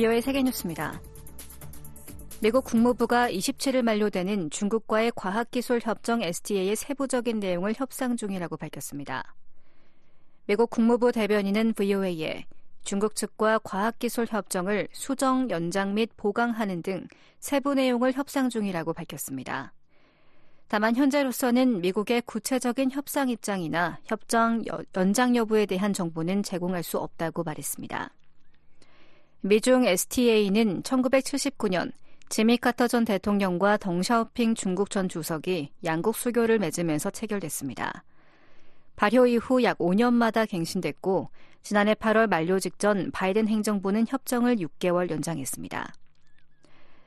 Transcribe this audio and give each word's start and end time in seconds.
비오의 0.00 0.22
세계뉴스입니다. 0.22 0.98
미국 2.40 2.64
국무부가 2.64 3.30
27일 3.30 3.82
만료되는 3.82 4.48
중국과의 4.48 5.12
과학기술 5.14 5.80
협정 5.82 6.22
STA의 6.22 6.74
세부적인 6.74 7.38
내용을 7.38 7.74
협상 7.76 8.16
중이라고 8.16 8.56
밝혔습니다. 8.56 9.34
미국 10.46 10.70
국무부 10.70 11.12
대변인은 11.12 11.74
VOA에 11.74 12.46
중국 12.82 13.14
측과 13.14 13.58
과학기술 13.58 14.26
협정을 14.30 14.88
수정, 14.92 15.50
연장 15.50 15.92
및 15.92 16.08
보강하는 16.16 16.80
등 16.80 17.06
세부 17.38 17.74
내용을 17.74 18.14
협상 18.14 18.48
중이라고 18.48 18.94
밝혔습니다. 18.94 19.74
다만 20.68 20.96
현재로서는 20.96 21.82
미국의 21.82 22.22
구체적인 22.22 22.90
협상 22.90 23.28
입장이나 23.28 23.98
협정 24.04 24.64
연장 24.96 25.36
여부에 25.36 25.66
대한 25.66 25.92
정보는 25.92 26.42
제공할 26.42 26.82
수 26.84 26.96
없다고 26.96 27.42
말했습니다. 27.42 28.14
미중 29.42 29.86
STA는 29.86 30.82
1979년 30.82 31.92
지미 32.28 32.58
카터 32.58 32.86
전 32.86 33.06
대통령과 33.06 33.78
덩샤오핑 33.78 34.54
중국 34.54 34.90
전 34.90 35.08
주석이 35.08 35.72
양국 35.82 36.14
수교를 36.14 36.58
맺으면서 36.58 37.10
체결됐습니다. 37.10 38.04
발효 38.96 39.26
이후 39.26 39.62
약 39.62 39.78
5년마다 39.78 40.46
갱신됐고 40.46 41.30
지난해 41.62 41.94
8월 41.94 42.28
만료 42.28 42.58
직전 42.58 43.10
바이든 43.12 43.48
행정부는 43.48 44.04
협정을 44.08 44.56
6개월 44.56 45.10
연장했습니다. 45.10 45.90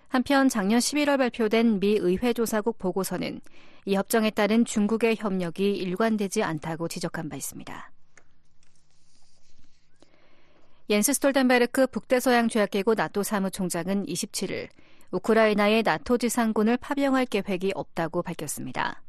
한편 0.08 0.50
작년 0.50 0.80
11월 0.80 1.20
발표된 1.20 1.80
미 1.80 1.98
의회 2.00 2.34
조사국 2.34 2.80
보고서는 2.80 3.42
이 3.86 3.94
협정에 3.96 4.32
따른 4.32 4.66
중국의 4.66 5.18
협력이 5.20 5.76
일관되지 5.76 6.42
않다고 6.42 6.88
지적한 6.88 7.30
바 7.30 7.36
있습니다. 7.36 7.93
옌스 10.90 11.14
스톨텐베르크 11.14 11.88
북대서양 11.88 12.50
조약기구 12.50 12.96
나토 12.96 13.24
사무총장은 13.24 14.06
27일 14.06 14.68
우크라이나에 15.12 15.82
나토 15.82 16.18
지상군을 16.18 16.76
파병할 16.76 17.26
계획이 17.28 17.72
없다고 17.74 18.22
밝혔습니다. 18.22 19.02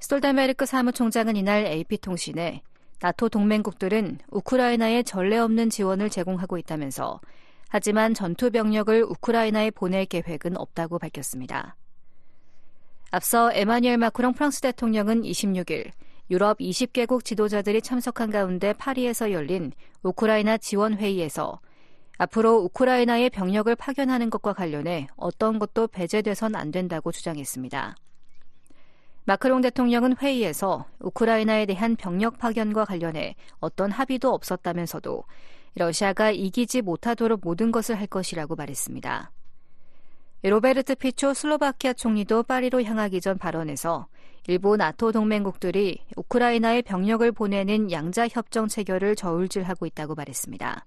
스톨텐베르크 0.00 0.66
사무총장은 0.66 1.36
이날 1.36 1.64
AP통신에 1.64 2.60
나토 3.00 3.30
동맹국들은 3.30 4.18
우크라이나에 4.28 5.02
전례 5.02 5.38
없는 5.38 5.70
지원을 5.70 6.10
제공하고 6.10 6.58
있다면서 6.58 7.22
하지만 7.70 8.12
전투 8.12 8.50
병력을 8.50 9.02
우크라이나에 9.02 9.70
보낼 9.70 10.04
계획은 10.04 10.58
없다고 10.58 10.98
밝혔습니다. 10.98 11.74
앞서 13.10 13.50
에마뉘엘 13.54 13.96
마크롱 13.96 14.34
프랑스 14.34 14.60
대통령은 14.60 15.22
26일 15.22 15.90
유럽 16.30 16.58
20개국 16.58 17.24
지도자들이 17.24 17.82
참석한 17.82 18.30
가운데 18.30 18.72
파리에서 18.72 19.32
열린 19.32 19.72
우크라이나 20.04 20.58
지원 20.58 20.94
회의에서 20.94 21.60
앞으로 22.18 22.58
우크라이나에 22.58 23.30
병력을 23.30 23.74
파견하는 23.74 24.30
것과 24.30 24.52
관련해 24.52 25.08
어떤 25.16 25.58
것도 25.58 25.88
배제돼선 25.88 26.54
안 26.54 26.70
된다고 26.70 27.10
주장했습니다. 27.10 27.96
마크롱 29.24 29.60
대통령은 29.62 30.16
회의에서 30.18 30.86
우크라이나에 31.00 31.66
대한 31.66 31.96
병력 31.96 32.38
파견과 32.38 32.84
관련해 32.84 33.34
어떤 33.58 33.90
합의도 33.90 34.32
없었다면서도 34.32 35.24
러시아가 35.74 36.30
이기지 36.30 36.82
못하도록 36.82 37.40
모든 37.42 37.72
것을 37.72 37.98
할 37.98 38.06
것이라고 38.06 38.54
말했습니다. 38.54 39.32
로베르트 40.42 40.94
피초 40.94 41.34
슬로바키아 41.34 41.92
총리도 41.92 42.44
파리로 42.44 42.82
향하기 42.82 43.20
전 43.20 43.36
발언에서 43.36 44.06
일부 44.46 44.78
나토 44.78 45.12
동맹국들이 45.12 45.98
우크라이나에 46.16 46.80
병력을 46.80 47.30
보내는 47.30 47.92
양자 47.92 48.26
협정 48.28 48.66
체결을 48.66 49.16
저울질하고 49.16 49.84
있다고 49.84 50.14
말했습니다. 50.14 50.86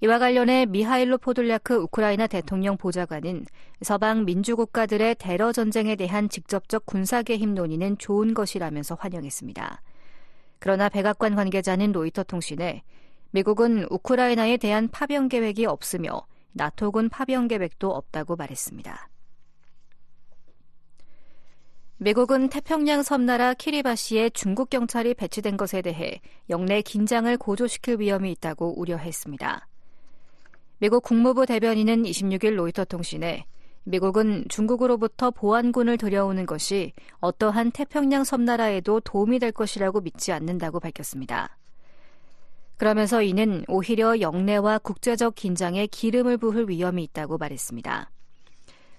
이와 0.00 0.18
관련해 0.18 0.66
미하일로 0.66 1.18
포돌ля크 1.18 1.74
우크라이나 1.74 2.26
대통령 2.26 2.76
보좌관은 2.76 3.46
서방 3.82 4.24
민주국가들의 4.24 5.14
테러 5.20 5.52
전쟁에 5.52 5.94
대한 5.94 6.28
직접적 6.28 6.86
군사 6.86 7.22
개입 7.22 7.48
논의는 7.48 7.98
좋은 7.98 8.34
것이라면서 8.34 8.96
환영했습니다. 8.98 9.80
그러나 10.58 10.88
백악관 10.88 11.36
관계자는 11.36 11.92
로이터 11.92 12.24
통신에 12.24 12.82
미국은 13.30 13.86
우크라이나에 13.90 14.56
대한 14.56 14.88
파병 14.88 15.28
계획이 15.28 15.66
없으며 15.66 16.26
나토군 16.52 17.08
파병 17.08 17.48
계획도 17.48 17.90
없다고 17.90 18.36
말했습니다. 18.36 19.08
미국은 22.00 22.48
태평양 22.48 23.02
섬나라 23.02 23.54
키리바시에 23.54 24.30
중국 24.30 24.70
경찰이 24.70 25.14
배치된 25.14 25.56
것에 25.56 25.82
대해 25.82 26.20
영내 26.48 26.82
긴장을 26.82 27.36
고조시킬 27.36 27.98
위험이 27.98 28.30
있다고 28.32 28.78
우려했습니다. 28.78 29.66
미국 30.78 31.02
국무부 31.02 31.44
대변인은 31.44 32.04
26일 32.04 32.54
로이터 32.54 32.84
통신에 32.84 33.46
미국은 33.82 34.44
중국으로부터 34.48 35.32
보안군을 35.32 35.96
들여오는 35.96 36.46
것이 36.46 36.92
어떠한 37.18 37.72
태평양 37.72 38.22
섬나라에도 38.22 39.00
도움이 39.00 39.40
될 39.40 39.50
것이라고 39.50 40.00
믿지 40.02 40.30
않는다고 40.30 40.78
밝혔습니다. 40.78 41.58
그러면서 42.78 43.22
이는 43.22 43.64
오히려 43.68 44.20
영내와 44.20 44.78
국제적 44.78 45.34
긴장에 45.34 45.86
기름을 45.88 46.38
부을 46.38 46.68
위험이 46.68 47.04
있다고 47.04 47.36
말했습니다. 47.36 48.10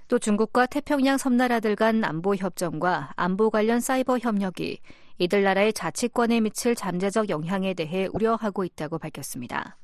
또 0.10 0.20
중국과 0.20 0.66
태평양 0.66 1.18
섬나라들 1.18 1.76
간 1.76 2.04
안보 2.04 2.36
협정과 2.36 3.14
안보 3.16 3.50
관련 3.50 3.80
사이버 3.80 4.20
협력이 4.20 4.80
이들 5.18 5.44
나라의 5.44 5.74
자치권에 5.74 6.42
미칠 6.42 6.76
잠재적 6.76 7.30
영향에 7.30 7.74
대해 7.74 8.08
우려하고 8.12 8.66
있다고 8.66 8.98
밝혔습니다. 9.00 9.78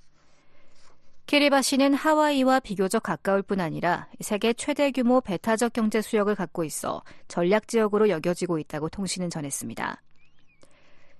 키리바시는 1.27 1.93
하와이와 1.93 2.59
비교적 2.59 3.01
가까울 3.03 3.41
뿐 3.41 3.59
아니라 3.59 4.07
세계 4.19 4.53
최대 4.53 4.91
규모 4.91 5.21
배타적 5.21 5.73
경제 5.73 6.01
수역을 6.01 6.35
갖고 6.35 6.63
있어 6.63 7.01
전략 7.27 7.67
지역으로 7.67 8.09
여겨지고 8.09 8.59
있다고 8.59 8.89
통신은 8.89 9.29
전했습니다. 9.29 10.01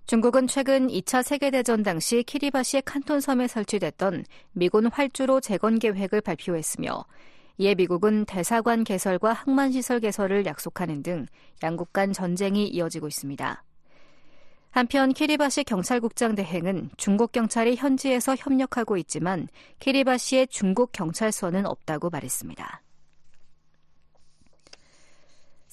중국은 0.08 0.46
최근 0.46 0.88
2차 0.88 1.24
세계대전 1.24 1.82
당시 1.82 2.22
키리바시 2.22 2.82
칸톤 2.82 3.22
섬에 3.22 3.48
설치됐던 3.48 4.26
미군 4.52 4.86
활주로 4.86 5.42
재건 5.42 5.80
계획을 5.80 6.22
발표했으며 6.22 7.06
이에 7.58 7.74
미국은 7.74 8.26
대사관 8.26 8.84
개설과 8.84 9.34
항만시설 9.34 10.02
개설을 10.02 10.46
약속하는 10.46 11.02
등 11.02 11.26
양국 11.64 11.92
간 11.92 12.14
전쟁이 12.14 12.68
이어지고 12.68 13.08
있습니다. 13.08 13.64
한편 14.70 15.12
키리바시 15.12 15.64
경찰국장 15.64 16.36
대행은 16.36 16.92
중국 16.98 17.32
경찰이 17.32 17.76
현지에서 17.76 18.36
협력하고 18.36 18.98
있지만 18.98 19.48
키리바시에 19.80 20.46
중국 20.48 20.92
경찰서는 20.92 21.66
없다고 21.66 22.12
말했습니다. 22.12 22.84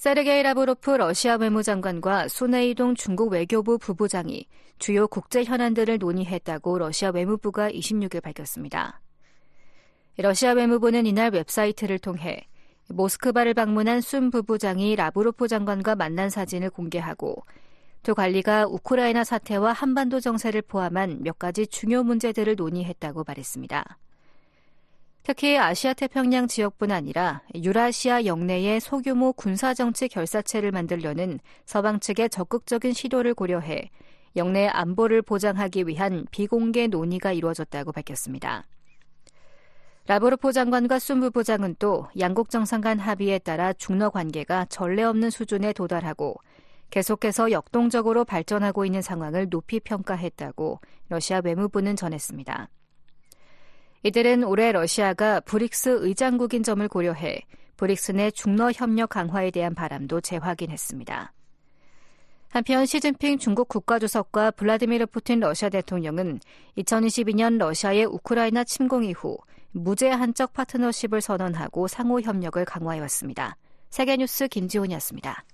세르게이 0.03 0.43
라브로프 0.43 0.91
러시아 0.91 1.35
외무장관과 1.35 2.27
소네이동 2.27 2.95
중국 2.95 3.31
외교부 3.31 3.77
부부장이 3.77 4.47
주요 4.77 5.07
국제 5.07 5.45
현안들을 5.45 5.97
논의했다고 5.97 6.79
러시아 6.79 7.11
외무부가 7.11 7.71
26일 7.71 8.21
밝혔습니다. 8.21 8.99
러시아 10.17 10.51
외무부는 10.51 11.05
이날 11.05 11.31
웹사이트를 11.31 11.99
통해 11.99 12.49
모스크바를 12.89 13.53
방문한 13.53 14.01
순 14.01 14.29
부부장이 14.29 14.97
라브로프 14.97 15.47
장관과 15.47 15.95
만난 15.95 16.29
사진을 16.29 16.69
공개하고 16.71 17.37
두 18.01 18.13
관리가 18.13 18.67
우크라이나 18.67 19.23
사태와 19.23 19.71
한반도 19.71 20.19
정세를 20.19 20.63
포함한 20.63 21.19
몇 21.23 21.39
가지 21.39 21.65
중요 21.65 22.03
문제들을 22.03 22.57
논의했다고 22.57 23.23
말했습니다. 23.25 23.99
특히 25.23 25.57
아시아 25.57 25.93
태평양 25.93 26.47
지역뿐 26.47 26.91
아니라 26.91 27.43
유라시아 27.55 28.25
역내의 28.25 28.81
소규모 28.81 29.31
군사정치 29.31 30.09
결사체를 30.09 30.71
만들려는 30.71 31.39
서방 31.65 32.01
측의 32.01 32.29
적극적인 32.29 32.91
시도를 32.91 33.33
고려해 33.33 33.89
영내 34.35 34.67
안보를 34.67 35.21
보장하기 35.21 35.87
위한 35.87 36.25
비공개 36.31 36.87
논의가 36.87 37.31
이루어졌다고 37.31 37.93
밝혔습니다. 37.93 38.65
라브로포 40.07 40.51
장관과 40.51 40.99
순 40.99 41.21
부 41.21 41.31
부장은 41.31 41.77
또 41.79 42.07
양국 42.19 42.49
정상 42.49 42.81
간 42.81 42.99
합의에 42.99 43.39
따라 43.39 43.71
중러 43.71 44.09
관계가 44.09 44.65
전례 44.65 45.03
없는 45.03 45.29
수준에 45.29 45.71
도달하고 45.71 46.35
계속해서 46.89 47.51
역동적으로 47.51 48.25
발전하고 48.25 48.83
있는 48.83 49.01
상황을 49.01 49.49
높이 49.49 49.79
평가했다고 49.79 50.81
러시아 51.07 51.39
외무부는 51.41 51.95
전했습니다. 51.95 52.67
이들은 54.03 54.43
올해 54.43 54.71
러시아가 54.71 55.39
브릭스 55.39 55.97
의장국인 56.01 56.61
점을 56.61 56.85
고려해 56.87 57.41
브릭스 57.77 58.11
내 58.11 58.31
중러 58.31 58.71
협력 58.71 59.09
강화에 59.09 59.49
대한 59.49 59.73
바람도 59.73 60.21
재확인했습니다. 60.21 61.33
한편 62.49 62.85
시진핑 62.85 63.39
중국 63.39 63.67
국가주석과 63.69 64.51
블라디미르 64.51 65.07
푸틴 65.07 65.39
러시아 65.39 65.69
대통령은 65.69 66.39
2022년 66.77 67.57
러시아의 67.57 68.05
우크라이나 68.05 68.63
침공 68.63 69.05
이후 69.05 69.37
무제 69.71 70.09
한적 70.09 70.53
파트너십을 70.53 71.19
선언하고 71.21 71.87
상호 71.87 72.21
협력을 72.21 72.63
강화해 72.65 72.99
왔습니다. 72.99 73.57
세계뉴스 73.89 74.49
김지훈이었습니다. 74.49 75.45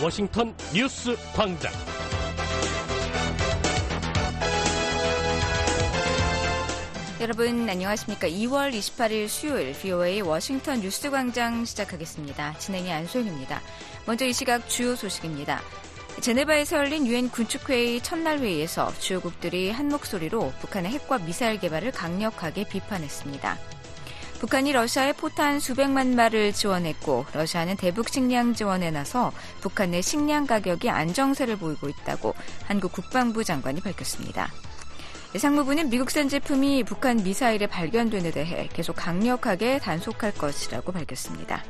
워싱턴 0.00 0.54
뉴스 0.72 1.16
광장. 1.34 1.72
여러분 7.20 7.68
안녕하십니까? 7.68 8.28
2월 8.28 8.72
28일 8.72 9.26
수요일 9.26 9.72
VOA 9.72 10.20
워싱턴 10.20 10.82
뉴스 10.82 11.10
광장 11.10 11.64
시작하겠습니다. 11.64 12.56
진행의 12.58 12.92
안소영입니다. 12.92 13.60
먼저 14.06 14.24
이 14.24 14.32
시각 14.32 14.68
주요 14.68 14.94
소식입니다. 14.94 15.60
제네바에서 16.20 16.76
열린 16.76 17.04
유엔 17.04 17.28
군축회의 17.28 18.00
첫날 18.00 18.38
회의에서 18.38 18.92
주요국들이 19.00 19.72
한 19.72 19.88
목소리로 19.88 20.52
북한의 20.60 20.92
핵과 20.92 21.18
미사일 21.18 21.58
개발을 21.58 21.90
강력하게 21.90 22.68
비판했습니다. 22.68 23.77
북한이 24.40 24.72
러시아에 24.72 25.14
포탄 25.14 25.58
수백만 25.58 26.14
마를 26.14 26.52
지원했고 26.52 27.26
러시아는 27.32 27.76
대북 27.76 28.08
식량 28.08 28.54
지원에 28.54 28.90
나서 28.90 29.32
북한 29.60 29.90
내 29.90 30.00
식량 30.00 30.46
가격이 30.46 30.90
안정세를 30.90 31.56
보이고 31.56 31.88
있다고 31.88 32.34
한국 32.66 32.92
국방부 32.92 33.42
장관이 33.42 33.80
밝혔습니다. 33.80 34.52
상무부는 35.36 35.90
미국산 35.90 36.28
제품이 36.28 36.84
북한 36.84 37.16
미사일에 37.16 37.66
발견됨에 37.66 38.30
대해 38.30 38.68
계속 38.72 38.94
강력하게 38.94 39.80
단속할 39.80 40.32
것이라고 40.34 40.92
밝혔습니다. 40.92 41.64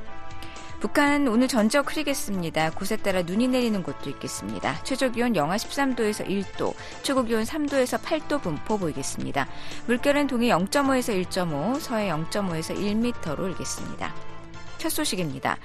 북한 0.81 1.27
오늘 1.27 1.49
전적 1.49 1.91
흐리겠습니다. 1.91 2.71
곳에 2.71 2.97
따라 2.97 3.23
눈이 3.23 3.49
내리는 3.49 3.83
곳도 3.83 4.11
있겠습니다. 4.11 4.81
최저 4.85 5.11
기온 5.11 5.35
영하 5.35 5.57
13도에서 5.57 6.25
1도, 6.29 6.73
최고 7.03 7.25
기온 7.25 7.43
3도에서 7.43 8.01
8도 8.01 8.41
분포 8.41 8.79
보이겠습니다. 8.79 9.49
물결은 9.87 10.29
동해 10.29 10.49
0.5에서 10.49 11.27
1.5, 11.27 11.81
서해 11.81 12.09
0.5에서 12.09 12.77
1m로 12.77 13.49
일겠습니다. 13.49 14.15
첫 14.79 14.91
소식입니다. 14.91 15.59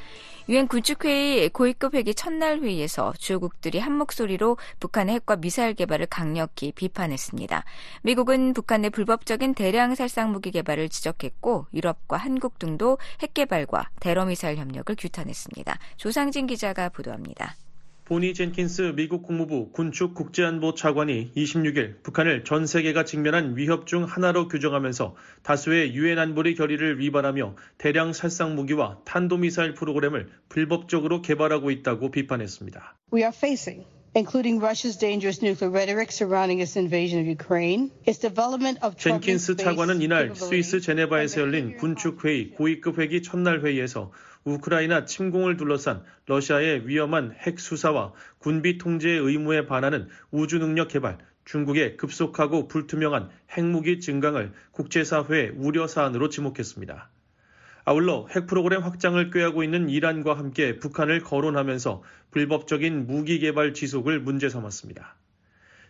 유엔 0.49 0.67
군축회의 0.67 1.49
고위급 1.49 1.93
회기 1.95 2.13
첫날 2.13 2.59
회의에서 2.59 3.13
주요국들이 3.17 3.79
한 3.79 3.93
목소리로 3.93 4.57
북한의 4.79 5.15
핵과 5.15 5.37
미사일 5.37 5.73
개발을 5.73 6.07
강력히 6.07 6.73
비판했습니다. 6.73 7.63
미국은 8.01 8.53
북한의 8.53 8.89
불법적인 8.89 9.53
대량 9.53 9.95
살상 9.95 10.33
무기 10.33 10.51
개발을 10.51 10.89
지적했고 10.89 11.67
유럽과 11.73 12.17
한국 12.17 12.59
등도 12.59 12.97
핵 13.21 13.33
개발과 13.33 13.89
대러 14.01 14.25
미사일 14.25 14.57
협력을 14.57 14.93
규탄했습니다. 14.97 15.79
조상진 15.95 16.45
기자가 16.45 16.89
보도합니다. 16.89 17.55
보니 18.05 18.33
젠킨스 18.33 18.95
미국 18.97 19.23
국무부 19.23 19.71
군축 19.71 20.13
국제안보 20.13 20.73
차관이 20.73 21.31
26일 21.37 22.03
북한을 22.03 22.43
전 22.43 22.67
세계가 22.67 23.05
직면한 23.05 23.55
위협 23.55 23.87
중 23.87 24.03
하나로 24.03 24.49
규정하면서 24.49 25.15
다수의 25.41 25.95
유엔 25.95 26.19
안보리 26.19 26.55
결의를 26.55 26.99
위반하며 26.99 27.55
대량 27.77 28.11
살상 28.11 28.55
무기와 28.55 28.97
탄도미사일 29.05 29.73
프로그램을 29.73 30.27
불법적으로 30.49 31.21
개발하고 31.21 31.71
있다고 31.71 32.11
비판했습니다. 32.11 32.97
We 33.13 33.21
are 33.21 33.31
facing 33.33 33.85
including 34.13 34.59
Russia's 34.59 34.99
dangerous 34.99 35.41
nuclear 35.41 35.71
rhetoric 35.71 36.11
surrounding 36.11 36.59
its 36.59 36.77
invasion 36.77 37.21
of 37.21 37.27
Ukraine, 37.31 37.89
its 38.05 38.19
development 38.19 38.83
of 38.83 38.97
젠킨스 38.97 39.55
차관은 39.55 40.01
이날 40.01 40.35
스위스 40.35 40.81
제네바에서 40.81 41.39
열린 41.39 41.77
군축 41.77 42.25
회의 42.25 42.51
고위급 42.51 42.99
회기 42.99 43.21
첫날 43.21 43.63
회의에서 43.63 44.11
우크라이나 44.45 45.05
침공을 45.05 45.57
둘러싼 45.57 46.03
러시아의 46.25 46.87
위험한 46.87 47.35
핵 47.39 47.59
수사와 47.59 48.13
군비 48.39 48.77
통제의 48.77 49.19
의무에 49.19 49.65
반하는 49.65 50.09
우주 50.31 50.59
능력 50.59 50.89
개발, 50.89 51.17
중국의 51.45 51.97
급속하고 51.97 52.67
불투명한 52.67 53.29
핵무기 53.51 53.99
증강을 53.99 54.53
국제사회의 54.71 55.51
우려 55.55 55.87
사안으로 55.87 56.29
지목했습니다. 56.29 57.09
아울러 57.85 58.27
핵 58.29 58.47
프로그램 58.47 58.83
확장을 58.83 59.29
꾀하고 59.29 59.63
있는 59.63 59.89
이란과 59.89 60.37
함께 60.37 60.79
북한을 60.79 61.21
거론하면서 61.21 62.01
불법적인 62.31 63.07
무기 63.07 63.39
개발 63.39 63.73
지속을 63.73 64.21
문제 64.21 64.47
삼았습니다. 64.47 65.15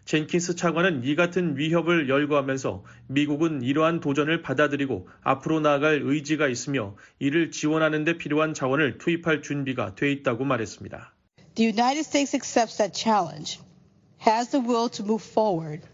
젠킨스 0.06 0.56
차관은 0.56 1.04
이 1.04 1.16
같은 1.16 1.58
위협을 1.58 2.10
열거하면서 2.10 2.84
미국은 3.08 3.62
이러한 3.62 4.00
도전을 4.00 4.42
받아들이고 4.42 5.08
앞으로 5.22 5.60
나아갈 5.62 6.02
의지가 6.04 6.48
있으며 6.48 6.96
이를 7.20 7.52
지원하는 7.52 8.04
데 8.04 8.18
필요한 8.18 8.54
자원을 8.54 8.98
투입할 8.98 9.42
준비가 9.42 9.96
돼 9.96 10.12
있다고 10.12 10.44
말했습니다. 10.44 11.14
The 11.56 11.70
United 11.70 12.00
States 12.00 12.36
accepts 12.36 12.78
that 12.78 13.00
challenge, 13.00 13.60
has 14.28 14.50
the 14.50 14.66
will 14.66 14.90
to 14.90 15.06
move 15.06 15.24
forward. 15.24 15.88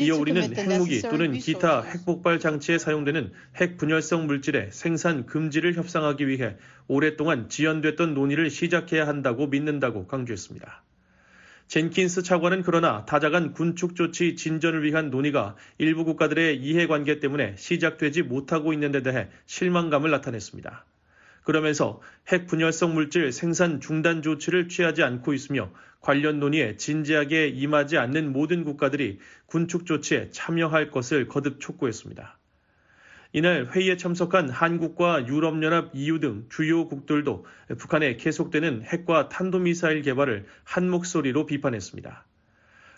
이어 0.00 0.16
우리는 0.16 0.56
핵무기 0.56 1.00
또는 1.02 1.32
기타 1.34 1.82
핵폭발 1.82 2.40
장치에 2.40 2.76
사용되는 2.76 3.32
핵 3.54 3.76
분열성 3.76 4.26
물질의 4.26 4.70
생산 4.72 5.26
금지를 5.26 5.74
협상하기 5.74 6.26
위해 6.26 6.56
오랫동안 6.88 7.48
지연됐던 7.48 8.14
논의를 8.14 8.50
시작해야 8.50 9.06
한다고 9.06 9.46
믿는다고 9.46 10.08
강조했습니다. 10.08 10.82
젠킨스 11.66 12.22
차관은 12.22 12.62
그러나 12.62 13.04
다자간 13.04 13.52
군축 13.52 13.96
조치 13.96 14.36
진전을 14.36 14.84
위한 14.84 15.10
논의가 15.10 15.56
일부 15.78 16.04
국가들의 16.04 16.58
이해관계 16.58 17.20
때문에 17.20 17.56
시작되지 17.56 18.22
못하고 18.22 18.72
있는 18.72 18.92
데 18.92 19.02
대해 19.02 19.28
실망감을 19.46 20.10
나타냈습니다. 20.10 20.84
그러면서 21.42 22.00
핵 22.28 22.46
분열성 22.46 22.94
물질 22.94 23.30
생산 23.32 23.80
중단 23.80 24.22
조치를 24.22 24.68
취하지 24.68 25.02
않고 25.02 25.34
있으며 25.34 25.70
관련 26.00 26.38
논의에 26.38 26.76
진지하게 26.76 27.48
임하지 27.48 27.98
않는 27.98 28.32
모든 28.32 28.64
국가들이 28.64 29.18
군축 29.46 29.86
조치에 29.86 30.30
참여할 30.30 30.90
것을 30.90 31.28
거듭 31.28 31.60
촉구했습니다. 31.60 32.38
이날 33.36 33.66
회의에 33.66 33.96
참석한 33.96 34.48
한국과 34.48 35.26
유럽연합 35.26 35.90
EU 35.92 36.20
등 36.20 36.46
주요 36.50 36.86
국들도 36.86 37.44
북한의 37.78 38.16
계속되는 38.16 38.84
핵과 38.84 39.28
탄도미사일 39.28 40.02
개발을 40.02 40.46
한 40.62 40.88
목소리로 40.88 41.44
비판했습니다. 41.44 42.24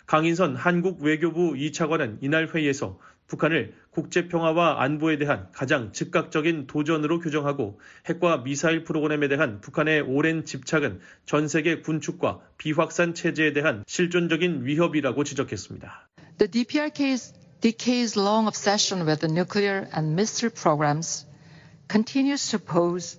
강인선 0.05 0.55
한국 0.55 1.01
외교부 1.01 1.53
2차관은 1.53 2.19
이날 2.21 2.49
회의에서 2.53 2.99
북한을 3.25 3.73
국제평화와 3.89 4.83
안보에 4.83 5.17
대한 5.17 5.47
가장 5.53 5.91
즉각적인 5.91 6.67
도전으로 6.67 7.17
규정하고 7.17 7.79
핵과 8.05 8.43
미사일 8.43 8.83
프로그램에 8.83 9.27
대한 9.29 9.59
북한의 9.59 10.01
오랜 10.01 10.45
집착은 10.45 10.99
전 11.25 11.47
세계 11.47 11.81
군축과 11.81 12.41
비확산 12.59 13.15
체제에 13.15 13.53
대한 13.53 13.83
실존적인 13.87 14.65
위협이라고 14.65 15.23
지적했습니다. 15.23 16.09
The 16.37 16.51
DPRK's 16.51 17.46
decades 17.61 18.15
long 18.15 18.47
obsession 18.47 19.05
with 19.05 19.19
the 19.21 19.27
nuclear 19.27 19.87
and 19.93 20.13
missile 20.15 20.51
programs 20.51 21.25
continues 21.87 22.51
to 22.51 22.59
pose 22.59 23.17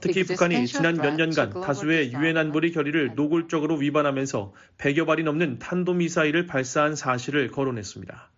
특히 0.00 0.24
북한이 0.24 0.66
지난 0.66 0.96
몇 0.96 1.14
년간 1.14 1.60
다수의 1.60 2.12
유엔 2.12 2.36
안보리 2.36 2.72
결의를 2.72 3.14
노골적으로 3.14 3.76
위반하면서 3.76 4.52
100여 4.78 5.06
발이 5.06 5.22
넘는 5.22 5.60
탄도미사일을 5.60 6.46
발사한 6.46 6.96
사실을 6.96 7.52
거론했습니다. 7.52 8.30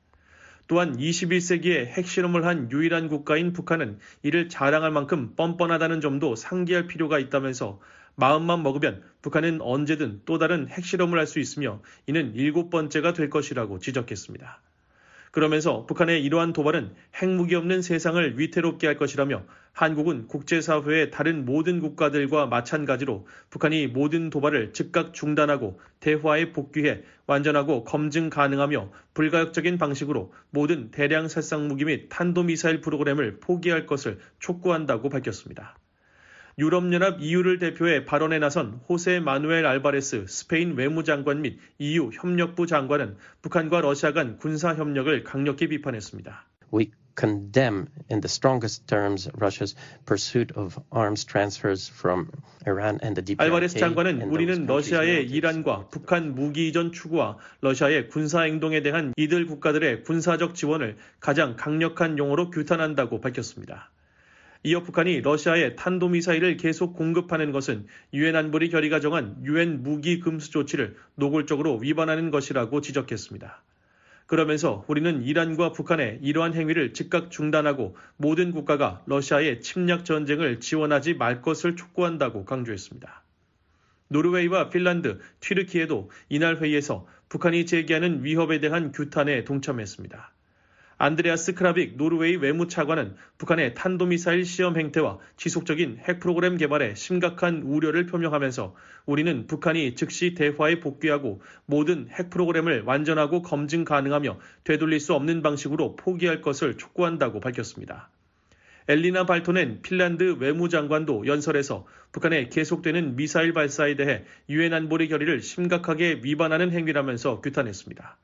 또한 0.68 0.98
21세기에 0.98 1.86
핵실험을 1.86 2.44
한 2.44 2.70
유일한 2.70 3.08
국가인 3.08 3.54
북한은 3.54 3.98
이를 4.22 4.50
자랑할 4.50 4.90
만큼 4.90 5.34
뻔뻔하다는 5.36 6.02
점도 6.02 6.36
상기할 6.36 6.86
필요가 6.86 7.18
있다면서 7.18 7.80
마음만 8.16 8.62
먹으면 8.62 9.02
북한은 9.22 9.62
언제든 9.62 10.22
또 10.26 10.38
다른 10.38 10.68
핵실험을 10.68 11.18
할 11.18 11.26
수 11.26 11.38
있으며 11.38 11.80
이는 12.06 12.34
일곱 12.34 12.68
번째가 12.68 13.14
될 13.14 13.30
것이라고 13.30 13.78
지적했습니다. 13.78 14.60
그러면서 15.36 15.84
북한의 15.84 16.24
이러한 16.24 16.54
도발은 16.54 16.94
핵무기 17.20 17.56
없는 17.56 17.82
세상을 17.82 18.38
위태롭게 18.38 18.86
할 18.86 18.96
것이라며 18.96 19.44
한국은 19.74 20.28
국제사회의 20.28 21.10
다른 21.10 21.44
모든 21.44 21.80
국가들과 21.80 22.46
마찬가지로 22.46 23.26
북한이 23.50 23.88
모든 23.88 24.30
도발을 24.30 24.72
즉각 24.72 25.12
중단하고 25.12 25.78
대화에 26.00 26.52
복귀해 26.52 27.02
완전하고 27.26 27.84
검증 27.84 28.30
가능하며 28.30 28.90
불가역적인 29.12 29.76
방식으로 29.76 30.32
모든 30.48 30.90
대량 30.90 31.28
살상 31.28 31.68
무기 31.68 31.84
및 31.84 32.08
탄도미사일 32.08 32.80
프로그램을 32.80 33.40
포기할 33.40 33.84
것을 33.84 34.18
촉구한다고 34.38 35.10
밝혔습니다. 35.10 35.76
유럽연합 36.58 37.20
EU를 37.20 37.58
대표해 37.58 38.06
발언에 38.06 38.38
나선 38.38 38.80
호세 38.88 39.20
마누엘 39.20 39.66
알바레스 39.66 40.24
스페인 40.26 40.74
외무장관 40.74 41.42
및 41.42 41.58
EU 41.78 42.08
협력부 42.14 42.66
장관은 42.66 43.18
북한과 43.42 43.82
러시아 43.82 44.14
간 44.14 44.38
군사 44.38 44.74
협력을 44.74 45.22
강력히 45.22 45.68
비판했습니다. 45.68 46.46
We 46.72 46.92
condemn 47.14 47.88
in 48.10 48.22
the 48.22 48.28
strongest 48.28 48.86
terms 48.86 49.28
Russia's 49.36 49.76
pursuit 50.06 50.58
of 50.58 50.80
arms 50.90 51.26
transfers 51.26 51.92
from 51.92 52.30
Iran 52.66 53.00
and 53.04 53.20
the 53.20 53.36
DPRK. 53.36 53.44
알바레스 53.44 53.78
장관은 53.78 54.22
우리는 54.22 54.64
러시아의 54.64 55.28
이란과 55.28 55.88
북한 55.90 56.34
무기 56.34 56.68
이전 56.68 56.90
추구와 56.90 57.36
러시아의 57.60 58.08
군사 58.08 58.40
행동에 58.40 58.80
대한 58.80 59.12
이들 59.18 59.44
국가들의 59.44 60.04
군사적 60.04 60.54
지원을 60.54 60.96
가장 61.20 61.56
강력한 61.56 62.16
용어로 62.16 62.48
규탄한다고 62.48 63.20
밝혔습니다. 63.20 63.90
이어 64.66 64.82
북한이 64.82 65.20
러시아에 65.20 65.76
탄도미사일을 65.76 66.56
계속 66.56 66.94
공급하는 66.94 67.52
것은 67.52 67.86
유엔 68.12 68.34
안보리 68.34 68.68
결의가 68.70 68.98
정한 68.98 69.36
유엔 69.44 69.84
무기 69.84 70.18
금수 70.18 70.50
조치를 70.50 70.96
노골적으로 71.14 71.76
위반하는 71.76 72.32
것이라고 72.32 72.80
지적했습니다. 72.80 73.62
그러면서 74.26 74.84
우리는 74.88 75.22
이란과 75.22 75.70
북한의 75.70 76.18
이러한 76.20 76.54
행위를 76.54 76.94
즉각 76.94 77.30
중단하고 77.30 77.96
모든 78.16 78.50
국가가 78.50 79.04
러시아의 79.06 79.60
침략 79.60 80.04
전쟁을 80.04 80.58
지원하지 80.58 81.14
말 81.14 81.42
것을 81.42 81.76
촉구한다고 81.76 82.44
강조했습니다. 82.44 83.22
노르웨이와 84.08 84.70
핀란드, 84.70 85.20
튀르키에도 85.38 86.10
이날 86.28 86.60
회의에서 86.60 87.06
북한이 87.28 87.66
제기하는 87.66 88.24
위협에 88.24 88.58
대한 88.58 88.90
규탄에 88.90 89.44
동참했습니다. 89.44 90.32
안드레아스 90.98 91.52
크라빅 91.52 91.98
노르웨이 91.98 92.36
외무차관은 92.36 93.16
북한의 93.36 93.74
탄도미사일 93.74 94.46
시험 94.46 94.78
행태와 94.78 95.18
지속적인 95.36 95.98
핵 95.98 96.20
프로그램 96.20 96.56
개발에 96.56 96.94
심각한 96.94 97.60
우려를 97.62 98.06
표명하면서 98.06 98.74
우리는 99.04 99.46
북한이 99.46 99.94
즉시 99.94 100.32
대화에 100.32 100.80
복귀하고 100.80 101.42
모든 101.66 102.08
핵 102.08 102.30
프로그램을 102.30 102.84
완전하고 102.86 103.42
검증 103.42 103.84
가능하며 103.84 104.38
되돌릴 104.64 104.98
수 105.00 105.12
없는 105.12 105.42
방식으로 105.42 105.96
포기할 105.96 106.40
것을 106.40 106.78
촉구한다고 106.78 107.40
밝혔습니다. 107.40 108.08
엘리나 108.88 109.26
발토넨 109.26 109.82
핀란드 109.82 110.36
외무장관도 110.38 111.26
연설에서 111.26 111.86
북한의 112.12 112.48
계속되는 112.48 113.16
미사일 113.16 113.52
발사에 113.52 113.96
대해 113.96 114.24
유엔 114.48 114.72
안보리 114.72 115.08
결의를 115.08 115.42
심각하게 115.42 116.20
위반하는 116.22 116.72
행위라면서 116.72 117.42
규탄했습니다. 117.42 118.16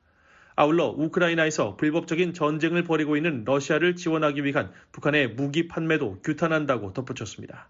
아울러 0.55 0.87
우크라이나에서 0.89 1.77
불법적인 1.77 2.35
전쟁을 2.35 2.85
벌이고 2.85 3.17
있는 3.17 3.45
러시아를 3.45 3.97
지원하기 3.97 4.45
위한 4.45 4.71
북한의 4.93 5.31
무기 5.35 5.69
판매도 5.69 6.21
규탄한다고 6.23 6.93
덧붙였습니다. 6.93 7.69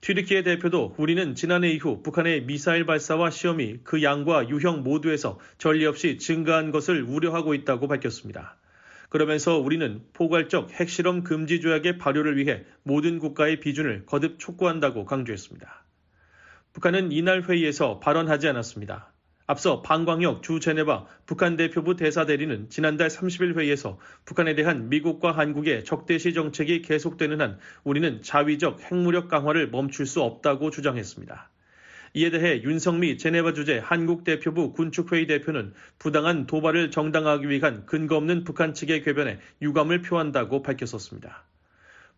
튀르키예 0.00 0.44
대표도 0.44 0.94
우리는 0.96 1.34
지난해 1.34 1.70
이후 1.70 2.02
북한의 2.02 2.44
미사일 2.44 2.86
발사와 2.86 3.30
시험이 3.30 3.80
그 3.82 4.02
양과 4.02 4.48
유형 4.48 4.84
모두에서 4.84 5.40
전례 5.58 5.86
없이 5.86 6.18
증가한 6.18 6.70
것을 6.70 7.02
우려하고 7.02 7.52
있다고 7.54 7.88
밝혔습니다. 7.88 8.56
그러면서 9.08 9.58
우리는 9.58 10.02
포괄적 10.12 10.70
핵실험 10.70 11.24
금지 11.24 11.60
조약의 11.60 11.98
발효를 11.98 12.36
위해 12.36 12.64
모든 12.84 13.18
국가의 13.18 13.58
비준을 13.58 14.06
거듭 14.06 14.38
촉구한다고 14.38 15.04
강조했습니다. 15.04 15.84
북한은 16.74 17.10
이날 17.10 17.42
회의에서 17.42 17.98
발언하지 17.98 18.48
않았습니다. 18.48 19.12
앞서 19.50 19.80
방광혁 19.80 20.42
주 20.42 20.60
제네바 20.60 21.06
북한 21.24 21.56
대표부 21.56 21.96
대사 21.96 22.26
대리는 22.26 22.68
지난달 22.68 23.08
30일 23.08 23.56
회의에서 23.56 23.98
북한에 24.26 24.54
대한 24.54 24.90
미국과 24.90 25.32
한국의 25.32 25.84
적대시 25.86 26.34
정책이 26.34 26.82
계속되는 26.82 27.40
한 27.40 27.58
우리는 27.82 28.20
자위적 28.20 28.82
핵무력 28.82 29.28
강화를 29.28 29.70
멈출 29.70 30.04
수 30.04 30.20
없다고 30.20 30.70
주장했습니다. 30.70 31.48
이에 32.12 32.30
대해 32.30 32.60
윤성미 32.62 33.16
제네바 33.16 33.54
주재 33.54 33.80
한국 33.82 34.22
대표부 34.22 34.74
군축회의 34.74 35.26
대표는 35.26 35.72
부당한 35.98 36.46
도발을 36.46 36.90
정당화하기 36.90 37.48
위한 37.48 37.86
근거 37.86 38.18
없는 38.18 38.44
북한 38.44 38.74
측의 38.74 39.02
궤변에 39.02 39.38
유감을 39.62 40.02
표한다고 40.02 40.60
밝혔었습니다. 40.60 41.44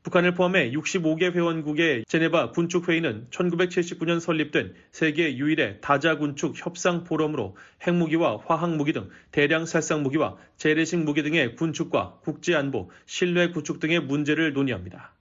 북한을 0.03 0.33
포함해 0.33 0.71
65개 0.73 1.33
회원국의 1.35 2.05
제네바 2.09 2.53
군축회의는 2.53 3.27
1979년 3.31 4.19
설립된 4.19 4.75
세계 4.91 5.37
유일의 5.37 5.79
다자 5.83 6.17
군축 6.17 6.55
협상 6.57 7.05
포럼으로 7.05 7.57
핵무기와 7.87 8.39
화학무기 8.47 8.95
등 8.95 9.11
대량 9.31 9.67
살상 9.67 10.03
무기와 10.03 10.37
재래식 10.57 10.99
무기 11.01 11.23
등의 11.23 11.55
군축과 11.57 12.21
국제안보, 12.23 12.91
신뢰 13.05 13.51
구축 13.51 13.79
등의 13.79 14.01
문제를 14.01 14.55
논의합니다. 14.55 15.13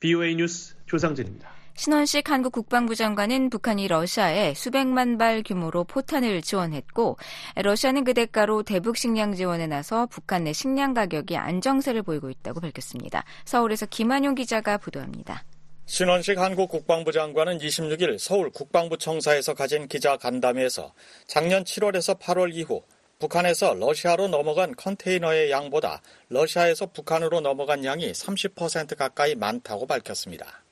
BOA 0.00 0.34
뉴스 0.36 0.76
조상진입니다. 0.86 1.61
신원식 1.74 2.30
한국 2.30 2.52
국방부 2.52 2.94
장관은 2.94 3.50
북한이 3.50 3.88
러시아에 3.88 4.54
수백만 4.54 5.18
발 5.18 5.42
규모로 5.42 5.84
포탄을 5.84 6.42
지원했고 6.42 7.16
러시아는 7.56 8.04
그 8.04 8.14
대가로 8.14 8.62
대북 8.62 8.96
식량 8.96 9.34
지원에 9.34 9.66
나서 9.66 10.06
북한 10.06 10.44
내 10.44 10.52
식량 10.52 10.94
가격이 10.94 11.36
안정세를 11.36 12.02
보이고 12.02 12.30
있다고 12.30 12.60
밝혔습니다. 12.60 13.24
서울에서 13.44 13.86
김한용 13.86 14.34
기자가 14.34 14.76
보도합니다. 14.78 15.44
신원식 15.86 16.38
한국 16.38 16.70
국방부 16.70 17.10
장관은 17.10 17.58
26일 17.58 18.16
서울 18.18 18.50
국방부 18.50 18.96
청사에서 18.96 19.54
가진 19.54 19.88
기자 19.88 20.16
간담회에서 20.16 20.92
작년 21.26 21.64
7월에서 21.64 22.18
8월 22.18 22.54
이후 22.54 22.82
북한에서 23.18 23.74
러시아로 23.74 24.28
넘어간 24.28 24.74
컨테이너의 24.76 25.50
양보다 25.50 26.02
러시아에서 26.28 26.86
북한으로 26.86 27.40
넘어간 27.40 27.84
양이 27.84 28.10
30% 28.12 28.96
가까이 28.96 29.34
많다고 29.34 29.86
밝혔습니다. 29.86 30.62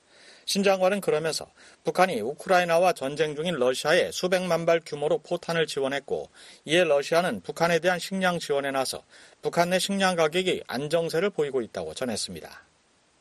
신 0.45 0.63
장관은 0.63 1.01
그러면서 1.01 1.51
북한이 1.85 2.21
우크라이나와 2.21 2.93
전쟁 2.93 3.35
중인 3.37 3.55
러시아에 3.55 4.11
수백만 4.13 4.67
발 4.67 4.81
규모로 4.85 5.19
포탄을 5.19 5.67
지원했고 5.67 6.31
이에 6.65 6.85
러시아는 6.85 7.41
북한에 7.43 7.79
대한 7.79 7.99
식량 7.99 8.39
지원에 8.39 8.71
나서 8.71 9.05
북한 9.43 9.71
내 9.71 9.79
식량 9.79 10.17
가격이 10.17 10.65
안정세를 10.67 11.31
보이고 11.31 11.61
있다고 11.63 11.95
전했습니다. 11.95 12.71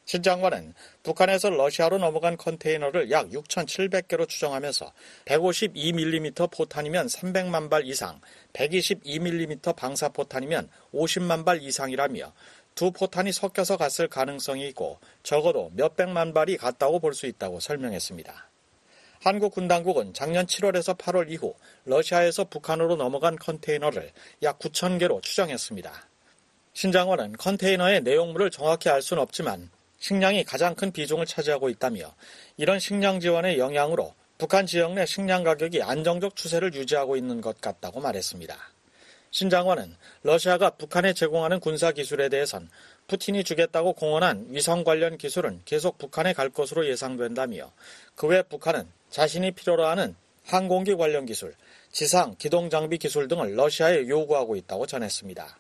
신 0.10 0.24
장관은 0.24 0.74
북한에서 1.04 1.52
러시아로 1.52 2.00
넘어간 2.00 2.36
컨테이너를 2.36 3.12
약 3.12 3.30
6,700개로 3.30 4.28
추정하면서 4.28 4.92
152mm 5.26 6.50
포탄이면 6.50 7.06
300만 7.06 7.70
발 7.70 7.86
이상, 7.86 8.20
122mm 8.54 9.76
방사포탄이면 9.76 10.68
50만 10.96 11.46
발 11.46 11.62
이상이라며 11.62 12.34
두 12.80 12.92
포탄이 12.92 13.34
섞여서 13.34 13.76
갔을 13.76 14.08
가능성이 14.08 14.66
있고 14.70 15.00
적어도 15.22 15.70
몇백만 15.74 16.34
발이 16.34 16.56
갔다고 16.56 17.00
볼 17.00 17.14
수 17.14 17.26
있다고 17.26 17.60
설명했습니다. 17.60 18.50
한국 19.22 19.54
군 19.54 19.68
당국은 19.68 20.14
작년 20.14 20.46
7월에서 20.46 20.98
8월 20.98 21.30
이후 21.30 21.54
러시아에서 21.84 22.46
북한으로 22.46 22.96
넘어간 22.96 23.36
컨테이너를 23.36 24.14
약 24.44 24.60
9천 24.60 24.98
개로 24.98 25.20
추정했습니다. 25.20 25.92
신장관은 26.72 27.34
컨테이너의 27.34 28.04
내용물을 28.04 28.50
정확히 28.50 28.88
알 28.88 29.02
수는 29.02 29.22
없지만 29.24 29.70
식량이 29.98 30.46
가장 30.46 30.74
큰 30.74 30.94
비중을 30.94 31.26
차지하고 31.26 31.68
있다며 31.68 32.16
이런 32.56 32.80
식량 32.80 33.20
지원의 33.20 33.60
영향으로 33.60 34.14
북한 34.38 34.66
지역 34.66 34.94
내 34.94 35.06
식량 35.06 35.44
가격이 35.44 35.84
안정적 35.84 36.38
추세를 36.38 36.74
유지하고 36.74 37.18
있는 37.18 37.42
것 37.42 37.60
같다고 37.60 38.00
말했습니다. 38.00 38.58
신 39.32 39.50
장관은 39.50 39.96
러시아가 40.24 40.72
북한에 40.72 41.14
제공하는 41.14 41.60
군사 41.60 41.92
기술에 41.92 42.30
대해선 42.30 42.70
푸틴이 43.08 43.44
주겠다고 43.44 43.94
공언한 43.94 44.48
위성 44.50 44.84
관련 44.84 45.18
기술은 45.18 45.62
계속 45.66 45.98
북한에 45.98 46.34
갈 46.34 46.50
것으로 46.50 46.88
예상된다며 46.88 47.72
그 48.16 48.28
외 48.28 48.42
북한은 48.42 48.88
자신이 49.10 49.52
필요로 49.52 49.86
하는 49.86 50.16
항공기 50.46 50.96
관련 50.96 51.26
기술, 51.28 51.54
지상 51.92 52.36
기동 52.40 52.70
장비 52.72 52.98
기술 52.98 53.28
등을 53.28 53.56
러시아에 53.56 54.08
요구하고 54.08 54.56
있다고 54.56 54.88
전했습니다. 54.88 55.58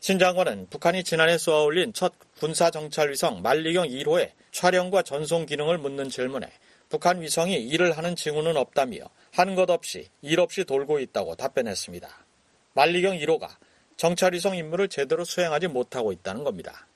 신 0.00 0.18
장관은 0.18 0.68
북한이 0.70 1.02
지난해 1.02 1.38
쏘아 1.38 1.62
올린 1.62 1.92
첫 1.92 2.12
군사 2.38 2.70
정찰 2.70 3.10
위성 3.10 3.42
만리경 3.42 3.88
1호의 3.88 4.30
촬영과 4.52 5.02
전송 5.02 5.46
기능을 5.46 5.78
묻는 5.78 6.08
질문에 6.10 6.46
북한 6.88 7.20
위성이 7.20 7.56
일을 7.64 7.96
하는 7.96 8.16
징후는 8.16 8.56
없다며 8.56 9.00
한 9.32 9.54
것 9.54 9.70
없이 9.70 10.08
일 10.22 10.40
없이 10.40 10.64
돌고 10.64 11.00
있다고 11.00 11.34
답변했습니다. 11.36 12.27
만리경 12.74 13.16
1호가 13.18 13.48
정찰 13.96 14.32
위성 14.32 14.56
임무를 14.56 14.88
제대로 14.88 15.24
수행하지 15.24 15.66
못하고 15.66 16.12
있다는 16.12 16.44
겁니다. 16.44 16.86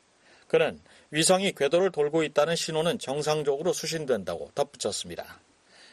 그는 0.46 0.80
위성이 1.10 1.52
궤도를 1.52 1.90
돌고 1.90 2.22
있다는 2.22 2.56
신호는 2.56 2.98
정상적으로 2.98 3.72
수신된다고 3.72 4.50
덧붙였습니다. 4.54 5.40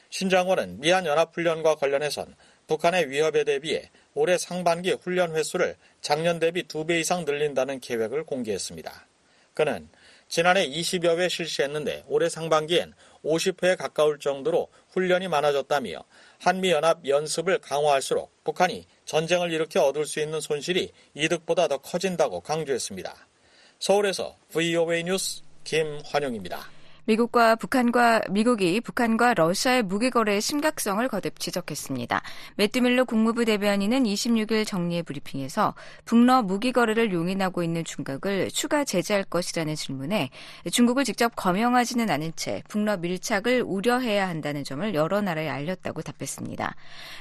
신 0.09 0.29
장관은 0.29 0.79
미한 0.79 1.05
연합훈련과 1.05 1.75
관련해선 1.75 2.35
북한의 2.67 3.09
위협에 3.09 3.43
대비해 3.43 3.89
올해 4.13 4.37
상반기 4.37 4.91
훈련 4.91 5.35
횟수를 5.35 5.75
작년 6.01 6.39
대비 6.39 6.63
2배 6.63 6.99
이상 6.99 7.25
늘린다는 7.25 7.79
계획을 7.79 8.25
공개했습니다. 8.25 9.07
그는 9.53 9.89
지난해 10.27 10.67
20여 10.69 11.17
회 11.17 11.27
실시했는데 11.27 12.03
올해 12.07 12.29
상반기엔 12.29 12.93
50회에 13.23 13.77
가까울 13.77 14.19
정도로 14.19 14.69
훈련이 14.91 15.27
많아졌다며 15.27 16.03
한미연합 16.39 17.07
연습을 17.07 17.59
강화할수록 17.59 18.31
북한이 18.43 18.85
전쟁을 19.05 19.51
일으켜 19.51 19.83
얻을 19.83 20.05
수 20.05 20.19
있는 20.19 20.39
손실이 20.39 20.91
이득보다 21.13 21.67
더 21.67 21.77
커진다고 21.77 22.41
강조했습니다. 22.41 23.27
서울에서 23.79 24.35
VOA 24.51 25.03
뉴스 25.03 25.41
김환영입니다. 25.63 26.78
미국과 27.09 27.55
북한과 27.55 28.21
미국이 28.29 28.79
북한과 28.81 29.33
러시아의 29.33 29.81
무기 29.81 30.11
거래의 30.11 30.41
심각성을 30.41 31.07
거듭 31.07 31.39
지적했습니다. 31.39 32.21
매튜밀러 32.55 33.05
국무부 33.05 33.45
대변인은 33.45 34.03
26일 34.03 34.67
정리의 34.67 35.01
브리핑에서 35.01 35.73
북러 36.05 36.43
무기 36.43 36.71
거래를 36.71 37.11
용인하고 37.11 37.63
있는 37.63 37.83
중국을 37.83 38.51
추가 38.51 38.83
제재할 38.83 39.23
것이라는 39.23 39.73
질문에 39.73 40.29
중국을 40.71 41.03
직접 41.03 41.35
거명하지는 41.35 42.11
않은 42.11 42.33
채 42.35 42.61
북러 42.67 42.97
밀착을 42.97 43.63
우려해야 43.65 44.29
한다는 44.29 44.63
점을 44.63 44.93
여러 44.93 45.19
나라에 45.19 45.49
알렸다고 45.49 46.03
답했습니다. 46.03 46.75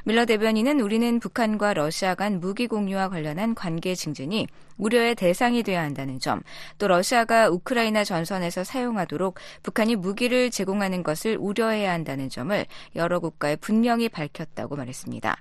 밀러 0.04 0.26
대변인은 0.26 0.80
우리는 0.80 1.18
북한과 1.18 1.72
러시아 1.72 2.14
간 2.14 2.40
무기 2.40 2.66
공유와 2.66 3.08
관련한 3.08 3.54
관계 3.54 3.94
증진이 3.94 4.48
우려의 4.76 5.14
대상이 5.14 5.62
되어야 5.62 5.82
한다는 5.82 6.20
점, 6.20 6.40
또 6.78 6.88
러시아가 6.88 7.48
우크라이나 7.48 8.04
전선에서 8.04 8.64
사용하도록 8.64 9.34
북한 9.62 9.77
북한이 9.78 9.94
무기를 9.94 10.50
제공하는 10.50 11.04
것을 11.04 11.36
우려해야 11.38 11.92
한다는 11.92 12.28
점을 12.28 12.66
여러 12.96 13.20
국가에 13.20 13.54
분명히 13.54 14.08
밝혔다고 14.08 14.74
말했습니다. 14.74 15.36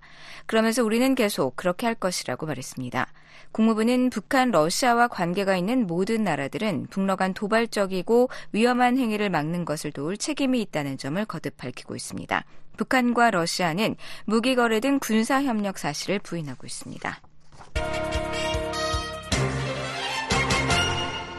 그러면서 0.46 0.84
우리는 0.84 1.16
계속 1.16 1.56
그렇게 1.56 1.88
할 1.88 1.96
것이라고 1.96 2.46
말했습니다. 2.46 3.08
국무부는 3.52 4.12
북한, 4.12 4.52
러시아와 4.52 5.08
관계가 5.08 5.58
있는 5.58 5.88
모든 5.88 6.24
나라들은 6.24 6.86
북러 6.92 7.16
간 7.16 7.34
도발적이고 7.34 8.30
위험한 8.52 9.00
행위를 9.00 9.32
막는 9.32 9.66
것을 9.66 9.92
도울 9.92 10.18
책임이 10.18 10.62
있다는 10.62 11.00
점을 11.00 11.26
거듭 11.26 11.58
밝히고 11.58 11.96
있습니다. 11.96 12.44
북한과 12.78 13.32
러시아는 13.32 13.96
무기 14.26 14.56
거래 14.56 14.80
등 14.80 15.00
군사 15.00 15.42
협력 15.42 15.80
사실을 15.80 16.20
부인하고 16.20 16.68
있습니다. 16.68 17.22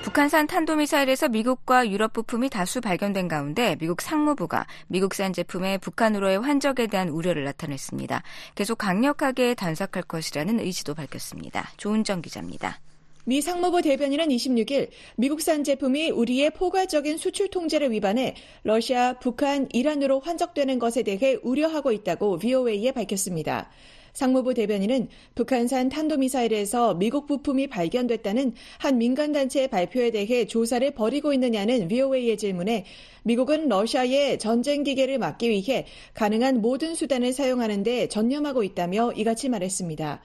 북한산 0.09 0.47
탄도미사일에서 0.47 1.29
미국과 1.29 1.91
유럽 1.91 2.15
부품이 2.15 2.49
다수 2.49 2.81
발견된 2.81 3.29
가운데 3.29 3.77
미국 3.79 4.01
상무부가 4.01 4.67
미국산 4.87 5.35
제품의 5.35 5.77
북한으로의 5.81 6.41
환적에 6.41 6.87
대한 6.87 7.11
우려를 7.11 7.45
나타냈습니다. 7.45 8.23
계속 8.55 8.79
강력하게 8.79 9.55
단속할 9.55 10.05
것이라는 10.05 10.61
의지도 10.61 10.95
밝혔습니다. 10.95 11.69
조은정 11.77 12.23
기자입니다. 12.23 12.81
미 13.27 13.43
상무부 13.43 13.83
대변인은 13.83 14.29
26일 14.29 14.89
미국산 15.17 15.63
제품이 15.63 16.13
우리의 16.13 16.53
포괄적인 16.53 17.19
수출 17.19 17.51
통제를 17.51 17.91
위반해 17.91 18.35
러시아, 18.63 19.13
북한, 19.19 19.69
이란으로 19.75 20.21
환적되는 20.21 20.79
것에 20.79 21.03
대해 21.03 21.37
우려하고 21.43 21.93
있다고 21.93 22.39
VOA에 22.39 22.93
밝혔습니다. 22.93 23.69
상무부 24.13 24.55
대변인은 24.55 25.09
북한산 25.35 25.89
탄도미사일에서 25.89 26.95
미국 26.95 27.27
부품이 27.27 27.69
발견됐다는 27.69 28.55
한 28.79 28.99
민간단체의 28.99 29.69
발표에 29.69 30.11
대해 30.11 30.47
조사를 30.47 30.91
벌이고 30.93 31.33
있느냐는 31.33 31.89
VOA의 31.89 32.37
질문에 32.37 32.85
미국은 33.23 33.69
러시아의 33.69 34.39
전쟁 34.39 34.83
기계를 34.83 35.19
막기 35.19 35.51
위해 35.51 35.87
가능한 36.15 36.61
모든 36.61 36.95
수단을 36.95 37.33
사용하는데 37.33 38.09
전념하고 38.09 38.63
있다며 38.63 39.13
이같이 39.13 39.49
말했습니다. 39.49 40.23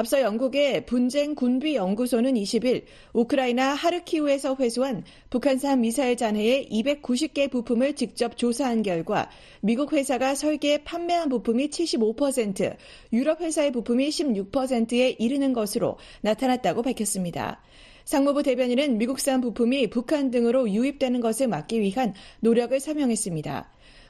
앞서 0.00 0.20
영국의 0.20 0.86
분쟁 0.86 1.34
군비 1.34 1.74
연구소는 1.74 2.34
20일 2.34 2.84
우크라이나 3.14 3.74
하르키우에서 3.74 4.54
회수한 4.54 5.02
북한산 5.28 5.80
미사일 5.80 6.16
잔해의 6.16 6.68
290개 6.70 7.50
부품을 7.50 7.96
직접 7.96 8.36
조사한 8.36 8.82
결과 8.82 9.28
미국 9.60 9.92
회사가 9.92 10.36
설계에 10.36 10.84
판매한 10.84 11.28
부품이 11.28 11.70
75%, 11.70 12.76
유럽 13.12 13.40
회사의 13.40 13.72
부품이 13.72 14.08
16%에 14.10 15.16
이르는 15.18 15.52
것으로 15.52 15.98
나타났다고 16.20 16.82
밝혔습니다. 16.82 17.60
상무부 18.04 18.44
대변인은 18.44 18.98
미국산 18.98 19.40
부품이 19.40 19.90
북한 19.90 20.30
등으로 20.30 20.70
유입되는 20.70 21.20
것을 21.20 21.48
막기 21.48 21.80
위한 21.80 22.14
노력을 22.38 22.78
설명했습니다. 22.78 23.68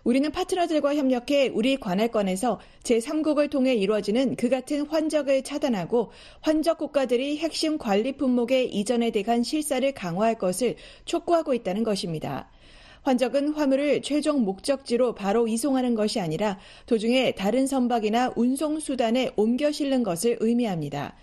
우리는 0.08 0.32
파트너들과 0.32 0.94
협력해 0.94 1.48
우리 1.52 1.76
관할권에서 1.76 2.60
제3국을 2.82 3.50
통해 3.50 3.74
이루어지는 3.74 4.36
그 4.36 4.48
같은 4.48 4.86
환적을 4.86 5.42
차단하고 5.42 6.12
환적 6.40 6.78
국가들이 6.78 7.36
핵심 7.36 7.76
관리 7.76 8.12
품목의 8.12 8.74
이전에 8.74 9.10
대한 9.10 9.42
실사를 9.42 9.92
강화할 9.92 10.38
것을 10.38 10.76
촉구하고 11.04 11.52
있다는 11.52 11.82
것입니다. 11.82 12.48
환적은 13.02 13.50
화물을 13.52 14.00
최종 14.00 14.46
목적지로 14.46 15.14
바로 15.14 15.46
이송하는 15.46 15.94
것이 15.94 16.20
아니라 16.20 16.58
도중에 16.86 17.32
다른 17.32 17.66
선박이나 17.66 18.32
운송 18.34 18.80
수단에 18.80 19.32
옮겨 19.36 19.70
실는 19.70 20.02
것을 20.02 20.38
의미합니다. 20.40 21.16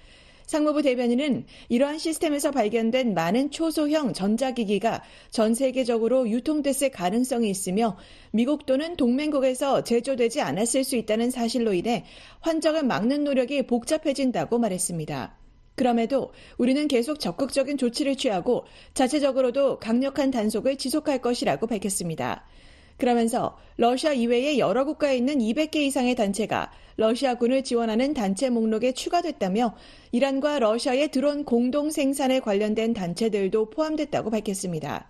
상무부 0.46 0.82
대변인은 0.82 1.46
이러한 1.70 1.98
시스템에서 1.98 2.52
발견된 2.52 3.14
많은 3.14 3.52
초소형 3.52 4.14
전자기기가 4.14 5.04
전 5.32 5.54
세계적으로 5.54 6.30
유통됐을 6.30 6.92
가능성이 6.92 7.50
있으며 7.50 7.98
미국 8.32 8.66
또는 8.66 8.96
동맹국에서 8.96 9.84
제조되지 9.84 10.42
않았을 10.42 10.84
수 10.84 10.96
있다는 10.96 11.32
사실로 11.32 11.74
인해 11.74 12.06
환적을 12.42 12.84
막는 12.84 13.24
노력이 13.24 13.66
복잡해진다고 13.68 14.60
말했습니다. 14.60 15.38
그럼에도 15.76 16.32
우리는 16.58 16.88
계속 16.88 17.20
적극적인 17.20 17.78
조치를 17.78 18.16
취하고 18.16 18.66
자체적으로도 18.94 19.80
강력한 19.80 20.32
단속을 20.32 20.78
지속할 20.78 21.20
것이라고 21.20 21.68
밝혔습니다. 21.68 22.46
그러면서 22.98 23.58
러시아 23.78 24.14
이외의 24.14 24.60
여러 24.60 24.86
국가에 24.86 25.18
있는 25.18 25.40
200개 25.40 25.78
이상의 25.78 26.16
단체가 26.16 26.72
러시아군을 26.98 27.64
지원하는 27.64 28.14
단체 28.14 28.50
목록에 28.50 28.94
추가됐다며 28.94 29.76
이란과 30.12 30.60
러시아의 30.60 31.10
드론 31.10 31.44
공동 31.44 31.92
생산에 31.92 32.40
관련된 32.40 32.94
단체들도 32.94 33.70
포함됐다고 33.70 34.30
밝혔습니다. 34.30 35.10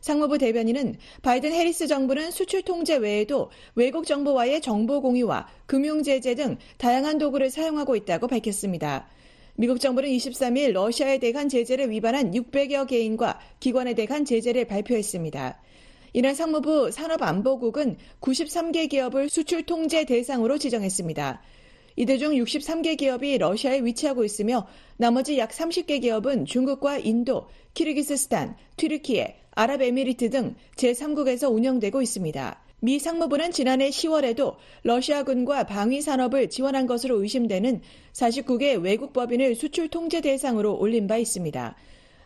상무부 0.00 0.36
대변인은 0.36 0.96
바이든 1.22 1.52
해리스 1.52 1.86
정부는 1.86 2.30
수출 2.30 2.62
통제 2.62 2.96
외에도 2.96 3.50
외국 3.74 4.06
정보와의 4.06 4.60
정보 4.60 5.00
공유와 5.00 5.48
금융 5.64 6.02
제재 6.02 6.34
등 6.34 6.58
다양한 6.76 7.16
도구를 7.16 7.48
사용하고 7.50 7.96
있다고 7.96 8.28
밝혔습니다. 8.28 9.08
미국 9.56 9.80
정부는 9.80 10.10
23일 10.10 10.72
러시아에 10.72 11.18
대한 11.18 11.48
제재를 11.48 11.90
위반한 11.90 12.32
600여 12.32 12.86
개인과 12.86 13.40
기관에 13.60 13.94
대한 13.94 14.24
제재를 14.24 14.66
발표했습니다. 14.66 15.58
이날 16.16 16.36
상무부 16.36 16.92
산업안보국은 16.92 17.96
93개 18.20 18.88
기업을 18.88 19.28
수출 19.28 19.64
통제 19.64 20.04
대상으로 20.04 20.58
지정했습니다. 20.58 21.42
이들 21.96 22.18
중 22.20 22.34
63개 22.34 22.96
기업이 22.96 23.36
러시아에 23.38 23.80
위치하고 23.80 24.24
있으며 24.24 24.68
나머지 24.96 25.38
약 25.38 25.50
30개 25.50 26.00
기업은 26.00 26.46
중국과 26.46 26.98
인도, 26.98 27.48
키르기스스탄, 27.74 28.54
튀르키예, 28.76 29.40
아랍에미리트 29.56 30.30
등 30.30 30.54
제3국에서 30.76 31.52
운영되고 31.52 32.00
있습니다. 32.00 32.60
미 32.78 33.00
상무부는 33.00 33.50
지난해 33.50 33.90
10월에도 33.90 34.54
러시아군과 34.84 35.64
방위 35.64 36.00
산업을 36.00 36.48
지원한 36.48 36.86
것으로 36.86 37.20
의심되는 37.22 37.80
49개 38.12 38.80
외국 38.80 39.12
법인을 39.12 39.56
수출 39.56 39.88
통제 39.88 40.20
대상으로 40.20 40.78
올린 40.78 41.08
바 41.08 41.16
있습니다. 41.16 41.74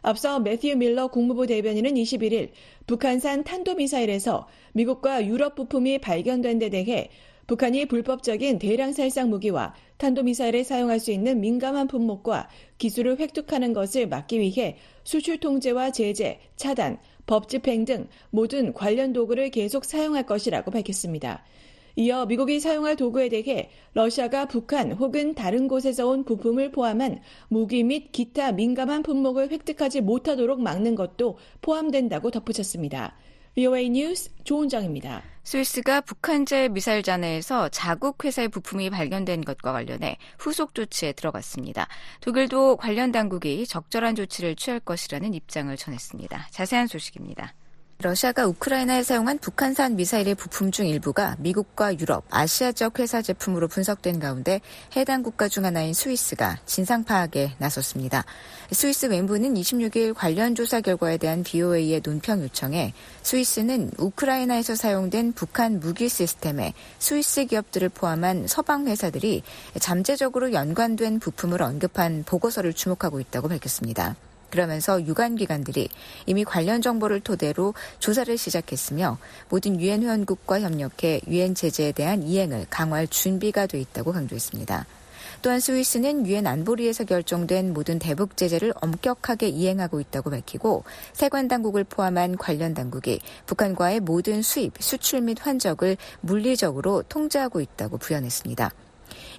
앞서 0.08 0.40
매튜 0.40 0.74
밀러 0.74 1.08
국무부 1.08 1.46
대변인은 1.46 1.92
21일 1.92 2.48
북한산 2.86 3.44
탄도미사일에서 3.44 4.48
미국과 4.72 5.26
유럽 5.26 5.54
부품이 5.54 5.98
발견된 5.98 6.58
데 6.58 6.70
대해 6.70 7.10
북한이 7.46 7.84
불법적인 7.84 8.58
대량 8.58 8.94
살상 8.94 9.28
무기와 9.28 9.74
탄도미사일에 9.98 10.64
사용할 10.64 10.98
수 10.98 11.10
있는 11.10 11.40
민감한 11.40 11.88
품목과 11.88 12.48
기술을 12.78 13.18
획득하는 13.18 13.74
것을 13.74 14.08
막기 14.08 14.40
위해 14.40 14.78
수출 15.04 15.40
통제와 15.40 15.90
제재, 15.90 16.40
차단, 16.56 16.98
법 17.26 17.50
집행 17.50 17.84
등 17.84 18.08
모든 18.30 18.72
관련 18.72 19.12
도구를 19.12 19.50
계속 19.50 19.84
사용할 19.84 20.24
것이라고 20.24 20.70
밝혔습니다. 20.70 21.44
이어 21.98 22.26
미국이 22.26 22.60
사용할 22.60 22.94
도구에 22.94 23.28
대해 23.28 23.70
러시아가 23.92 24.46
북한 24.46 24.92
혹은 24.92 25.34
다른 25.34 25.66
곳에서 25.66 26.06
온 26.06 26.24
부품을 26.24 26.70
포함한 26.70 27.20
무기 27.48 27.82
및 27.82 28.12
기타 28.12 28.52
민감한 28.52 29.02
품목을 29.02 29.50
획득하지 29.50 30.02
못하도록 30.02 30.62
막는 30.62 30.94
것도 30.94 31.38
포함된다고 31.60 32.30
덧붙였습니다. 32.30 33.16
VOA 33.56 33.88
뉴스 33.90 34.30
조은정입니다. 34.44 35.24
스위스가 35.42 36.00
북한제 36.02 36.68
미사일 36.68 37.02
잔해에서 37.02 37.68
자국 37.70 38.24
회사의 38.24 38.46
부품이 38.46 38.90
발견된 38.90 39.40
것과 39.40 39.72
관련해 39.72 40.18
후속 40.38 40.76
조치에 40.76 41.14
들어갔습니다. 41.14 41.88
독일도 42.20 42.76
관련 42.76 43.10
당국이 43.10 43.66
적절한 43.66 44.14
조치를 44.14 44.54
취할 44.54 44.78
것이라는 44.78 45.34
입장을 45.34 45.76
전했습니다. 45.76 46.46
자세한 46.52 46.86
소식입니다. 46.86 47.54
러시아가 48.00 48.46
우크라이나에 48.46 49.02
사용한 49.02 49.38
북한산 49.38 49.96
미사일의 49.96 50.36
부품 50.36 50.70
중 50.70 50.86
일부가 50.86 51.34
미국과 51.40 51.98
유럽, 51.98 52.24
아시아 52.30 52.70
지역 52.70 53.00
회사 53.00 53.20
제품으로 53.20 53.66
분석된 53.66 54.20
가운데 54.20 54.60
해당 54.94 55.24
국가 55.24 55.48
중 55.48 55.64
하나인 55.64 55.92
스위스가 55.92 56.60
진상 56.64 57.02
파악에 57.02 57.56
나섰습니다. 57.58 58.24
스위스 58.70 59.06
왼부는 59.06 59.54
26일 59.54 60.14
관련 60.14 60.54
조사 60.54 60.80
결과에 60.80 61.16
대한 61.16 61.42
BOA의 61.42 62.00
논평 62.04 62.40
요청에 62.42 62.92
스위스는 63.22 63.90
우크라이나에서 63.98 64.76
사용된 64.76 65.32
북한 65.32 65.80
무기 65.80 66.08
시스템에 66.08 66.74
스위스 67.00 67.46
기업들을 67.46 67.88
포함한 67.88 68.46
서방 68.46 68.86
회사들이 68.86 69.42
잠재적으로 69.80 70.52
연관된 70.52 71.18
부품을 71.18 71.62
언급한 71.62 72.22
보고서를 72.24 72.74
주목하고 72.74 73.18
있다고 73.18 73.48
밝혔습니다. 73.48 74.14
그러면서 74.50 75.04
유관 75.04 75.36
기관들이 75.36 75.88
이미 76.26 76.44
관련 76.44 76.82
정보를 76.82 77.20
토대로 77.20 77.74
조사를 77.98 78.36
시작했으며 78.36 79.18
모든 79.48 79.80
유엔 79.80 80.02
회원국과 80.02 80.60
협력해 80.60 81.22
유엔 81.28 81.54
제재에 81.54 81.92
대한 81.92 82.22
이행을 82.22 82.66
강화할 82.70 83.08
준비가 83.08 83.66
돼 83.66 83.80
있다고 83.80 84.12
강조했습니다. 84.12 84.86
또한 85.42 85.60
스위스는 85.60 86.26
유엔 86.26 86.46
안보리에서 86.46 87.04
결정된 87.04 87.72
모든 87.72 87.98
대북 87.98 88.36
제재를 88.36 88.72
엄격하게 88.80 89.48
이행하고 89.48 90.00
있다고 90.00 90.30
밝히고 90.30 90.84
세관 91.12 91.46
당국을 91.48 91.84
포함한 91.84 92.36
관련 92.36 92.74
당국이 92.74 93.20
북한과의 93.46 94.00
모든 94.00 94.42
수입, 94.42 94.72
수출 94.80 95.20
및 95.20 95.38
환적을 95.40 95.96
물리적으로 96.20 97.04
통제하고 97.08 97.60
있다고 97.60 97.98
부연했습니다. 97.98 98.72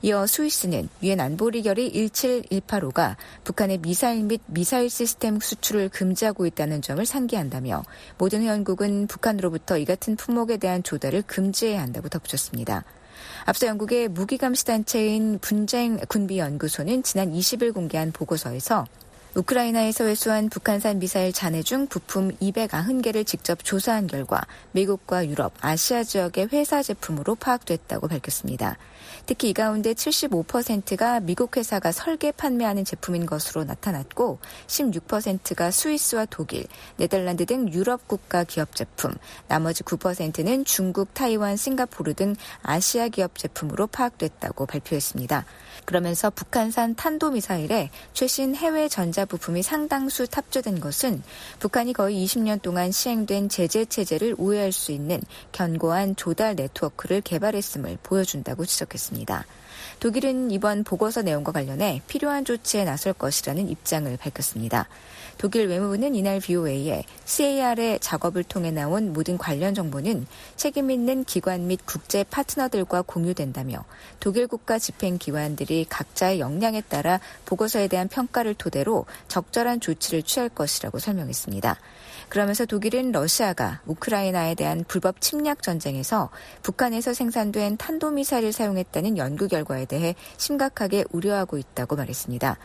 이어 0.02 0.26
스위스는 0.26 0.88
유엔 1.04 1.20
안보리 1.20 1.62
결의 1.64 1.92
17185가 1.92 3.18
북한의 3.44 3.80
미사일 3.80 4.24
및 4.24 4.42
미사일 4.46 4.90
시스템 4.90 5.42
수출을 5.42 5.90
금지하고 5.90 6.46
있다는 6.46 6.82
점을 6.82 7.06
상기한다며 7.06 7.84
모든 8.18 8.42
회원국은 8.42 9.08
북한으로부터 9.08 9.78
이 9.78 9.84
같은 9.84 10.16
품목에 10.16 10.56
대한 10.56 10.84
조달을 10.84 11.24
금지해야 11.24 11.82
한다고 11.82 12.08
덧붙였습니다. 12.08 12.86
앞서 13.44 13.68
영국의 13.68 14.08
무기감시단체인 14.08 15.40
분쟁 15.40 15.98
군비연구소는 15.98 17.04
지난 17.04 17.34
20일 17.34 17.74
공개한 17.74 18.14
보고서에서 18.14 18.86
우크라이나에서 19.36 20.06
회수한 20.06 20.50
북한산 20.50 21.00
미사일 21.00 21.32
잔해 21.34 21.62
중 21.62 21.88
부품 21.88 22.32
290개를 22.38 23.28
직접 23.28 23.64
조사한 23.64 24.08
결과 24.08 24.42
미국과 24.72 25.28
유럽, 25.28 25.54
아시아 25.62 26.04
지역의 26.04 26.50
회사 26.52 26.82
제품으로 26.82 27.36
파악됐다고 27.36 28.08
밝혔습니다. 28.08 28.78
특히 29.30 29.50
이 29.50 29.54
가운데 29.54 29.94
75%가 29.94 31.20
미국 31.20 31.56
회사가 31.56 31.92
설계 31.92 32.32
판매하는 32.32 32.84
제품인 32.84 33.28
것으로 33.28 33.63
나타났고 33.63 34.39
16%가 34.65 35.70
스위스와 35.70 36.26
독일, 36.32 36.65
네덜란드 36.98 37.46
등 37.46 37.72
유럽 37.72 38.08
국가 38.08 38.44
기업 38.44 38.76
제품, 38.76 39.13
나머지 39.48 39.84
9%는 39.84 40.65
중국, 40.65 41.13
타이완, 41.13 41.58
싱가포르 41.58 42.15
등 42.15 42.36
아시아 42.63 43.10
기업 43.10 43.38
제품으로 43.38 43.86
파악됐다고 43.86 44.65
발표했습니다. 44.65 45.46
그러면서 45.89 46.30
북한산 46.30 46.93
탄도미사일에 46.93 47.89
최신 48.13 48.54
해외 48.54 48.88
전자부품이 48.88 49.63
상당수 49.63 50.28
탑재된 50.28 50.82
것은 50.82 51.23
북한이 51.58 51.93
거의 51.93 52.23
20년 52.23 52.62
동안 52.62 52.91
시행된 52.91 53.49
제재 53.49 53.86
체제를 53.86 54.36
우회할 54.38 54.71
수 54.71 54.91
있는 54.91 55.19
견고한 55.52 56.15
조달 56.15 56.54
네트워크를 56.54 57.21
개발했음을 57.21 57.97
보여준다고 58.04 58.67
지적했습니다. 58.67 59.47
독일은 59.99 60.52
이번 60.52 60.84
보고서 60.84 61.23
내용과 61.23 61.52
관련해 61.52 62.04
필요한 62.08 62.45
조치에 62.45 62.86
나설 62.86 63.12
것이라는 63.13 63.67
입장을 63.67 64.15
밝혔습니다. 64.15 64.88
독일 65.39 65.67
외무부는 65.67 66.15
이날 66.15 66.41
BOA에 66.41 67.04
CAR의 67.23 67.99
작업을 68.02 68.43
통해 68.43 68.71
나온 68.71 69.13
모든 69.13 69.38
관련 69.38 69.73
정보는 69.73 70.28
책임 70.58 70.91
있는 70.91 71.23
기관 71.23 71.67
및 71.67 71.80
국제 71.86 72.25
파트너들과 72.25 73.04
공유된다며 73.04 73.86
독일 74.19 74.47
국가 74.47 74.78
집행 74.78 75.17
기관들이 75.17 75.79
각자의 75.88 76.39
역량에 76.39 76.82
따라 76.82 77.20
보고서에 77.46 77.88
대한 77.88 78.08
평가를 78.08 78.56
토대로 78.56 79.06
적절한 79.28 79.80
조치를 79.80 80.24
취할 80.24 80.50
것이라고 80.50 81.00
설명했습니다. 81.00 81.78
그러면서 82.30 82.65
독일은 82.65 83.12
러시아가 83.12 83.82
우크라이나에 83.86 84.56
대한 84.56 84.86
불법 84.88 85.20
침략 85.20 85.63
전쟁에서 85.63 86.30
북한에서 86.62 87.13
생산된 87.13 87.78
탄도미사일을 87.78 88.52
사용했다는 88.52 89.18
연구 89.18 89.48
결과에 89.48 89.86
대해 89.86 90.15
심각하게 90.38 91.06
우려하고 91.12 91.58
있다고 91.58 91.96
말했습니다. 91.96 92.58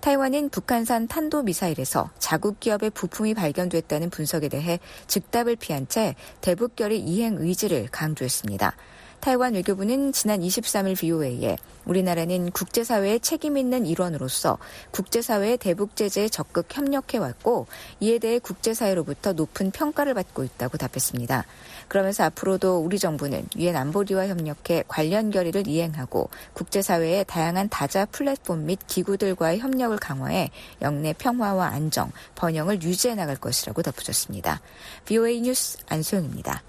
타이완은 0.00 0.50
북한산 0.50 1.08
탄도미사일에서 1.08 2.10
자국 2.18 2.60
기업의 2.60 2.90
부품이 2.90 3.34
발견됐다는 3.34 4.10
분석에 4.10 4.48
대해 4.48 4.78
즉답을 5.08 5.56
피한 5.56 5.88
채 5.88 6.14
대북 6.40 6.76
결의 6.76 7.00
이행 7.00 7.36
의지를 7.38 7.88
강조했습니다. 7.90 8.76
타이완 9.20 9.54
외교부는 9.54 10.12
지난 10.12 10.40
23일 10.40 10.98
BOA에 10.98 11.56
우리나라는 11.84 12.50
국제사회의 12.50 13.20
책임 13.20 13.56
있는 13.56 13.86
일원으로서 13.86 14.58
국제사회의 14.90 15.56
대북 15.56 15.96
제재에 15.96 16.28
적극 16.28 16.66
협력해왔고 16.70 17.66
이에 18.00 18.18
대해 18.18 18.38
국제사회로부터 18.38 19.32
높은 19.32 19.70
평가를 19.70 20.14
받고 20.14 20.44
있다고 20.44 20.78
답했습니다. 20.78 21.44
그러면서 21.88 22.24
앞으로도 22.24 22.78
우리 22.78 22.98
정부는 22.98 23.48
유엔 23.56 23.76
안보리와 23.76 24.28
협력해 24.28 24.84
관련 24.86 25.30
결의를 25.30 25.66
이행하고 25.66 26.28
국제사회의 26.52 27.24
다양한 27.26 27.68
다자 27.70 28.04
플랫폼 28.06 28.66
및 28.66 28.78
기구들과의 28.86 29.58
협력을 29.58 29.96
강화해 29.96 30.50
영내 30.82 31.14
평화와 31.14 31.68
안정, 31.68 32.12
번영을 32.34 32.82
유지해 32.82 33.14
나갈 33.14 33.36
것이라고 33.36 33.82
덧붙였습니다. 33.82 34.60
BOA 35.06 35.40
뉴스 35.40 35.78
안소영입니다. 35.88 36.62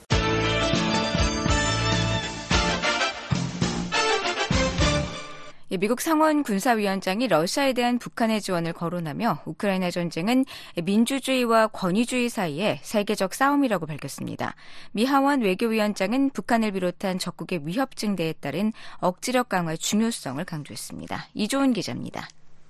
미국 5.77 6.01
상원 6.01 6.41
군사위원장이 6.41 7.27
러시아에 7.27 7.73
대한 7.73 7.99
북한의 7.99 8.41
지원을 8.41 8.73
거론하며 8.73 9.43
우크라이나 9.45 9.91
전쟁은 9.91 10.45
민주주의와 10.83 11.67
권위주의 11.67 12.27
사이의 12.27 12.79
세계적 12.81 13.35
싸움이라고 13.35 13.85
밝혔습니다. 13.85 14.55
미 14.93 15.05
하원 15.05 15.41
외교위원장은 15.41 16.31
북한을 16.31 16.71
비롯한 16.71 17.19
적국의 17.19 17.61
위협 17.65 17.95
증대에 17.95 18.33
따른 18.33 18.73
억지력 18.97 19.49
강화의 19.49 19.77
중요성을 19.77 20.43
강조했습니다. 20.43 21.27
이조은 21.35 21.73
기자입니다. 21.73 22.27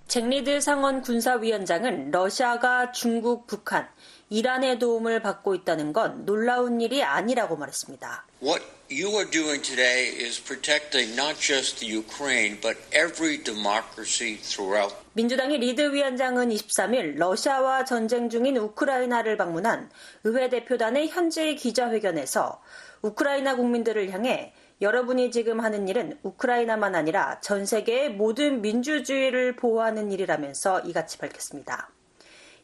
잭리드 0.09 0.59
상원 0.59 1.01
군사위원장은 1.01 2.11
러시아가 2.11 2.91
중국, 2.91 3.45
북한, 3.47 3.87
이란의 4.29 4.79
도움을 4.79 5.21
받고 5.21 5.55
있다는 5.55 5.93
건 5.93 6.25
놀라운 6.25 6.81
일이 6.81 7.03
아니라고 7.03 7.55
말했습니다. 7.55 8.25
What 8.41 8.78
you 8.89 9.15
are 9.15 9.29
doing 9.29 9.61
today 9.61 10.09
is 10.17 10.39
protecting 10.39 11.15
not 11.15 11.37
just 11.39 11.79
the 11.79 11.85
Ukraine 11.85 12.57
but 12.61 12.77
every 12.91 13.37
democracy 13.37 14.37
throughout. 14.41 14.95
민주당의 15.13 15.59
리드 15.59 15.93
위원장은 15.93 16.49
23일 16.49 17.17
러시아와 17.17 17.85
전쟁 17.85 18.29
중인 18.29 18.57
우크라이나를 18.57 19.37
방문한 19.37 19.89
의회 20.23 20.49
대표단의 20.49 21.09
현지 21.09 21.55
기자회견에서 21.55 22.61
우크라이나 23.01 23.55
국민들을 23.55 24.11
향해 24.11 24.53
여러분이 24.81 25.31
지금 25.31 25.59
하는 25.59 25.87
일은 25.87 26.17
우크라이나만 26.23 26.95
아니라 26.95 27.39
전 27.41 27.65
세계의 27.65 28.11
모든 28.13 28.61
민주주의를 28.61 29.55
보호하는 29.55 30.11
일이라면서 30.11 30.81
이같이 30.81 31.17
밝혔습니다. 31.17 31.89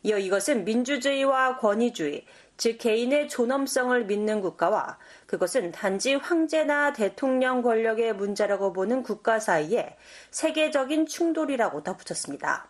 이어 0.05 0.19
이것은 0.19 0.65
민주주의와 0.65 1.57
권위주의, 1.57 2.25
즉 2.57 2.77
개인의 2.77 3.27
존엄성을 3.27 4.05
믿는 4.05 4.39
국가와 4.39 4.99
그것은 5.25 5.71
단지 5.71 6.13
황제나 6.13 6.93
대통령 6.93 7.63
권력의 7.63 8.13
문제라고 8.13 8.71
보는 8.71 9.01
국가 9.01 9.39
사이에 9.39 9.97
세계적인 10.29 11.07
충돌이라고 11.07 11.81
덧붙였습니다. 11.81 12.67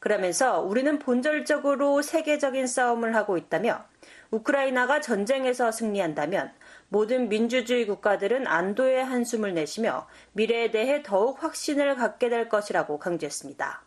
그러면서 0.00 0.60
우리는 0.60 0.98
본질적으로 0.98 2.02
세계적인 2.02 2.66
싸움을 2.66 3.16
하고 3.16 3.38
있다며 3.38 3.82
우크라이나가 4.30 5.00
전쟁에서 5.00 5.72
승리한다면 5.72 6.52
모든 6.90 7.30
민주주의 7.30 7.86
국가들은 7.86 8.46
안도의 8.46 9.02
한숨을 9.02 9.54
내쉬며 9.54 10.06
미래에 10.32 10.70
대해 10.70 11.02
더욱 11.02 11.42
확신을 11.42 11.96
갖게 11.96 12.28
될 12.28 12.50
것이라고 12.50 12.98
강조했습니다. 12.98 13.85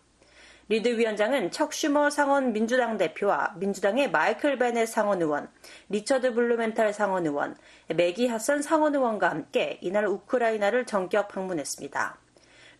리드 0.72 1.00
위원장은 1.00 1.50
척 1.50 1.74
슈머 1.74 2.12
상원 2.12 2.54
민주당 2.54 3.00
대표와 3.00 3.56
민주당의 3.58 4.12
마이클 4.12 4.60
베넷 4.60 4.88
상원 4.88 5.20
의원, 5.20 5.50
리처드 5.90 6.36
블루멘탈 6.36 6.94
상원 6.94 7.26
의원, 7.26 7.58
매기 7.88 8.28
하산 8.28 8.62
상원 8.62 8.94
의원과 8.94 9.32
함께 9.32 9.80
이날 9.82 10.06
우크라이나를 10.06 10.86
전격 10.86 11.28
방문했습니다. 11.30 12.20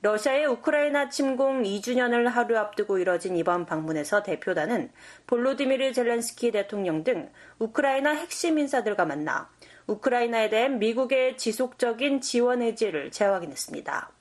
러시아의 0.04 0.46
우크라이나 0.46 1.10
침공 1.10 1.64
2주년을 1.64 2.26
하루 2.26 2.60
앞두고 2.60 3.00
이뤄진 3.00 3.36
이번 3.36 3.66
방문에서 3.66 4.22
대표단은 4.22 4.92
볼로디미르 5.26 5.92
젤렌스키 5.92 6.52
대통령 6.52 7.04
등 7.04 7.32
우크라이나 7.58 8.12
핵심 8.12 8.60
인사들과 8.60 9.06
만나 9.06 9.50
우크라이나에 9.88 10.52
대한 10.52 10.78
미국의 10.78 11.38
지속적인 11.38 12.22
지원 12.22 12.62
의지를 12.62 13.10
재확인했습니다. 13.10 14.19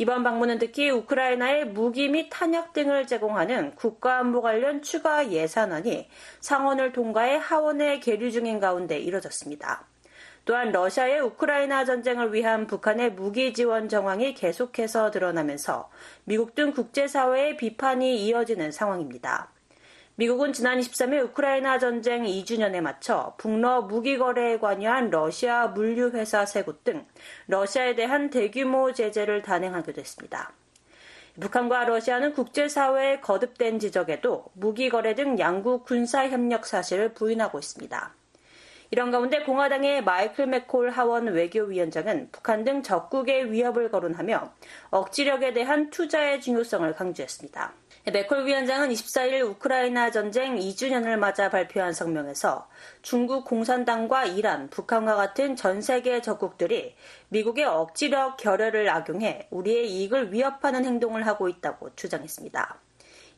이번 0.00 0.22
방문은 0.22 0.58
특히 0.58 0.88
우크라이나에 0.88 1.64
무기 1.64 2.08
및 2.08 2.30
탄약 2.30 2.72
등을 2.72 3.06
제공하는 3.06 3.74
국가안보 3.74 4.40
관련 4.40 4.80
추가 4.80 5.30
예산안이 5.30 6.08
상원을 6.40 6.92
통과해 6.92 7.36
하원에 7.36 8.00
계류 8.00 8.30
중인 8.30 8.60
가운데 8.60 8.98
이뤄졌습니다. 8.98 9.84
또한 10.46 10.72
러시아의 10.72 11.20
우크라이나 11.20 11.84
전쟁을 11.84 12.32
위한 12.32 12.66
북한의 12.66 13.12
무기 13.12 13.52
지원 13.52 13.90
정황이 13.90 14.32
계속해서 14.32 15.10
드러나면서 15.10 15.90
미국 16.24 16.54
등 16.54 16.72
국제사회의 16.72 17.58
비판이 17.58 18.24
이어지는 18.24 18.72
상황입니다. 18.72 19.50
미국은 20.20 20.52
지난 20.52 20.78
23일 20.78 21.30
우크라이나 21.30 21.78
전쟁 21.78 22.24
2주년에 22.24 22.82
맞춰 22.82 23.34
북러 23.38 23.80
무기 23.80 24.18
거래에 24.18 24.58
관여한 24.58 25.08
러시아 25.08 25.68
물류회사 25.68 26.44
세 26.44 26.62
곳 26.62 26.84
등 26.84 27.06
러시아에 27.46 27.94
대한 27.94 28.28
대규모 28.28 28.92
제재를 28.92 29.40
단행하기도 29.40 29.98
했습니다. 29.98 30.52
북한과 31.40 31.86
러시아는 31.86 32.34
국제사회의 32.34 33.22
거듭된 33.22 33.78
지적에도 33.78 34.44
무기 34.52 34.90
거래 34.90 35.14
등 35.14 35.38
양국 35.38 35.86
군사 35.86 36.28
협력 36.28 36.66
사실을 36.66 37.14
부인하고 37.14 37.58
있습니다. 37.58 38.19
이런 38.92 39.12
가운데 39.12 39.44
공화당의 39.44 40.02
마이클 40.02 40.48
맥콜 40.48 40.90
하원 40.90 41.28
외교위원장은 41.28 42.30
북한 42.32 42.64
등 42.64 42.82
적국의 42.82 43.52
위협을 43.52 43.88
거론하며 43.88 44.52
억지력에 44.90 45.52
대한 45.52 45.90
투자의 45.90 46.40
중요성을 46.40 46.92
강조했습니다. 46.94 47.72
맥콜 48.12 48.46
위원장은 48.46 48.88
24일 48.88 49.42
우크라이나 49.42 50.10
전쟁 50.10 50.56
2주년을 50.56 51.16
맞아 51.18 51.50
발표한 51.50 51.92
성명에서 51.92 52.68
중국 53.02 53.44
공산당과 53.44 54.24
이란, 54.24 54.68
북한과 54.70 55.14
같은 55.14 55.54
전 55.54 55.82
세계 55.82 56.20
적국들이 56.20 56.96
미국의 57.28 57.66
억지력 57.66 58.38
결여를 58.38 58.90
악용해 58.90 59.48
우리의 59.50 59.88
이익을 59.88 60.32
위협하는 60.32 60.84
행동을 60.84 61.28
하고 61.28 61.48
있다고 61.48 61.94
주장했습니다. 61.94 62.89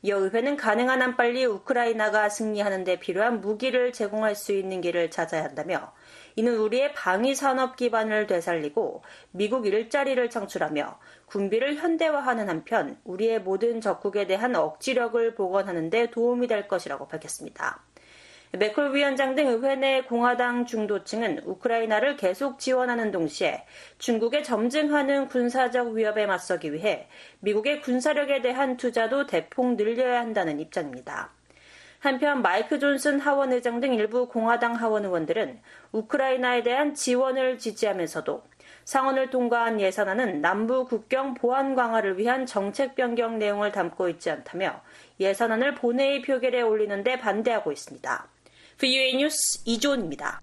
이어 0.05 0.19
의회는 0.19 0.57
가능한 0.57 1.01
한 1.01 1.17
빨리 1.17 1.45
우크라이나가 1.45 2.29
승리하는 2.29 2.83
데 2.83 2.99
필요한 2.99 3.41
무기를 3.41 3.93
제공할 3.93 4.35
수 4.35 4.53
있는 4.53 4.81
길을 4.81 5.13
찾아야 5.13 5.45
한다며 5.45 5.93
이는 6.35 6.57
우리의 6.57 6.93
방위 6.93 7.37
산업 7.37 7.77
기반을 7.77 8.27
되살리고 8.27 9.03
미국 9.31 9.67
일자리를 9.67 10.29
창출하며 10.29 10.99
군비를 11.27 11.77
현대화하는 11.77 12.49
한편 12.49 12.99
우리의 13.05 13.43
모든 13.43 13.81
적국에 13.81 14.27
대한 14.27 14.57
억지력을 14.57 15.37
복원하는 15.37 15.89
데 15.89 16.11
도움이 16.11 16.49
될 16.49 16.67
것이라고 16.67 17.07
밝혔습니다. 17.07 17.85
맥콜 18.55 18.95
위원장 18.95 19.35
등 19.35 19.49
의회 19.49 19.77
내 19.77 20.03
공화당 20.03 20.67
중도층은 20.67 21.41
우크라이나를 21.47 22.17
계속 22.17 22.59
지원하는 22.59 23.11
동시에 23.11 23.65
중국의 23.97 24.45
점증하는 24.45 25.29
군사적 25.29 25.93
위협에 25.93 26.27
맞서기 26.27 26.71
위해 26.75 27.09
미국의 27.41 27.81
군사력에 27.81 28.43
대한 28.43 28.77
투자도 28.77 29.27
대폭 29.27 29.77
늘려야 29.77 30.21
한다는 30.21 30.61
입장입니다. 30.61 31.31
한편 32.01 32.43
마이크 32.43 32.79
존슨 32.79 33.21
하원 33.21 33.55
의장 33.55 33.81
등 33.81 33.95
일부 33.95 34.29
공화당 34.29 34.75
하원 34.75 35.07
의원들은 35.07 35.59
우크라이나에 35.93 36.63
대한 36.63 36.93
지원을 36.93 37.57
지지하면서도 37.57 38.43
상원을 38.85 39.31
통과한 39.31 39.81
예산안은 39.81 40.43
남부 40.43 40.85
국경 40.85 41.33
보안 41.35 41.75
강화를 41.75 42.19
위한 42.19 42.45
정책 42.45 42.97
변경 42.97 43.39
내용을 43.39 43.73
담고 43.73 44.11
있지 44.11 44.31
않다며 44.31 44.83
예산안을 45.21 45.77
본회의 45.77 46.21
표결에 46.21 46.61
올리는데 46.61 47.19
반대하고 47.19 47.73
있습니다. 47.73 48.29
VUA 48.79 49.17
뉴스 49.17 49.61
이조은입니다. 49.65 50.43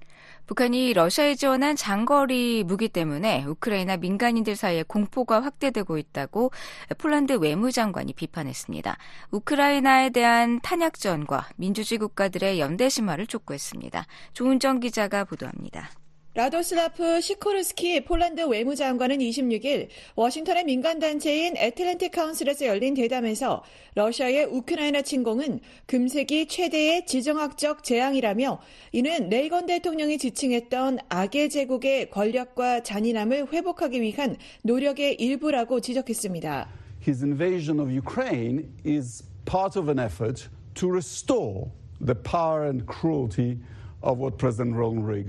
북한이 0.50 0.94
러시아에 0.94 1.36
지원한 1.36 1.76
장거리 1.76 2.64
무기 2.64 2.90
때문에 2.90 3.46
우크라이나 3.46 3.98
민간인들 3.98 4.56
사이에 4.56 4.82
공포가 4.82 5.44
확대되고 5.44 6.00
있다고 6.00 6.52
폴란드 6.98 7.34
외무장관이 7.34 8.14
비판했습니다. 8.14 8.98
우크라이나에 9.30 10.10
대한 10.10 10.60
탄약전과 10.62 11.50
민주주의 11.56 12.00
국가들의 12.00 12.60
연대 12.60 12.90
심화를 12.90 13.28
촉구했습니다. 13.28 14.08
조은정 14.34 14.80
기자가 14.80 15.24
보도합니다. 15.24 15.92
라도슬라프 16.40 17.20
시코르스키 17.20 18.06
폴란드 18.06 18.48
외무장관은 18.48 19.18
26일 19.18 19.90
워싱턴의 20.16 20.64
민간단체인 20.64 21.58
애틀랜틱 21.58 22.14
카운슬에서 22.14 22.66
열린 22.66 22.94
대담에서 22.94 23.62
러시아의 23.96 24.46
우크라이나 24.46 25.02
침공은 25.02 25.60
금세기 25.86 26.48
최대의 26.48 27.06
지정학적 27.06 27.84
재앙이라며 27.84 28.62
이는 28.94 29.28
레이건 29.28 29.66
대통령이 29.66 30.18
지칭했던 30.18 31.00
악의 31.10 31.50
제국의 31.50 32.10
권력과 32.10 32.84
잔인함을 32.84 33.52
회복하기 33.52 34.00
위한 34.00 34.38
노력의 34.64 35.16
일부라고 35.16 35.82
지적했습니다. 35.82 36.70
His 37.06 37.22
invasion 37.22 37.82
of 37.82 37.94
Ukraine 37.94 38.70
is 38.86 39.26
part 39.44 39.78
of 39.78 39.90
an 39.90 40.00
effort 40.00 40.48
to 40.76 40.90
restore 40.90 41.70
the 42.00 42.16
power 42.16 42.64
and 42.64 42.86
cruelty 42.86 43.58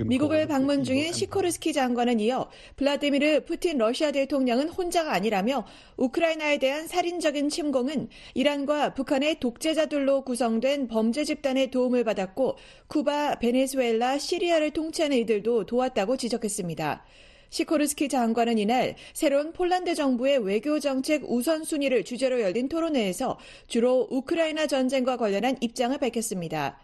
미국을 0.07 0.47
방문 0.47 0.85
중인 0.85 1.13
시코르스키 1.13 1.73
장관은 1.73 2.21
이어 2.21 2.49
블라디미르 2.77 3.45
푸틴 3.45 3.79
러시아 3.79 4.13
대통령은 4.13 4.69
혼자가 4.69 5.13
아니라며 5.13 5.67
우크라이나에 5.97 6.59
대한 6.59 6.87
살인적인 6.87 7.49
침공은 7.49 8.09
이란과 8.35 8.95
북한의 8.95 9.41
독재자들로 9.41 10.23
구성된 10.23 10.87
범죄 10.87 11.25
집단의 11.25 11.73
도움을 11.73 12.05
받았고 12.05 12.57
쿠바, 12.87 13.41
베네수엘라, 13.41 14.19
시리아를 14.19 14.71
통치하는 14.71 15.17
이들도 15.17 15.67
도왔다고 15.67 16.17
지적했습니다. 16.17 17.05
시코르스키 17.51 18.09
장관은 18.09 18.59
이날 18.59 18.95
새로운 19.13 19.53
폴란드 19.53 19.97
정부의 19.97 20.39
외교 20.39 20.79
정책 20.79 21.25
우선순위를 21.29 22.05
주제로 22.05 22.41
열린 22.41 22.69
토론회에서 22.69 23.39
주로 23.67 24.07
우크라이나 24.11 24.69
전쟁과 24.69 25.17
관련한 25.17 25.57
입장을 25.61 25.99
밝혔습니다. 25.99 26.79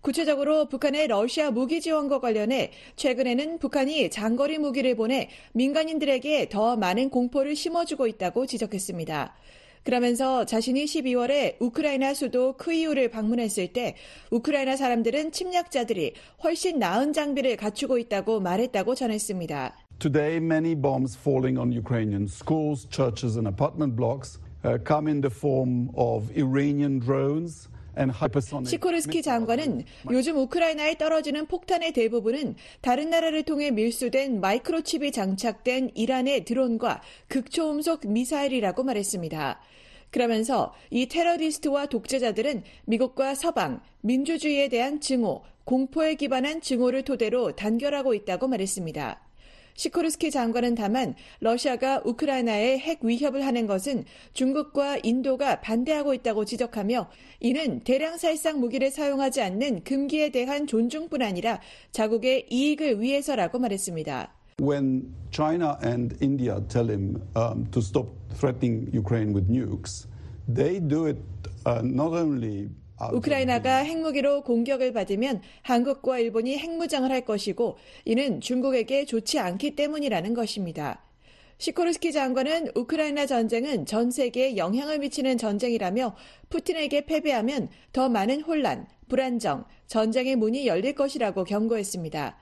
구체적으로 0.00 0.68
북한의 0.68 1.08
러시아 1.08 1.50
무기 1.50 1.80
지원과 1.80 2.20
관련해 2.20 2.70
최근에는 2.96 3.58
북한이 3.58 4.10
장거리 4.10 4.58
무기를 4.58 4.94
보내 4.94 5.28
민간인들에게 5.52 6.48
더 6.48 6.76
많은 6.76 7.10
공포를 7.10 7.56
심어주고 7.56 8.06
있다고 8.06 8.46
지적했습니다. 8.46 9.34
그러면서 9.84 10.44
자신이 10.44 10.84
12월에 10.84 11.56
우크라이나 11.60 12.12
수도 12.12 12.54
크이우를 12.56 13.10
방문했을 13.10 13.72
때 13.72 13.96
우크라이나 14.30 14.76
사람들은 14.76 15.32
침략자들이 15.32 16.12
훨씬 16.44 16.78
나은 16.78 17.12
장비를 17.12 17.56
갖추고 17.56 17.98
있다고 17.98 18.40
말했다고 18.40 18.94
전했습니다. 18.94 19.76
Today, 19.98 20.36
many 20.36 20.74
bombs 20.74 21.16
falling 21.18 21.58
on 21.58 21.72
Ukrainian 21.72 22.28
schools, 22.28 22.86
churches, 22.90 23.36
and 23.36 23.48
apartment 23.48 23.96
blocks 23.96 24.38
uh, 24.64 24.78
come 24.86 25.08
in 25.08 25.22
the 25.22 25.34
form 25.34 25.90
of 25.96 26.30
Iranian 26.36 27.00
drones. 27.00 27.68
시코르스키 28.64 29.22
장관은 29.22 29.84
요즘 30.10 30.36
우크라이나에 30.38 30.96
떨어지는 30.98 31.46
폭탄의 31.46 31.92
대부분은 31.92 32.54
다른 32.80 33.10
나라를 33.10 33.42
통해 33.42 33.70
밀수된 33.70 34.40
마이크로칩이 34.40 35.12
장착된 35.12 35.90
이란의 35.94 36.44
드론과 36.44 37.02
극초음속 37.28 38.06
미사일이라고 38.06 38.84
말했습니다. 38.84 39.60
그러면서 40.10 40.72
이 40.90 41.06
테러리스트와 41.08 41.86
독재자들은 41.86 42.62
미국과 42.86 43.34
서방, 43.34 43.82
민주주의에 44.00 44.68
대한 44.68 45.00
증오, 45.00 45.42
공포에 45.64 46.14
기반한 46.14 46.62
증오를 46.62 47.02
토대로 47.02 47.54
단결하고 47.54 48.14
있다고 48.14 48.48
말했습니다. 48.48 49.27
시코르스키 49.78 50.32
장관은 50.32 50.74
다만 50.74 51.14
러시아가 51.38 52.02
우크라이나에 52.04 52.78
핵 52.78 53.04
위협을 53.04 53.46
하는 53.46 53.68
것은 53.68 54.04
중국과 54.32 54.98
인도가 55.04 55.60
반대하고 55.60 56.14
있다고 56.14 56.44
지적하며 56.44 57.08
이는 57.38 57.80
대량 57.84 58.18
살상 58.18 58.58
무기를 58.58 58.90
사용하지 58.90 59.40
않는 59.40 59.84
금기에 59.84 60.30
대한 60.30 60.66
존중뿐 60.66 61.22
아니라 61.22 61.60
자국의 61.92 62.46
이익을 62.50 63.00
위해서라고 63.00 63.60
말했습니다. 63.60 64.34
When 64.60 65.14
China 65.30 65.78
and 65.84 66.16
India 66.20 66.60
tell 66.68 66.90
him 66.90 67.22
um, 67.36 67.70
to 67.70 67.80
stop 67.80 68.08
threatening 68.34 68.90
Ukraine 68.92 69.32
with 69.32 69.48
nukes, 69.48 70.08
they 70.52 70.80
do 70.80 71.06
it 71.06 71.22
uh, 71.64 71.82
not 71.84 72.12
only 72.14 72.68
우크라이나가 73.12 73.78
핵무기로 73.78 74.42
공격을 74.42 74.92
받으면 74.92 75.40
한국과 75.62 76.18
일본이 76.18 76.58
핵무장을 76.58 77.10
할 77.10 77.24
것이고 77.24 77.76
이는 78.04 78.40
중국에게 78.40 79.04
좋지 79.04 79.38
않기 79.38 79.76
때문이라는 79.76 80.34
것입니다. 80.34 81.02
시코르스키 81.58 82.12
장관은 82.12 82.68
우크라이나 82.76 83.26
전쟁은 83.26 83.86
전 83.86 84.10
세계에 84.10 84.56
영향을 84.56 85.00
미치는 85.00 85.38
전쟁이라며 85.38 86.14
푸틴에게 86.50 87.06
패배하면 87.06 87.68
더 87.92 88.08
많은 88.08 88.42
혼란, 88.42 88.86
불안정, 89.08 89.64
전쟁의 89.86 90.36
문이 90.36 90.66
열릴 90.66 90.94
것이라고 90.94 91.44
경고했습니다. 91.44 92.38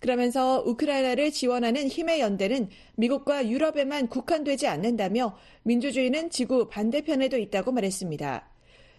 그러면서 0.00 0.62
우크라이나를 0.66 1.30
지원하는 1.30 1.86
힘의 1.86 2.20
연대는 2.20 2.68
미국과 2.96 3.48
유럽에만 3.48 4.08
국한되지 4.08 4.66
않는다며 4.66 5.36
민주주의는 5.62 6.30
지구 6.30 6.68
반대편에도 6.68 7.38
있다고 7.38 7.72
말했습니다. 7.72 8.55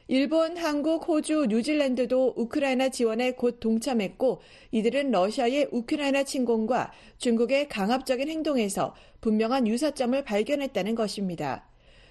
일본, 0.10 0.56
한국, 0.56 1.06
호주, 1.06 1.48
뉴질랜드도 1.50 2.36
우크라이나 2.38 2.88
지원에 2.88 3.32
곧 3.32 3.60
동참했고 3.60 4.39
이들은 4.72 5.12
러시아의 5.12 5.67
우크라이나 5.70 6.24
침공과 6.24 6.93
중국의 7.17 7.67
강압적인 7.67 8.30
행동에서 8.30 8.96
분명한 9.20 9.67
유사점을 9.67 10.24
발견했다는 10.24 10.96
것입니다. 10.96 11.67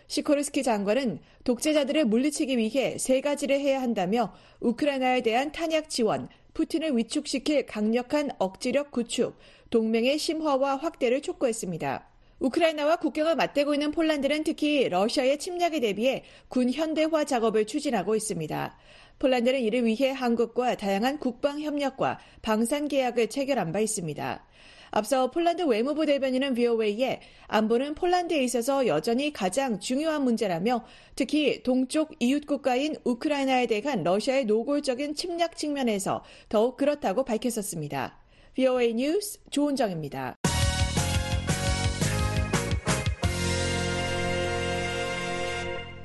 시코르스키 0.08 0.62
장관은 0.62 1.20
독재자들을 1.44 2.04
물리치기 2.04 2.58
위해 2.58 2.98
세 2.98 3.22
가지를 3.22 3.58
해야 3.60 3.80
한다며 3.80 4.34
우크라이나에 4.60 5.22
대한 5.22 5.50
탄약 5.50 5.88
지원, 5.88 6.28
푸틴을 6.52 6.98
위축시킬 6.98 7.64
강력한 7.64 8.30
억지력 8.38 8.90
구축, 8.90 9.38
동맹의 9.70 10.18
심화와 10.18 10.76
확대를 10.76 11.22
촉구했습니다. 11.22 12.15
우크라이나와 12.38 12.96
국경을 12.96 13.34
맞대고 13.34 13.74
있는 13.74 13.90
폴란드는 13.90 14.44
특히 14.44 14.88
러시아의 14.88 15.38
침략에 15.38 15.80
대비해 15.80 16.24
군 16.48 16.70
현대화 16.70 17.24
작업을 17.24 17.66
추진하고 17.66 18.14
있습니다. 18.14 18.76
폴란드는 19.18 19.60
이를 19.60 19.84
위해 19.86 20.10
한국과 20.10 20.76
다양한 20.76 21.18
국방 21.18 21.60
협력과 21.60 22.18
방산 22.42 22.88
계약을 22.88 23.28
체결한 23.28 23.72
바 23.72 23.80
있습니다. 23.80 24.44
앞서 24.90 25.30
폴란드 25.30 25.62
외무부 25.62 26.06
대변인은 26.06 26.54
VOA에 26.54 27.20
안보는 27.48 27.94
폴란드에 27.94 28.42
있어서 28.44 28.86
여전히 28.86 29.32
가장 29.32 29.80
중요한 29.80 30.22
문제라며 30.22 30.84
특히 31.16 31.62
동쪽 31.62 32.12
이웃 32.20 32.46
국가인 32.46 32.94
우크라이나에 33.04 33.66
대한 33.66 34.04
러시아의 34.04 34.44
노골적인 34.44 35.14
침략 35.14 35.56
측면에서 35.56 36.22
더욱 36.48 36.76
그렇다고 36.76 37.24
밝혔었습니다. 37.24 38.18
VOA 38.54 38.94
뉴스 38.94 39.38
조은정입니다. 39.50 40.36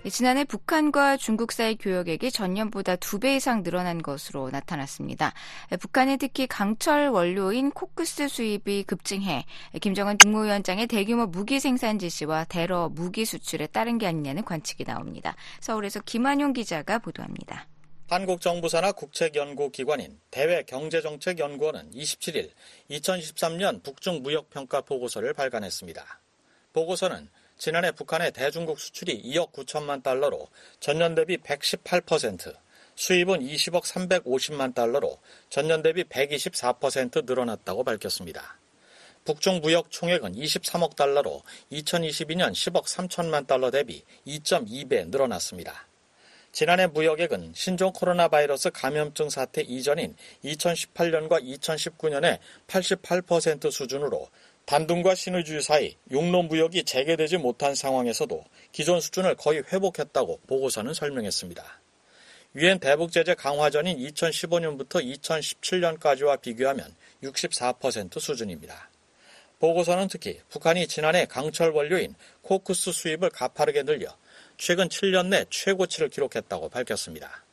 지난해 0.10 0.44
북한과 0.44 1.18
중국 1.18 1.52
사이 1.52 1.76
교역액이 1.76 2.32
전년보다 2.32 2.96
두배 2.96 3.36
이상 3.36 3.62
늘어난 3.62 4.02
것으로 4.02 4.50
나타났습니다. 4.50 5.34
북한은 5.80 6.18
특히 6.18 6.48
강철 6.48 7.10
원료인 7.10 7.70
코크스 7.70 8.28
수입이 8.28 8.84
급증해 8.88 9.46
김정은 9.80 10.18
국무위원장의 10.18 10.88
대규모 10.88 11.28
무기 11.28 11.60
생산 11.60 12.00
지시와 12.00 12.46
대러 12.46 12.90
무기 12.90 13.26
수출에 13.26 13.68
따른 13.68 14.00
게 14.00 14.08
아니냐는 14.08 14.44
관측이 14.44 14.86
나옵니다. 14.86 15.36
서울에서 15.60 16.00
김한용 16.02 16.54
기자가 16.54 16.98
보도합니다. 16.98 17.68
한국 18.10 18.42
정부 18.42 18.68
산하 18.68 18.92
국책연구기관인 18.92 20.20
대외경제정책연구원은 20.32 21.92
27일 21.92 22.50
2023년 22.90 23.84
북중 23.84 24.24
무역평가 24.24 24.82
보고서를 24.82 25.34
발간했습니다. 25.34 26.20
보고서는 26.74 27.30
지난해 27.62 27.92
북한의 27.92 28.32
대중국 28.32 28.80
수출이 28.80 29.22
2억 29.22 29.52
9천만 29.52 30.02
달러로 30.02 30.48
전년 30.80 31.14
대비 31.14 31.38
118%, 31.38 32.56
수입은 32.96 33.40
20억 33.42 33.84
350만 33.84 34.74
달러로 34.74 35.20
전년 35.48 35.84
대비 35.84 36.04
124% 36.04 37.24
늘어났다고 37.24 37.84
밝혔습니다. 37.84 38.58
북중 39.26 39.62
무역 39.62 39.92
총액은 39.92 40.34
23억 40.34 40.96
달러로 40.96 41.44
2022년 41.72 42.54
10억 42.54 42.86
3천만 42.86 43.46
달러 43.46 43.70
대비 43.70 44.04
2.2배 44.26 45.10
늘어났습니다. 45.10 45.86
지난해 46.52 46.88
무역액은 46.88 47.54
신종 47.56 47.94
코로나 47.94 48.28
바이러스 48.28 48.72
감염증 48.72 49.30
사태 49.30 49.62
이전인 49.62 50.16
2018년과 50.44 51.42
2019년의 51.46 52.40
88% 52.66 53.72
수준으로 53.72 54.30
반둥과 54.66 55.16
신의주의 55.16 55.62
사이 55.62 55.96
용로 56.12 56.44
무역이 56.44 56.84
재개되지 56.84 57.38
못한 57.38 57.76
상황에서도 57.76 58.44
기존 58.72 59.02
수준을 59.02 59.36
거의 59.36 59.64
회복했다고 59.72 60.42
보고서는 60.48 60.94
설명했습니다. 60.94 61.82
유엔 62.56 62.80
대북 62.80 63.12
제재 63.12 63.34
강화 63.34 63.70
전인 63.70 63.98
2015년부터 63.98 65.04
2017년까지와 65.04 66.42
비교하면 66.42 66.94
64% 67.24 68.20
수준입니다. 68.20 68.90
보고서는 69.60 70.08
특히 70.08 70.40
북한이 70.50 70.88
지난해 70.88 71.26
강철 71.26 71.72
원료인 71.72 72.16
코크스 72.42 72.92
수입을 72.92 73.30
가파르게 73.30 73.84
늘려 73.84 74.16
최근 74.58 74.90
7년 74.90 75.28
내 75.28 75.46
최고치를 75.50 76.10
기록했다고 76.10 76.70
밝혔습니다. 76.70 77.46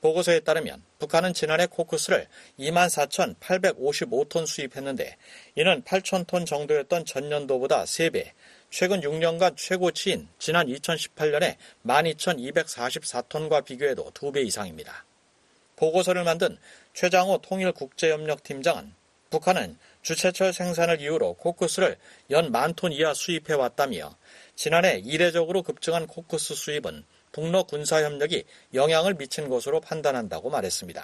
보고서에 0.00 0.40
따르면 0.40 0.82
북한은 0.98 1.34
지난해 1.34 1.66
코크스를 1.66 2.26
24,855톤 2.58 4.46
수입했는데 4.46 5.16
이는 5.56 5.82
8,000톤 5.82 6.46
정도였던 6.46 7.04
전년도보다 7.04 7.84
3배, 7.84 8.30
최근 8.70 9.00
6년간 9.00 9.56
최고치인 9.56 10.28
지난 10.38 10.66
2018년에 10.68 11.56
12,244톤과 11.86 13.64
비교해도 13.64 14.10
2배 14.12 14.46
이상입니다. 14.46 15.04
보고서를 15.76 16.24
만든 16.24 16.58
최장호 16.94 17.38
통일국제협력팀장은 17.38 18.94
북한은 19.30 19.78
주체철 20.02 20.52
생산을 20.52 21.00
이유로 21.00 21.34
코크스를 21.34 21.96
연 22.30 22.50
만 22.50 22.74
톤 22.74 22.92
이하 22.92 23.14
수입해 23.14 23.54
왔다며 23.54 24.16
지난해 24.56 24.98
이례적으로 24.98 25.62
급증한 25.62 26.06
코크스 26.06 26.54
수입은 26.54 27.04
북러 27.32 27.62
군사 27.64 28.02
협력이 28.02 28.44
영향을 28.74 29.14
미친 29.14 29.48
것으로 29.48 29.80
판단한다고 29.80 30.50
말했습니다. 30.50 31.02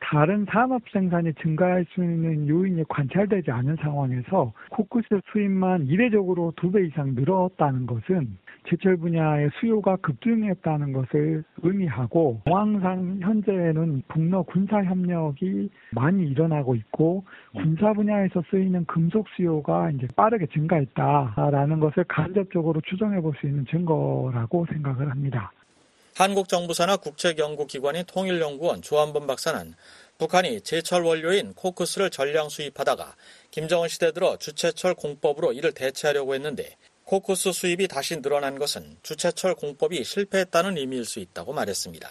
다른 0.00 0.44
산업 0.50 0.82
생산이 0.92 1.32
증가할 1.40 1.86
수 1.94 2.02
있는 2.04 2.46
요인이 2.46 2.84
관찰되지 2.88 3.50
않은 3.50 3.76
상황에서 3.80 4.52
코크스 4.70 5.06
수입만 5.32 5.86
이례적으로 5.86 6.52
두 6.56 6.70
배 6.70 6.86
이상 6.86 7.14
늘었다는 7.14 7.86
것은 7.86 8.36
제철 8.68 8.96
분야의 8.96 9.50
수요가 9.60 9.96
급증했다는 9.96 10.92
것을 10.92 11.44
의미하고 11.62 12.40
상황상 12.44 13.18
현재는 13.20 14.02
북러 14.08 14.42
군사 14.42 14.82
협력이 14.82 15.68
많이 15.90 16.26
일어나고 16.28 16.74
있고 16.76 17.24
군사 17.52 17.92
분야에서 17.92 18.42
쓰이는 18.50 18.84
금속 18.86 19.26
수요가 19.36 19.90
이제 19.90 20.06
빠르게 20.16 20.46
증가했다라는 20.46 21.80
것을 21.80 22.04
간접적으로 22.08 22.80
추정해 22.88 23.20
볼 23.20 23.34
수 23.40 23.46
있는 23.46 23.66
증거라고 23.66 24.66
생각을 24.66 25.10
합니다. 25.10 25.52
한국 26.16 26.48
정부 26.48 26.74
산하 26.74 26.96
국책연구기관인 26.96 28.04
통일연구원 28.06 28.82
조한범 28.82 29.26
박사는 29.26 29.74
북한이 30.16 30.60
제철 30.60 31.02
원료인 31.02 31.52
코크스를 31.54 32.10
전량 32.10 32.48
수입하다가 32.48 33.16
김정은 33.50 33.88
시대 33.88 34.12
들어 34.12 34.36
주체철 34.36 34.94
공법으로 34.94 35.52
이를 35.52 35.72
대체하려고 35.72 36.34
했는데 36.34 36.76
코크스 37.04 37.52
수입이 37.52 37.86
다시 37.86 38.20
늘어난 38.22 38.58
것은 38.58 38.96
주체철 39.02 39.56
공법이 39.56 40.02
실패했다는 40.04 40.78
의미일 40.78 41.04
수 41.04 41.20
있다고 41.20 41.52
말했습니다. 41.52 42.08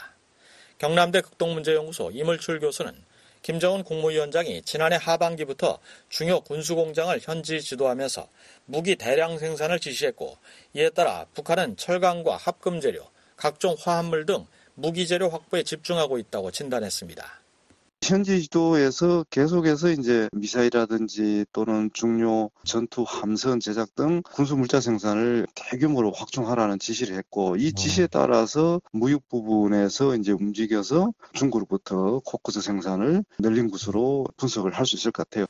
경남대 0.77 1.21
극동문제연구소 1.21 2.11
이물출 2.11 2.59
교수는 2.59 2.93
김정은 3.41 3.83
국무위원장이 3.83 4.61
지난해 4.61 4.97
하반기부터 5.01 5.79
중요 6.09 6.41
군수공장을 6.41 7.19
현지 7.21 7.59
지도하면서 7.61 8.29
무기 8.65 8.95
대량 8.95 9.37
생산을 9.37 9.79
지시했고 9.79 10.37
이에 10.75 10.89
따라 10.91 11.25
북한은 11.33 11.75
철강과 11.75 12.37
합금재료, 12.37 13.03
각종 13.35 13.75
화합물 13.79 14.25
등 14.25 14.45
무기 14.75 15.07
재료 15.07 15.27
확보에 15.29 15.63
집중하고 15.63 16.19
있다고 16.19 16.51
진단했습니다. 16.51 17.42
현지 18.03 18.41
지도에서 18.41 19.25
계속해서 19.29 19.91
이제 19.91 20.27
미사일이라든지 20.33 21.45
또는 21.53 21.89
중요 21.93 22.49
전투 22.65 23.03
함선 23.07 23.61
제작 23.61 23.95
등 23.95 24.21
군수 24.23 24.57
물자 24.57 24.81
생산을 24.81 25.47
대규모로 25.55 26.11
확충하라는 26.11 26.79
지시를 26.79 27.15
했고 27.15 27.55
이 27.55 27.71
지시에 27.71 28.07
따라서 28.07 28.81
무역 28.91 29.29
부분에서 29.29 30.17
이제 30.17 30.33
움직여서 30.33 31.13
중국으로부터 31.33 32.19
코크스 32.25 32.61
생산을 32.61 33.23
늘린 33.39 33.71
것으로 33.71 34.25
분석을 34.37 34.73
할 34.73 34.83
수 34.85 34.97
있을 34.97 35.11
것 35.11 35.29
같아요. 35.29 35.45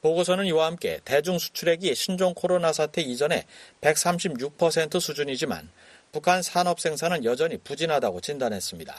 보고서는 0.00 0.46
이와 0.46 0.66
함께 0.66 0.98
대중 1.04 1.38
수출액이 1.38 1.94
신종 1.94 2.34
코로나 2.34 2.72
사태 2.72 3.00
이전에 3.00 3.46
136% 3.80 4.98
수준이지만 4.98 5.70
북한 6.10 6.42
산업 6.42 6.80
생산은 6.80 7.24
여전히 7.24 7.58
부진하다고 7.58 8.20
진단했습니다. 8.20 8.92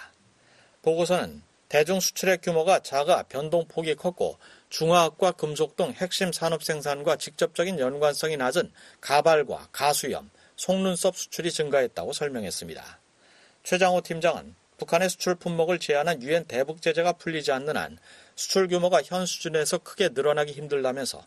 보고서는 0.81 1.41
대중 1.73 1.99
수출액 1.99 2.43
규모가 2.43 2.81
작아 2.81 3.23
변동폭이 3.23 3.95
컸고 3.95 4.37
중화학과 4.69 5.31
금속 5.31 5.75
등 5.75 5.91
핵심 5.91 6.31
산업 6.31 6.63
생산과 6.63 7.15
직접적인 7.15 7.79
연관성이 7.79 8.37
낮은 8.37 8.71
가발과 9.01 9.69
가수염, 9.71 10.29
속눈썹 10.55 11.17
수출이 11.17 11.51
증가했다고 11.51 12.13
설명했습니다. 12.13 12.99
최장호 13.63 14.01
팀장은 14.01 14.53
북한의 14.77 15.09
수출 15.09 15.33
품목을 15.33 15.79
제한한 15.79 16.21
유엔 16.21 16.45
대북 16.45 16.79
제재가 16.79 17.13
풀리지 17.13 17.51
않는 17.51 17.75
한 17.75 17.97
수출 18.35 18.67
규모가 18.67 19.01
현 19.01 19.25
수준에서 19.25 19.79
크게 19.79 20.09
늘어나기 20.09 20.51
힘들다면서 20.51 21.25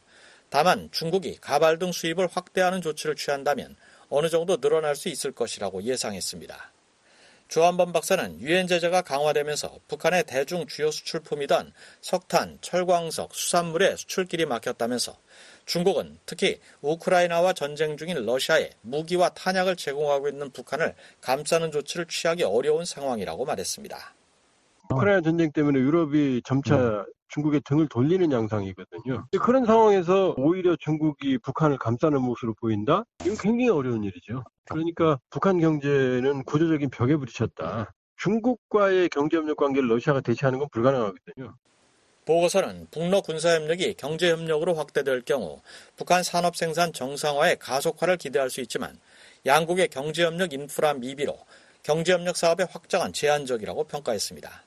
다만 0.48 0.88
중국이 0.92 1.38
가발 1.40 1.80
등 1.80 1.90
수입을 1.90 2.28
확대하는 2.30 2.82
조치를 2.82 3.16
취한다면 3.16 3.74
어느 4.08 4.28
정도 4.28 4.58
늘어날 4.58 4.94
수 4.94 5.08
있을 5.08 5.32
것이라고 5.32 5.82
예상했습니다. 5.82 6.75
조한범 7.48 7.92
박사는 7.92 8.40
유엔 8.40 8.66
제재가 8.66 9.02
강화되면서 9.02 9.78
북한의 9.86 10.24
대중 10.24 10.66
주요 10.66 10.90
수출품이던 10.90 11.72
석탄, 12.00 12.58
철광석, 12.60 13.34
수산물의 13.34 13.96
수출길이 13.96 14.46
막혔다면서 14.46 15.16
중국은 15.64 16.18
특히 16.26 16.60
우크라이나와 16.80 17.52
전쟁 17.52 17.96
중인 17.96 18.24
러시아에 18.26 18.70
무기와 18.80 19.28
탄약을 19.30 19.76
제공하고 19.76 20.28
있는 20.28 20.50
북한을 20.50 20.94
감싸는 21.20 21.70
조치를 21.70 22.06
취하기 22.06 22.42
어려운 22.42 22.84
상황이라고 22.84 23.44
말했습니다. 23.44 24.15
우크라이나 24.90 25.20
전쟁 25.22 25.50
때문에 25.52 25.78
유럽이 25.78 26.42
점차 26.44 27.04
중국의 27.28 27.62
등을 27.64 27.88
돌리는 27.88 28.30
양상이거든요. 28.30 29.26
그런 29.40 29.64
상황에서 29.64 30.34
오히려 30.36 30.76
중국이 30.76 31.38
북한을 31.38 31.78
감싸는 31.78 32.22
모습으로 32.22 32.54
보인다? 32.54 33.04
이건 33.22 33.36
굉장히 33.36 33.68
어려운 33.68 34.04
일이죠. 34.04 34.44
그러니까 34.68 35.18
북한 35.30 35.58
경제는 35.58 36.44
구조적인 36.44 36.90
벽에 36.90 37.16
부딪혔다. 37.16 37.92
중국과의 38.16 39.08
경제협력 39.10 39.56
관계를 39.56 39.88
러시아가 39.88 40.20
대체하는 40.20 40.58
건 40.58 40.68
불가능하거든요. 40.70 41.54
보고서는 42.24 42.88
북러 42.90 43.20
군사협력이 43.20 43.94
경제협력으로 43.94 44.74
확대될 44.74 45.22
경우 45.22 45.60
북한 45.96 46.24
산업 46.24 46.56
생산 46.56 46.92
정상화의 46.92 47.56
가속화를 47.60 48.16
기대할 48.16 48.50
수 48.50 48.60
있지만 48.60 48.98
양국의 49.44 49.88
경제협력 49.88 50.52
인프라 50.52 50.94
미비로 50.94 51.38
경제협력 51.84 52.36
사업의 52.36 52.66
확장은 52.68 53.12
제한적이라고 53.12 53.84
평가했습니다. 53.84 54.65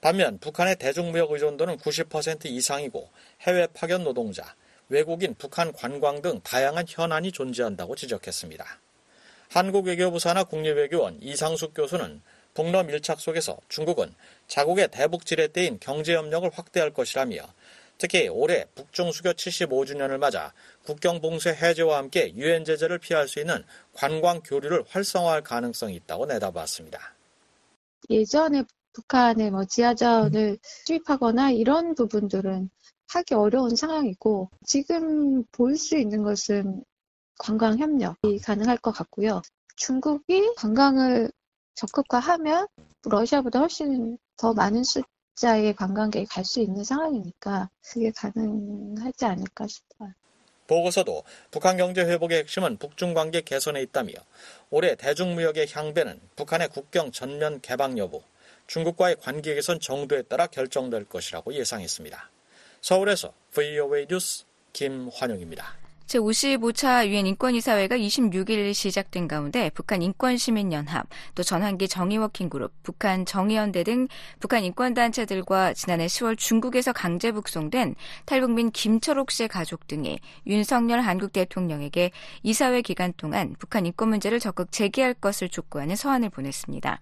반면 0.00 0.38
북한의 0.38 0.76
대중무역 0.76 1.32
의존도는 1.32 1.78
90% 1.78 2.46
이상이고 2.46 3.10
해외 3.42 3.66
파견 3.74 4.04
노동자, 4.04 4.54
외국인 4.88 5.34
북한 5.34 5.72
관광 5.72 6.22
등 6.22 6.40
다양한 6.42 6.84
현안이 6.88 7.32
존재한다고 7.32 7.96
지적했습니다. 7.96 8.64
한국외교부 9.50 10.18
산하 10.18 10.44
국립외교원 10.44 11.18
이상숙 11.20 11.74
교수는 11.74 12.22
북러 12.54 12.82
밀착 12.82 13.20
속에서 13.20 13.58
중국은 13.68 14.14
자국의 14.46 14.88
대북 14.90 15.26
지렛대인 15.26 15.78
경제협력을 15.80 16.50
확대할 16.52 16.92
것이라며 16.92 17.42
특히 17.98 18.28
올해 18.28 18.64
북중 18.74 19.10
수교 19.10 19.30
75주년을 19.30 20.18
맞아 20.18 20.52
국경 20.84 21.20
봉쇄 21.20 21.50
해제와 21.50 21.98
함께 21.98 22.32
유엔 22.34 22.64
제재를 22.64 22.98
피할 22.98 23.26
수 23.26 23.40
있는 23.40 23.64
관광 23.92 24.40
교류를 24.44 24.84
활성화할 24.88 25.42
가능성이 25.42 25.96
있다고 25.96 26.26
내다봤습니다. 26.26 27.14
예전에 28.08 28.62
북한에 28.98 29.50
뭐 29.50 29.64
지하자원을 29.64 30.58
수입하거나 30.86 31.52
이런 31.52 31.94
부분들은 31.94 32.68
하기 33.06 33.34
어려운 33.34 33.76
상황이고 33.76 34.50
지금 34.66 35.44
볼 35.52 35.76
수 35.76 35.96
있는 35.96 36.24
것은 36.24 36.82
관광 37.38 37.78
협력이 37.78 38.40
가능할 38.40 38.78
것 38.78 38.90
같고요. 38.90 39.40
중국이 39.76 40.52
관광을 40.56 41.30
적극화하면 41.76 42.66
러시아보다 43.04 43.60
훨씬 43.60 44.18
더 44.36 44.52
많은 44.52 44.82
숫자의 44.82 45.74
관광객이 45.76 46.26
갈 46.26 46.44
수 46.44 46.58
있는 46.60 46.82
상황이니까 46.82 47.70
그게 47.88 48.10
가능하지 48.10 49.24
않을까 49.24 49.68
싶어요. 49.68 50.12
보고서도 50.66 51.22
북한 51.52 51.76
경제 51.76 52.02
회복의 52.02 52.38
핵심은 52.40 52.78
북중 52.78 53.14
관계 53.14 53.40
개선에 53.42 53.80
있다며 53.82 54.12
올해 54.70 54.96
대중무역의 54.96 55.68
향배는 55.72 56.20
북한의 56.34 56.68
국경 56.68 57.12
전면 57.12 57.60
개방 57.62 57.96
여부, 57.96 58.22
중국과의 58.68 59.16
관계 59.20 59.54
개선 59.54 59.80
정도에 59.80 60.22
따라 60.22 60.46
결정될 60.46 61.06
것이라고 61.06 61.52
예상했습니다. 61.54 62.30
서울에서 62.80 63.32
VOA 63.52 64.06
뉴스 64.06 64.44
김환영입니다. 64.72 65.76
제55차 66.06 67.06
유엔 67.06 67.26
인권이사회가 67.26 67.96
26일 67.96 68.72
시작된 68.72 69.28
가운데 69.28 69.70
북한 69.74 70.00
인권시민연합, 70.00 71.06
또 71.34 71.42
전환기 71.42 71.86
정의워킹그룹, 71.86 72.72
북한 72.82 73.26
정의연대 73.26 73.84
등 73.84 74.08
북한 74.40 74.64
인권단체들과 74.64 75.74
지난해 75.74 76.06
10월 76.06 76.38
중국에서 76.38 76.94
강제 76.94 77.30
북송된 77.32 77.94
탈북민 78.24 78.70
김철옥 78.70 79.30
씨의 79.30 79.48
가족 79.48 79.86
등이 79.86 80.18
윤석열 80.46 81.00
한국 81.00 81.32
대통령에게 81.32 82.10
이사회 82.42 82.80
기간 82.80 83.12
동안 83.18 83.54
북한 83.58 83.84
인권 83.84 84.08
문제를 84.08 84.40
적극 84.40 84.72
제기할 84.72 85.12
것을 85.12 85.50
촉구하는 85.50 85.94
서한을 85.94 86.30
보냈습니다. 86.30 87.00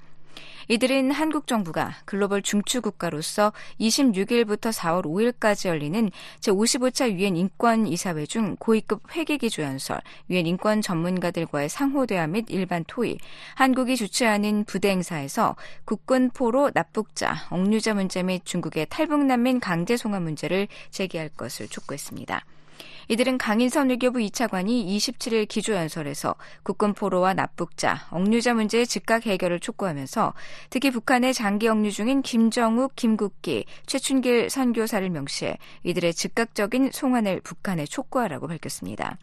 이들은 0.69 1.13
한국 1.13 1.47
정부가 1.47 1.95
글로벌 2.05 2.43
중추 2.43 2.81
국가로서 2.81 3.53
26일부터 3.81 4.73
4월 4.73 5.05
5일까지 5.05 5.69
열리는 5.69 6.11
제55차 6.41 7.13
유엔 7.13 7.37
인권 7.37 7.87
이사회 7.87 8.27
중 8.27 8.57
고위급 8.59 9.03
회계 9.15 9.37
기조 9.37 9.63
연설, 9.63 10.01
유엔 10.31 10.47
인권 10.47 10.83
전문가들과의 10.83 11.69
상호 11.69 12.07
대화 12.07 12.27
및 12.27 12.47
일반 12.49 12.85
토의, 12.87 13.19
한국이 13.55 13.97
주최하는 13.97 14.65
부대 14.65 14.91
행사에서 14.91 15.57
국군 15.85 16.31
포로 16.31 16.71
납북자, 16.75 17.47
억류자 17.51 17.95
문제 17.95 18.23
및 18.23 18.45
중국의 18.45 18.87
탈북 18.91 19.25
난민 19.25 19.61
강제 19.61 19.97
송환 19.97 20.23
문제를 20.23 20.69
제기할 20.91 21.29
것을 21.31 21.69
촉구했습니다. 21.69 22.45
이들은 23.09 23.39
강인선 23.39 23.91
외교부 23.91 24.19
2차관이 24.19 24.85
27일 24.85 25.47
기조연설에서 25.47 26.35
국군 26.65 26.93
포로와 26.93 27.35
납북자, 27.35 28.09
억류자 28.11 28.55
문제의 28.55 28.87
즉각 28.87 29.27
해결을 29.27 29.61
촉구하면서 29.61 30.35
특히 30.71 30.91
북한의 30.91 31.33
장기 31.33 31.69
억류 31.69 31.93
중인 31.93 32.23
김정욱, 32.23 32.97
김국기, 32.97 33.65
최춘길 33.87 34.51
선교사를 34.51 35.09
명시해 35.09 35.57
이들의 35.85 36.15
즉각적인 36.15 36.91
송환을 36.93 37.43
북한에 37.43 37.85
촉구하라고 37.85 38.49
밝혔습니다. 38.49 39.19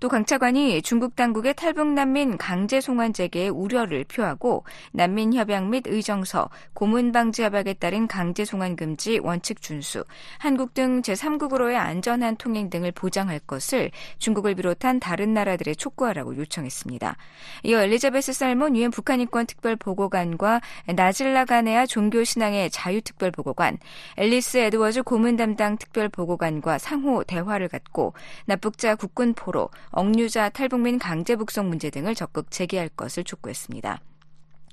또 0.00 0.08
강 0.08 0.24
차관이 0.24 0.82
중국 0.82 1.16
당국의 1.16 1.54
탈북 1.54 1.88
난민 1.88 2.36
강제 2.36 2.80
송환 2.80 3.12
재개의 3.12 3.50
우려를 3.50 4.04
표하고 4.04 4.64
난민 4.92 5.32
협약 5.34 5.68
및 5.68 5.84
의정서, 5.86 6.50
고문 6.74 7.12
방지 7.12 7.42
협약에 7.42 7.74
따른 7.74 8.06
강제 8.06 8.44
송환 8.44 8.76
금지 8.76 9.18
원칙 9.22 9.62
준수, 9.62 10.04
한국 10.38 10.74
등 10.74 11.02
제3국으로의 11.02 11.76
안전한 11.76 12.36
통행 12.36 12.68
등을 12.68 12.92
보장할 12.92 13.38
것을 13.40 13.90
중국을 14.18 14.54
비롯한 14.54 15.00
다른 15.00 15.32
나라들에 15.32 15.74
촉구하라고 15.74 16.36
요청했습니다. 16.36 17.16
이어 17.64 17.82
엘리자베스 17.82 18.32
살몬 18.32 18.76
유엔 18.76 18.90
북한인권 18.90 19.46
특별보고관과 19.46 20.60
나질라 20.94 21.44
가네아 21.46 21.86
종교신앙의 21.86 22.70
자유특별보고관, 22.70 23.78
앨리스 24.16 24.58
에드워즈 24.58 25.02
고문 25.02 25.36
담당 25.36 25.78
특별보고관과 25.78 26.78
상호 26.78 27.24
대화를 27.24 27.68
갖고 27.68 28.12
납북자 28.44 28.94
국군 28.94 29.32
포로 29.34 29.55
포로, 29.56 29.70
억류자 29.90 30.50
탈북민 30.50 30.98
강제 30.98 31.34
북송 31.34 31.68
문제 31.68 31.88
등을 31.88 32.14
적극 32.14 32.50
제기할 32.50 32.90
것을 32.90 33.24
촉구했습니다. 33.24 34.00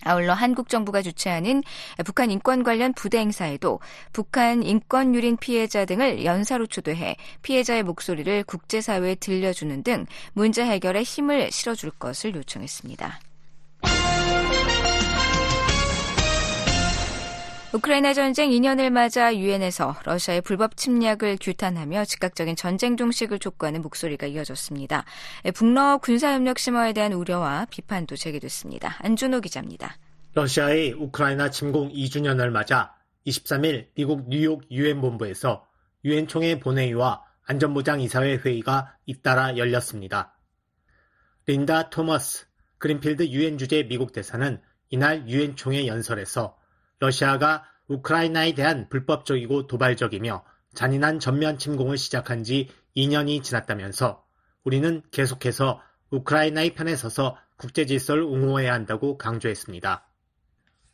아울러 0.05 0.33
한국 0.33 0.67
정부가 0.67 1.01
주최하는 1.01 1.63
북한 2.03 2.29
인권 2.29 2.63
관련 2.63 2.91
부대 2.91 3.19
행사에도 3.19 3.79
북한 4.11 4.61
인권 4.61 5.15
유린 5.15 5.37
피해자 5.37 5.85
등을 5.85 6.25
연사로 6.25 6.67
초대해 6.67 7.15
피해자의 7.41 7.83
목소리를 7.83 8.43
국제사회에 8.43 9.15
들려주는 9.15 9.83
등 9.83 10.05
문제 10.33 10.65
해결에 10.65 11.03
힘을 11.03 11.49
실어줄 11.51 11.91
것을 11.91 12.35
요청했습니다. 12.35 13.19
우크라이나 17.73 18.13
전쟁 18.13 18.51
2년을 18.51 18.91
맞아 18.91 19.35
유엔에서 19.35 19.95
러시아의 20.05 20.41
불법 20.41 20.77
침략을 20.77 21.39
규탄하며 21.41 22.05
즉각적인 22.05 22.55
전쟁 22.55 22.95
종식을 22.97 23.39
촉구하는 23.39 23.81
목소리가 23.81 24.27
이어졌습니다. 24.27 25.05
북러 25.55 25.97
군사협력 25.97 26.59
심화에 26.59 26.93
대한 26.93 27.13
우려와 27.13 27.65
비판도 27.71 28.15
제기됐습니다. 28.15 28.97
안준호 28.99 29.41
기자입니다. 29.41 29.97
러시아의 30.35 30.93
우크라이나 30.93 31.49
침공 31.49 31.91
2주년을 31.91 32.51
맞아 32.51 32.93
23일 33.25 33.87
미국 33.95 34.29
뉴욕 34.29 34.63
유엔 34.69 35.01
본부에서 35.01 35.65
유엔 36.05 36.27
총회 36.27 36.59
본회의와 36.59 37.23
안전보장 37.45 38.01
이사회 38.01 38.35
회의가 38.35 38.95
잇따라 39.07 39.57
열렸습니다. 39.57 40.37
린다 41.47 41.89
토머스 41.89 42.45
그린필드 42.77 43.29
유엔 43.29 43.57
주재 43.57 43.87
미국 43.87 44.11
대사는 44.11 44.61
이날 44.89 45.27
유엔 45.27 45.55
총회 45.55 45.87
연설에서 45.87 46.61
러시아가 47.03 47.65
우크라이나에 47.89 48.53
대한 48.53 48.87
불법적이고 48.87 49.67
도발적이며 49.67 50.45
잔인한 50.73 51.19
전면 51.19 51.57
침공을 51.57 51.97
시작한 51.97 52.45
지 52.45 52.69
2년이 52.95 53.43
지났다면서 53.43 54.23
우리는 54.63 55.01
계속해서 55.11 55.81
우크라이나의 56.11 56.75
편에 56.75 56.95
서서 56.95 57.37
국제 57.57 57.85
질서를 57.85 58.23
옹호해야 58.23 58.73
한다고 58.73 59.17
강조했습니다. 59.17 60.07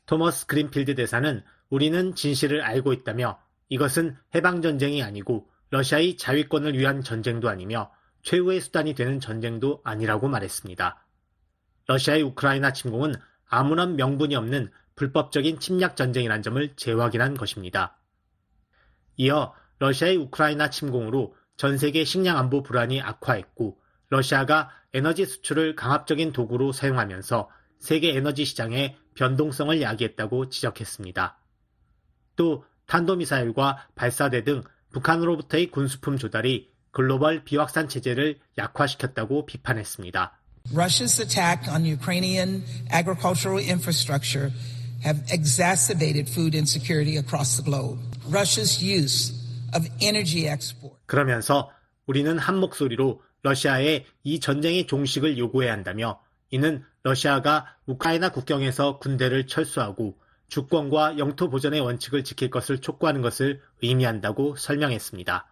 토머스 0.07 0.47
그린필드 0.47 0.95
대사는 0.95 1.43
우리는 1.70 2.16
진실을 2.16 2.64
알고 2.64 2.91
있다며 2.93 3.39
이것은 3.70 4.18
해방전쟁이 4.34 5.03
아니고 5.03 5.47
러시아의 5.70 6.18
자위권을 6.18 6.76
위한 6.76 7.03
전쟁도 7.03 7.49
아니며 7.49 7.91
최후의 8.24 8.62
수단이 8.62 8.95
되는 8.95 9.20
전쟁도 9.20 9.82
아니라고 9.84 10.28
말했습니다. 10.28 11.05
러시아의 11.86 12.24
우크라이나 12.24 12.74
침공은 12.74 13.14
아무런 13.47 13.95
명분이 13.95 14.36
없는 14.36 14.72
불법적인 14.99 15.61
침략 15.61 15.95
전쟁이란 15.95 16.43
점을 16.43 16.75
재확인한 16.75 17.35
것입니다. 17.35 17.97
이어 19.15 19.53
러시아의 19.79 20.17
우크라이나 20.17 20.69
침공으로 20.69 21.35
전 21.55 21.77
세계 21.77 22.03
식량 22.03 22.37
안보 22.37 22.63
불안이 22.63 23.01
악화했고 23.01 23.79
러시아가 24.09 24.69
에너지 24.93 25.25
수출을 25.25 25.77
강압적인 25.77 26.33
도구로 26.33 26.73
사용하면서 26.73 27.49
세계 27.79 28.13
에너지 28.13 28.43
시장의 28.43 28.97
변동성을 29.15 29.81
야기했다고 29.81 30.49
지적했습니다. 30.49 31.39
또 32.35 32.65
탄도미사일과 32.87 33.87
발사대 33.95 34.43
등 34.43 34.63
북한으로부터의 34.91 35.71
군수품 35.71 36.17
조달이 36.17 36.73
글로벌 36.91 37.45
비확산 37.45 37.87
체제를 37.87 38.39
약화시켰다고 38.57 39.45
비판했습니다. 39.45 40.37
Russia's 40.73 41.21
attack 41.21 41.71
on 41.71 41.85
Ukrainian 41.85 42.63
agricultural 42.91 43.63
infrastructure 43.63 44.51
have 45.03 45.21
exacerbated 45.31 46.29
food 46.29 46.55
insecurity 46.55 47.17
across 47.17 47.57
the 47.57 47.63
globe. 47.63 47.99
Russia's 48.29 48.81
use 48.81 49.33
of 49.75 49.87
energy 50.01 50.47
export. 50.47 50.95
그러면서 51.05 51.71
우리는 52.05 52.37
한 52.37 52.57
목소리로 52.57 53.21
러시아의 53.41 54.05
이 54.23 54.39
전쟁의 54.39 54.87
종식을 54.87 55.37
요구해야 55.37 55.71
한다며 55.71 56.19
이는 56.51 56.83
러시아가 57.03 57.65
우크라이나 57.85 58.29
국경에서 58.29 58.99
군대를 58.99 59.47
철수하고 59.47 60.17
주권과 60.47 61.17
영토 61.19 61.49
보전의 61.49 61.79
원칙을 61.79 62.23
지킬 62.23 62.49
것을 62.49 62.79
촉구하는 62.79 63.21
것을 63.21 63.61
의미한다고 63.81 64.55
설명했습니다. 64.55 65.47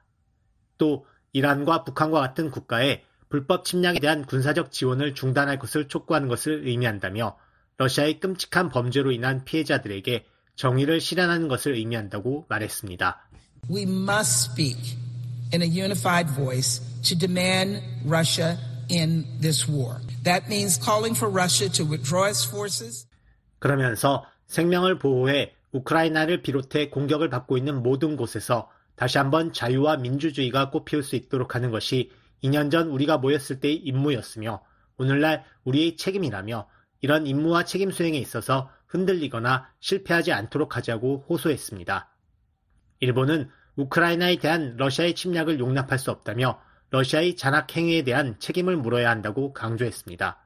또 0.77 1.05
이란과 1.33 1.83
북한과 1.83 2.19
같은 2.19 2.49
국가의 2.49 3.03
불법 3.29 3.65
침략에 3.65 3.99
대한 3.99 4.25
군사적 4.25 4.71
지원을 4.71 5.13
중단할 5.13 5.59
것을 5.59 5.87
촉구하는 5.87 6.27
것을 6.27 6.65
의미한다며 6.67 7.37
러시아의 7.77 8.19
끔찍한 8.19 8.69
범죄로 8.69 9.11
인한 9.11 9.45
피해자들에게 9.45 10.25
정의를 10.55 10.99
실현하는 10.99 11.47
것을 11.47 11.75
의미한다고 11.75 12.45
말했습니다. 12.49 13.29
We 13.69 13.83
must 13.83 14.51
speak 14.51 14.97
in 15.53 15.61
a 15.61 15.67
unified 15.67 16.33
voice 16.33 16.81
to 17.03 17.17
demand 17.17 17.81
Russia 18.05 18.57
in 18.89 19.25
this 19.39 19.69
war. 19.69 19.99
That 20.23 20.47
means 20.47 20.79
calling 20.83 21.15
for 21.15 21.31
Russia 21.31 21.71
to 21.73 21.85
withdraw 21.85 22.27
its 22.27 22.47
forces. 22.47 23.07
그러면서 23.59 24.25
생명을 24.47 24.97
보호해 24.97 25.53
우크라이나를 25.71 26.41
비롯해 26.41 26.89
공격을 26.89 27.29
받고 27.29 27.57
있는 27.57 27.83
모든 27.83 28.15
곳에서 28.17 28.69
다시 28.95 29.19
한번 29.19 29.53
자유와 29.53 29.97
민주주의가 29.97 30.71
꽃피울 30.71 31.03
수 31.03 31.15
있도록 31.15 31.53
하는 31.53 31.69
것이 31.69 32.09
2년 32.43 32.71
전 32.71 32.87
우리가 32.87 33.19
모였을 33.19 33.59
때의 33.59 33.75
임무였으며 33.75 34.63
오늘날 34.97 35.43
우리의 35.65 35.97
책임이라며 35.97 36.67
이런 37.01 37.27
임무와 37.27 37.65
책임 37.65 37.91
수행에 37.91 38.17
있어서 38.17 38.71
흔들리거나 38.87 39.69
실패하지 39.79 40.31
않도록 40.31 40.77
하자고 40.77 41.25
호소했습니다. 41.29 42.09
일본은 42.99 43.49
우크라이나에 43.75 44.37
대한 44.37 44.75
러시아의 44.77 45.13
침략을 45.15 45.59
용납할 45.59 45.99
수 45.99 46.09
없다며 46.09 46.59
러시아의 46.89 47.35
잔악 47.35 47.75
행위에 47.75 48.03
대한 48.03 48.39
책임을 48.39 48.77
물어야 48.77 49.09
한다고 49.09 49.53
강조했습니다. 49.53 50.43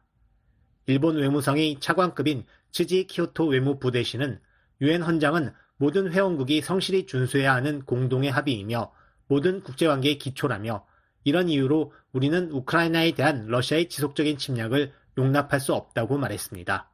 일본 0.88 1.18
외무성의 1.18 1.80
차관급인 1.80 2.46
츠지 2.72 3.08
키오토 3.08 3.48
외무부대신은 3.48 4.40
유엔 4.82 5.02
헌장은 5.04 5.54
모든 5.78 6.12
회원국이 6.12 6.62
성실히 6.62 7.06
준수해야 7.06 7.54
하는 7.54 7.84
공동의 7.84 8.32
합의이며 8.32 8.92
모든 9.28 9.62
국제관계의 9.62 10.18
기초라며 10.18 10.86
이런 11.24 11.48
이유로 11.48 11.94
우리는 12.12 12.52
우크라이나에 12.52 13.12
대한 13.12 13.48
러시아의 13.48 13.90
지속적인 13.90 14.38
침략을 14.38 14.92
용납할 15.18 15.60
수 15.60 15.74
없다고 15.74 16.18
말했습니다. 16.18 16.90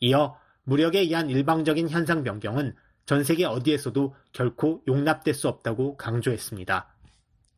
이어 0.00 0.36
무력에 0.64 1.00
의한 1.00 1.30
일방적인 1.30 1.88
현상 1.88 2.22
변경은 2.22 2.74
전 3.06 3.24
세계 3.24 3.44
어디에서도 3.44 4.14
결코 4.32 4.82
용납될 4.86 5.34
수 5.34 5.48
없다고 5.48 5.96
강조했습니다. 5.96 6.94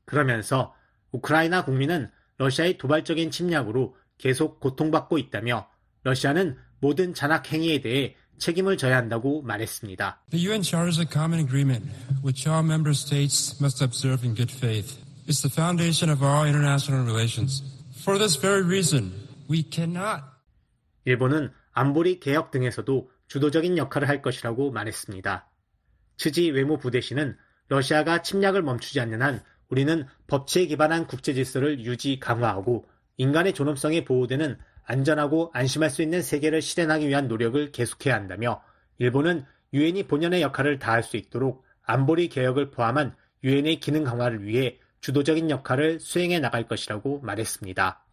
그러면서 0.04 0.74
우크라이나 1.12 1.64
국민은 1.64 2.10
러시아의 2.38 2.78
도발적인 2.78 3.30
침략으로 3.30 3.96
계속 4.18 4.60
고통받고 4.60 5.18
있다며 5.18 5.68
러시아는 6.02 6.56
모든 6.80 7.14
잔악 7.14 7.52
행위에 7.52 7.80
대해 7.80 8.16
책임을 8.38 8.76
져야 8.76 8.96
한다고 8.96 9.42
말했습니다. 9.42 10.24
The 10.30 10.46
UN 10.46 10.62
Charter 10.62 10.88
is 10.88 11.00
a 11.00 11.06
common 11.06 11.40
agreement 11.40 11.86
which 12.22 12.48
all 12.48 12.64
member 12.64 12.92
states 12.92 13.56
must 13.60 13.82
observe 13.82 14.26
in 14.26 14.34
good 14.34 14.52
faith. 14.52 14.98
It's 15.26 15.40
the 15.40 15.50
foundation 15.50 16.10
of 16.10 16.22
all 16.22 16.44
international 16.44 17.06
relations. 17.06 17.62
For 18.02 18.18
this 18.18 18.36
very 18.36 18.62
reason, 18.62 19.12
일본은 21.04 21.52
안보리 21.72 22.20
개혁 22.20 22.50
등에서도 22.50 23.10
주도적인 23.28 23.78
역할을 23.78 24.08
할 24.08 24.22
것이라고 24.22 24.70
말했습니다. 24.70 25.48
츠지 26.16 26.50
외무부대신은 26.50 27.36
러시아가 27.68 28.22
침략을 28.22 28.62
멈추지 28.62 29.00
않는 29.00 29.22
한 29.22 29.42
우리는 29.68 30.06
법치에 30.26 30.66
기반한 30.66 31.06
국제 31.06 31.34
질서를 31.34 31.80
유지 31.84 32.20
강화하고 32.20 32.86
인간의 33.16 33.54
존엄성에 33.54 34.04
보호되는 34.04 34.58
안전하고 34.84 35.50
안심할 35.54 35.90
수 35.90 36.02
있는 36.02 36.20
세계를 36.20 36.60
실현하기 36.60 37.08
위한 37.08 37.28
노력을 37.28 37.72
계속해야 37.72 38.14
한다며 38.14 38.62
일본은 38.98 39.44
유엔이 39.72 40.06
본연의 40.06 40.42
역할을 40.42 40.78
다할 40.78 41.02
수 41.02 41.16
있도록 41.16 41.64
안보리 41.82 42.28
개혁을 42.28 42.70
포함한 42.70 43.16
유엔의 43.42 43.80
기능 43.80 44.04
강화를 44.04 44.44
위해 44.44 44.78
주도적인 45.00 45.50
역할을 45.50 46.00
수행해 46.00 46.38
나갈 46.38 46.66
것이라고 46.66 47.20
말했습니다. 47.20 48.03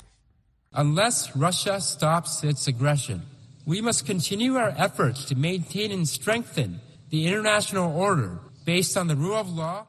Unless 0.74 1.36
Russia 1.36 1.82
stops 1.82 2.46
its 2.46 2.66
aggression, 2.70 3.24
we 3.66 3.82
must 3.82 4.06
continue 4.06 4.56
our 4.56 4.74
efforts 4.78 5.26
to 5.26 5.36
maintain 5.36 5.92
and 5.92 6.08
strengthen 6.08 6.80
the 7.10 7.28
international 7.28 7.92
order 7.92 8.40
based 8.64 8.96
on 8.96 9.08
the 9.08 9.16
rule 9.18 9.36
of 9.36 9.50
law. 9.50 9.86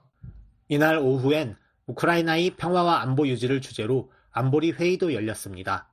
이날 0.69 0.99
오후엔 0.99 1.55
우크라이나의 1.87 2.57
평화와 2.57 3.01
안보 3.01 3.29
유지를 3.29 3.61
주제로 3.61 4.11
안보리 4.33 4.73
회의도 4.73 5.15
열렸습니다. 5.15 5.89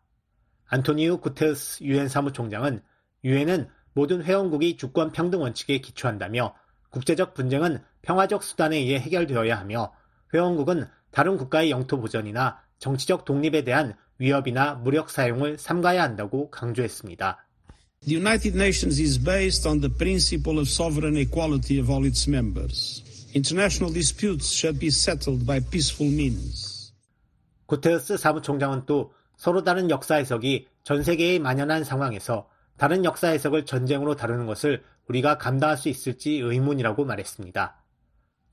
안토니우 0.70 1.20
구테우스 1.20 1.84
유엔 1.84 2.08
사무총장은 2.08 2.82
유엔은 3.24 3.70
모든 3.94 4.24
회원국이 4.24 4.76
주권 4.76 5.12
평등 5.12 5.42
원칙에 5.42 5.78
기초한다며 5.78 6.56
국제적 6.90 7.36
분쟁은 7.36 7.84
평화적 8.02 8.42
수단에 8.42 8.78
의해 8.78 8.98
해결되어야 8.98 9.56
하며 9.56 9.94
회원국은 10.34 10.88
다른 11.12 11.38
국가의 11.38 11.70
영토 11.70 12.00
보전이나 12.00 12.60
정치적 12.80 13.26
독립에 13.26 13.64
대한 13.64 13.94
위협이나 14.20 14.76
무력 14.76 15.10
사용을 15.10 15.58
삼가야 15.58 16.04
한다고 16.04 16.50
강조했습니다. 16.52 17.46
The 18.02 18.18
United 18.18 18.56
Nations 18.56 19.02
is 19.02 19.22
based 19.22 19.68
on 19.68 19.82
the 19.82 19.94
principle 19.94 20.60
of 20.60 20.70
sovereign 20.70 21.18
equality 21.18 21.80
of 21.80 21.92
all 21.92 22.06
its 22.06 22.30
members. 22.30 23.04
International 23.36 23.94
disputes 23.94 24.52
should 24.54 24.80
be 24.80 24.88
settled 24.88 25.46
by 25.46 25.60
peaceful 25.60 26.14
means. 26.14 26.94
구테르스 27.66 28.18
사무총장은 28.18 28.86
또 28.86 29.14
서로 29.38 29.64
다른 29.64 29.90
역사 29.90 30.16
해석이 30.16 30.68
전 30.84 31.04
세계에 31.04 31.40
만연한 31.40 31.84
상황에서 31.84 32.50
다른 32.78 33.06
역사 33.06 33.28
해석을 33.28 33.66
전쟁으로 33.66 34.16
다루는 34.16 34.46
것을 34.46 34.84
우리가 35.08 35.38
감당할 35.38 35.78
수 35.78 35.90
있을지 35.90 36.40
의문이라고 36.40 37.06
말했습니다. 37.06 37.84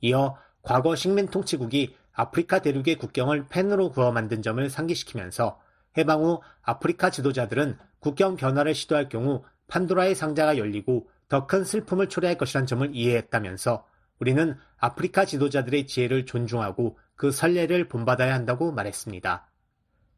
이어 0.02 0.36
과거 0.62 0.96
식민 0.96 1.28
통치국이 1.28 1.94
아프리카 2.16 2.60
대륙의 2.60 2.96
국경을 2.96 3.46
펜으로 3.48 3.92
그어 3.92 4.10
만든 4.10 4.42
점을 4.42 4.68
상기시키면서 4.68 5.60
해방 5.98 6.22
후 6.22 6.40
아프리카 6.62 7.10
지도자들은 7.10 7.78
국경 8.00 8.36
변화를 8.36 8.74
시도할 8.74 9.08
경우 9.08 9.44
판도라의 9.68 10.14
상자가 10.14 10.58
열리고 10.58 11.08
더 11.28 11.46
큰 11.46 11.64
슬픔을 11.64 12.08
초래할 12.08 12.38
것이란 12.38 12.66
점을 12.66 12.88
이해했다면서 12.94 13.86
우리는 14.18 14.56
아프리카 14.78 15.24
지도자들의 15.24 15.86
지혜를 15.86 16.24
존중하고 16.24 16.98
그 17.16 17.30
선례를 17.30 17.88
본받아야 17.88 18.32
한다고 18.32 18.72
말했습니다. 18.72 19.50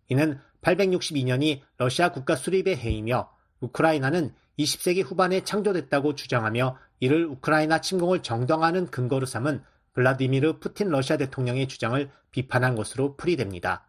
이는 0.08 0.38
862년이 0.62 1.60
러시아 1.78 2.10
국가 2.10 2.36
수립의 2.36 2.76
해이며 2.76 3.30
우크라이나는 3.60 4.34
20세기 4.58 5.04
후반에 5.04 5.42
창조됐다고 5.44 6.14
주장하며 6.14 6.78
이를 7.00 7.26
우크라이나 7.26 7.80
침공을 7.80 8.22
정당화하는 8.22 8.86
근거로 8.86 9.26
삼은 9.26 9.62
블라디미르 9.98 10.60
푸틴 10.60 10.90
러시아 10.90 11.16
대통령의 11.16 11.66
주장을 11.66 12.08
비판한 12.30 12.76
것으로 12.76 13.16
풀이됩니다. 13.16 13.88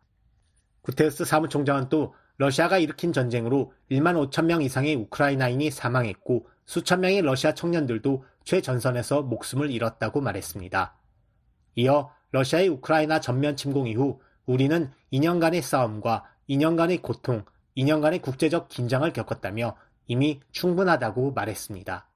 구테우스 0.82 1.24
사무총장은 1.24 1.90
또 1.90 2.16
러시아가 2.38 2.80
일으킨 2.80 3.14
전쟁으로 3.14 3.74
1만 3.92 4.32
5천 4.32 4.46
명 4.46 4.64
이상의 4.64 4.96
우크라이나인이 4.96 5.70
사망했고 5.70 6.48
수천 6.66 7.02
명의 7.02 7.22
러시아 7.22 7.54
청년들도 7.54 8.26
최전선에서 8.44 9.22
목숨을 9.22 9.70
잃었다고 9.70 10.20
말했습니다. 10.22 10.98
이어 11.76 12.12
러시아의 12.32 12.70
우크라이나 12.70 13.20
전면 13.20 13.56
침공 13.56 13.88
이후 13.88 14.20
우리는 14.48 14.90
2년간의 15.14 15.62
싸움과 15.62 16.26
2년간의 16.50 17.04
고통, 17.04 17.46
2년간의 17.78 18.24
국제적 18.24 18.68
긴장을 18.68 19.14
겪었다며 19.14 19.78
이미 20.08 20.40
충분하다고 20.54 21.34
말했습니다. 21.34 22.10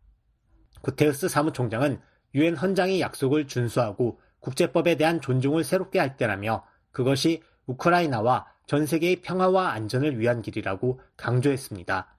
구테우스 0.81 1.29
사무총장은 1.29 2.01
유엔 2.35 2.55
헌장의 2.55 3.01
약속을 3.01 3.47
준수하고 3.47 4.19
국제법에 4.39 4.95
대한 4.95 5.21
존중을 5.21 5.63
새롭게 5.63 5.99
할 5.99 6.17
때라며 6.17 6.65
그것이 6.91 7.41
우크라이나와 7.65 8.45
전 8.67 8.85
세계의 8.85 9.21
평화와 9.21 9.71
안전을 9.71 10.19
위한 10.19 10.41
길이라고 10.41 10.99
강조했습니다. 11.17 12.09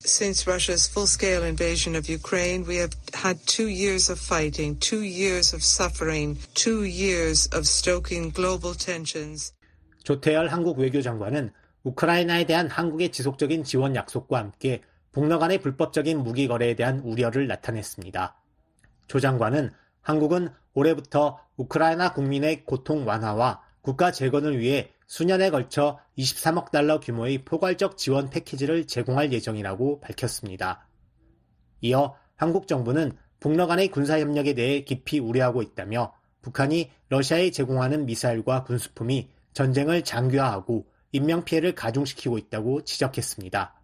Since 0.00 0.46
Russia's 0.46 0.88
full-scale 0.88 1.42
invasion 1.42 1.96
of 1.96 2.08
Ukraine, 2.08 2.64
we 2.64 2.76
have 2.76 2.94
had 3.12 3.40
two 3.46 3.66
years 3.66 4.10
of 4.10 4.20
fighting, 4.20 4.78
two 4.78 5.02
years 5.02 5.52
of 5.52 5.62
suffering, 5.64 6.38
two 6.54 6.84
years 6.84 7.48
of 7.52 7.66
stoking 7.66 8.32
global 8.32 8.76
tensions. 8.78 9.52
조태열 10.04 10.48
한국 10.48 10.78
외교장관은 10.78 11.50
우크라이나에 11.82 12.46
대한 12.46 12.68
한국의 12.68 13.10
지속적인 13.10 13.64
지원 13.64 13.96
약속과 13.96 14.38
함께 14.38 14.82
북러 15.10 15.38
간의 15.38 15.60
불법적인 15.60 16.22
무기 16.22 16.46
거래에 16.46 16.76
대한 16.76 17.00
우려를 17.00 17.48
나타냈습니다. 17.48 18.36
조 19.08 19.18
장관은 19.18 19.72
한국은 20.00 20.50
올해부터 20.74 21.40
우크라이나 21.56 22.12
국민의 22.12 22.64
고통 22.64 23.06
완화와 23.06 23.62
국가 23.80 24.12
재건을 24.12 24.58
위해 24.58 24.92
수년에 25.06 25.50
걸쳐 25.50 25.98
23억 26.18 26.70
달러 26.70 27.00
규모의 27.00 27.44
포괄적 27.44 27.96
지원 27.96 28.28
패키지를 28.28 28.86
제공할 28.86 29.32
예정이라고 29.32 30.00
밝혔습니다. 30.00 30.86
이어 31.80 32.14
한국 32.36 32.68
정부는 32.68 33.12
북러 33.40 33.66
간의 33.66 33.88
군사협력에 33.88 34.54
대해 34.54 34.84
깊이 34.84 35.18
우려하고 35.18 35.62
있다며 35.62 36.12
북한이 36.42 36.90
러시아에 37.08 37.50
제공하는 37.50 38.04
미사일과 38.04 38.64
군수품이 38.64 39.30
전쟁을 39.54 40.04
장기화하고 40.04 40.86
인명피해를 41.12 41.74
가중시키고 41.74 42.36
있다고 42.36 42.84
지적했습니다. 42.84 43.74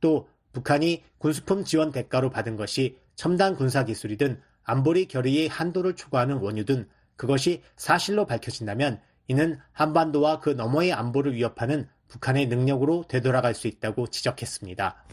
또 0.00 0.28
북한이 0.52 1.02
군수품 1.18 1.64
지원 1.64 1.90
대가로 1.90 2.30
받은 2.30 2.56
것이 2.56 2.98
첨단 3.16 3.56
군사 3.56 3.84
기술이 3.84 4.16
든 4.16 4.40
안보리 4.64 5.08
결의의 5.08 5.48
한도를 5.48 5.96
초과하는 5.96 6.36
원유든 6.36 6.88
그것이 7.16 7.62
사실로 7.76 8.26
밝혀진다면 8.26 9.00
이는 9.28 9.58
한반도와 9.72 10.40
그 10.40 10.50
너머의 10.50 10.92
안보를 10.92 11.34
위협하는 11.34 11.88
북한의 12.08 12.46
능력으로 12.46 13.06
되돌아갈 13.08 13.54
수 13.54 13.66
있다고 13.66 14.08
지적했습니다. 14.08 15.04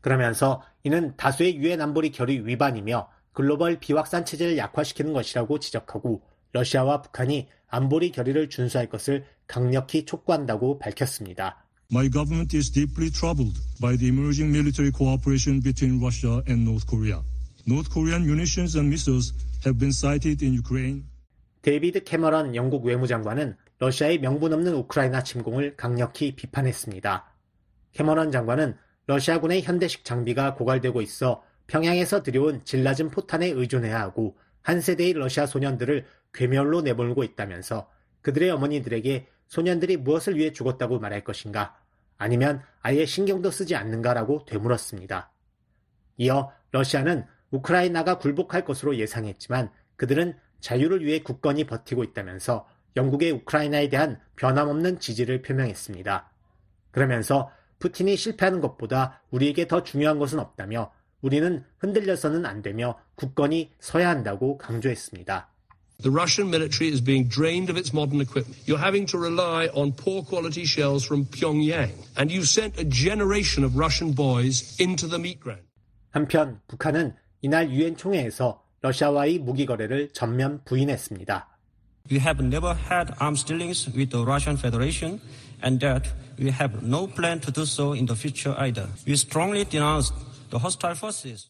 그러면서 0.00 0.62
이는 0.82 1.14
다수의 1.16 1.56
유엔 1.58 1.80
안보리 1.80 2.10
결의 2.10 2.46
위반이며 2.46 3.10
글로벌 3.32 3.78
비확산 3.78 4.24
체제를 4.24 4.56
약화시키는 4.56 5.12
것이라고 5.12 5.60
지적하고 5.60 6.22
러시아와 6.52 7.02
북한이 7.02 7.48
안보리 7.68 8.10
결의를 8.10 8.48
준수할 8.48 8.88
것을 8.88 9.24
강력히 9.46 10.04
촉구한다고 10.04 10.78
밝혔습니다. 10.78 11.67
My 11.90 12.06
government 12.06 12.52
is 12.52 12.68
deeply 12.68 13.08
troubled 13.08 13.56
by 13.80 13.96
the 13.96 14.08
emerging 14.08 14.52
military 14.52 14.92
cooperation 14.92 15.60
between 15.60 15.98
Russia 15.98 16.42
and 16.46 16.62
North 16.62 16.86
Korea. 16.86 17.22
North 17.66 17.88
Korean 17.88 18.26
munitions 18.26 18.76
and 18.76 18.90
missiles 18.90 19.32
have 19.64 19.78
been 19.78 19.92
sighted 19.92 20.44
in 20.44 20.52
Ukraine. 20.52 21.06
데이비드 21.62 22.04
캐머런 22.04 22.54
영국 22.54 22.84
외무장관은 22.84 23.56
러시아의 23.78 24.18
명분 24.18 24.52
없는 24.52 24.74
우크라이나 24.74 25.22
침공을 25.22 25.76
강력히 25.76 26.36
비판했습니다. 26.36 27.24
캐머런 27.92 28.32
장관은 28.32 28.76
러시아군의 29.06 29.62
현대식 29.62 30.04
장비가 30.04 30.56
고갈되고 30.56 31.00
있어 31.00 31.42
평양에서 31.68 32.22
들여온 32.22 32.66
질 32.66 32.82
낮은 32.82 33.10
포탄에 33.10 33.48
의존해야 33.48 33.98
하고 33.98 34.36
한 34.60 34.82
세대의 34.82 35.14
러시아 35.14 35.46
소년들을 35.46 36.04
괴멸로 36.34 36.82
내몰고 36.82 37.24
있다면서 37.24 37.88
그들의 38.20 38.50
어머니들에게 38.50 39.26
소년들이 39.46 39.96
무엇을 39.96 40.36
위해 40.36 40.52
죽었다고 40.52 40.98
말할 40.98 41.24
것인가 41.24 41.77
아니면 42.18 42.62
아예 42.82 43.06
신경도 43.06 43.50
쓰지 43.50 43.76
않는가라고 43.76 44.44
되물었습니다. 44.44 45.30
이어 46.18 46.52
러시아는 46.72 47.24
우크라이나가 47.50 48.18
굴복할 48.18 48.64
것으로 48.64 48.96
예상했지만 48.96 49.70
그들은 49.96 50.36
자유를 50.60 51.04
위해 51.04 51.22
굳건히 51.22 51.64
버티고 51.64 52.04
있다면서 52.04 52.68
영국의 52.96 53.30
우크라이나에 53.30 53.88
대한 53.88 54.20
변함없는 54.36 54.98
지지를 54.98 55.42
표명했습니다. 55.42 56.30
그러면서 56.90 57.50
푸틴이 57.78 58.16
실패하는 58.16 58.60
것보다 58.60 59.22
우리에게 59.30 59.68
더 59.68 59.84
중요한 59.84 60.18
것은 60.18 60.40
없다며 60.40 60.92
우리는 61.20 61.64
흔들려서는 61.78 62.44
안 62.44 62.62
되며 62.62 62.98
굳건히 63.14 63.72
서야 63.78 64.08
한다고 64.08 64.58
강조했습니다. 64.58 65.48
The 65.99 66.11
Russian 66.11 66.49
military 66.49 66.89
is 66.89 66.99
being 66.99 67.27
drained 67.27 67.69
of 67.69 67.77
its 67.77 67.93
modern 67.93 68.19
equipment. 68.19 68.59
You're 68.65 68.77
having 68.77 69.05
to 69.07 69.17
rely 69.17 69.67
on 69.73 69.93
poor 69.93 70.21
quality 70.21 70.65
shells 70.65 71.05
from 71.05 71.25
Pyongyang. 71.25 71.93
And 72.17 72.29
you've 72.29 72.49
sent 72.49 72.77
a 72.77 72.83
generation 72.83 73.63
of 73.63 73.77
Russian 73.77 74.11
boys 74.11 74.75
into 74.79 75.07
the 75.07 75.17
meat 75.17 75.39
ground. 75.39 75.63
한편 76.11 76.59
북한은 76.67 77.15
이날 77.41 77.71
유엔 77.71 77.95
총회에서 77.95 78.61
러시아와의 78.81 79.39
무기 79.39 79.65
거래를 79.65 80.09
전면 80.13 80.61
부인했습니다. 80.65 81.47
We 82.11 82.19
have 82.19 82.43
never 82.43 82.75
had 82.75 83.13
arms 83.21 83.45
dealings 83.45 83.87
with 83.95 84.11
the 84.11 84.25
Russian 84.25 84.57
Federation 84.57 85.21
and 85.63 85.79
that 85.79 86.11
we 86.37 86.51
have 86.51 86.83
no 86.83 87.07
plan 87.07 87.39
to 87.39 87.51
do 87.51 87.63
so 87.63 87.93
in 87.93 88.05
the 88.05 88.15
future 88.15 88.53
either. 88.59 88.89
We 89.07 89.13
strongly 89.13 89.63
denounce 89.63 90.11
the 90.49 90.59
hostile 90.59 90.95
forces. 90.95 91.49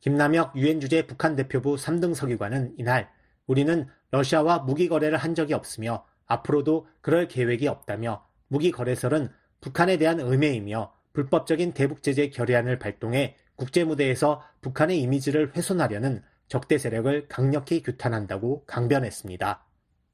김남혁 0.00 0.54
유엔 0.54 0.80
주재 0.80 1.02
북한 1.06 1.34
대표부 1.34 1.74
3등 1.74 2.14
서기관은 2.14 2.76
이날 2.78 3.10
우리는 3.47 3.87
러시아와 4.11 4.59
무기 4.59 4.87
거래를 4.87 5.17
한 5.17 5.35
적이 5.35 5.53
없으며 5.53 6.05
앞으로도 6.25 6.87
그럴 7.01 7.27
계획이 7.27 7.67
없다며 7.67 8.25
무기 8.47 8.71
거래설은 8.71 9.29
북한에 9.61 9.97
대한 9.97 10.19
음해이며 10.19 10.93
불법적인 11.13 11.73
대북 11.73 12.03
제재 12.03 12.29
결의안을 12.29 12.79
발동해 12.79 13.35
국제 13.55 13.83
무대에서 13.83 14.41
북한의 14.61 14.99
이미지를 15.01 15.55
훼손하려는 15.55 16.23
적대 16.47 16.77
세력을 16.77 17.27
강력히 17.27 17.81
규탄한다고 17.81 18.65
강변했습니다. 18.65 19.65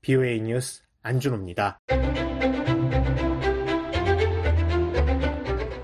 VOA 0.01 0.41
뉴스 0.41 0.83
안준호입니다. 1.01 1.79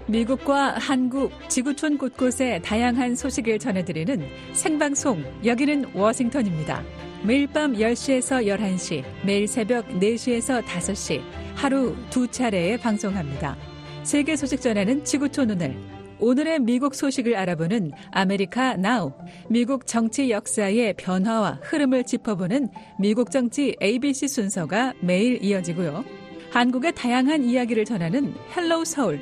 미국과 0.08 0.78
한국, 0.78 1.32
지구촌 1.50 1.98
곳곳의 1.98 2.62
다양한 2.62 3.16
소식을 3.16 3.60
전해드리는 3.60 4.26
생방송 4.54 5.24
여기는 5.44 5.94
워싱턴입니다. 5.94 6.84
매일 7.26 7.48
밤 7.48 7.74
10시에서 7.74 8.46
11시, 8.46 9.04
매일 9.26 9.48
새벽 9.48 9.88
4시에서 9.88 10.64
5시 10.64 11.22
하루 11.56 11.96
두 12.12 12.28
차례에 12.28 12.78
방송합니다. 12.78 13.58
세계 14.04 14.36
소식 14.36 14.62
전하는 14.62 15.04
지구촌 15.04 15.50
오늘 15.50 15.76
오늘의 16.20 16.60
미국 16.60 16.94
소식을 16.94 17.36
알아보는 17.36 17.94
아메리카 18.12 18.76
나우, 18.76 19.12
미국 19.50 19.88
정치 19.88 20.30
역사의 20.30 20.94
변화와 20.98 21.62
흐름을 21.64 22.04
짚어보는 22.04 22.70
미국 23.00 23.32
정치 23.32 23.76
ABC 23.82 24.28
순서가 24.28 24.94
매일 25.02 25.44
이어지고요. 25.44 26.06
한국의 26.52 26.94
다양한 26.94 27.44
이야기를 27.44 27.86
전하는 27.86 28.36
헬로우 28.56 28.86
서울, 28.86 29.20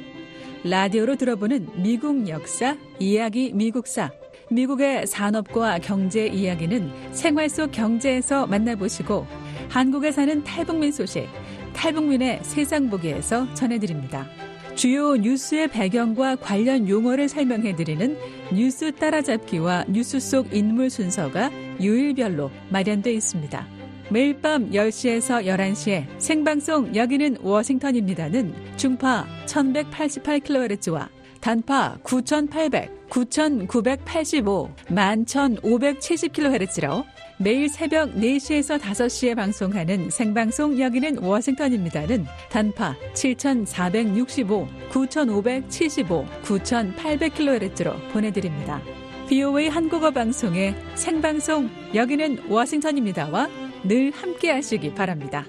라디오로 0.65 1.15
들어보는 1.15 1.81
미국 1.81 2.27
역사, 2.27 2.75
이야기 2.99 3.53
미국사, 3.53 4.11
미국의 4.53 5.07
산업과 5.07 5.79
경제 5.79 6.27
이야기는 6.27 6.91
생활 7.11 7.49
속 7.49 7.71
경제에서 7.71 8.47
만나보시고 8.47 9.25
한국에 9.69 10.11
사는 10.11 10.43
탈북민 10.43 10.91
소식, 10.91 11.27
탈북민의 11.73 12.39
세상 12.43 12.89
보기에서 12.89 13.51
전해드립니다. 13.55 14.27
주요 14.75 15.15
뉴스의 15.15 15.67
배경과 15.67 16.35
관련 16.35 16.89
용어를 16.89 17.27
설명해드리는 17.29 18.17
뉴스 18.53 18.91
따라잡기와 18.93 19.85
뉴스 19.87 20.19
속 20.19 20.53
인물 20.53 20.89
순서가 20.89 21.51
요일별로 21.81 22.51
마련되어 22.69 23.13
있습니다. 23.13 23.67
매일 24.09 24.39
밤 24.41 24.69
10시에서 24.71 25.45
11시에 25.45 26.05
생방송 26.19 26.95
여기는 26.95 27.37
워싱턴입니다는 27.41 28.53
중파 28.77 29.25
1188kHz와 29.45 31.07
단파 31.43 31.99
9800, 32.03 33.09
9985, 33.09 34.69
11570kHz로 34.87 37.03
매일 37.37 37.67
새벽 37.67 38.13
4시에서 38.13 38.79
5시에 38.79 39.35
방송하는 39.35 40.09
생방송 40.09 40.79
여기는 40.79 41.17
워싱턴입니다는 41.17 42.25
단파 42.49 42.95
7465, 43.13 44.69
9575, 44.89 46.25
9800kHz로 46.43 48.11
보내드립니다. 48.13 48.81
BOA 49.27 49.67
한국어 49.67 50.11
방송의 50.11 50.73
생방송 50.95 51.69
여기는 51.93 52.47
워싱턴입니다와 52.47 53.49
늘 53.83 54.11
함께 54.11 54.49
하시기 54.49 54.93
바랍니다. 54.93 55.45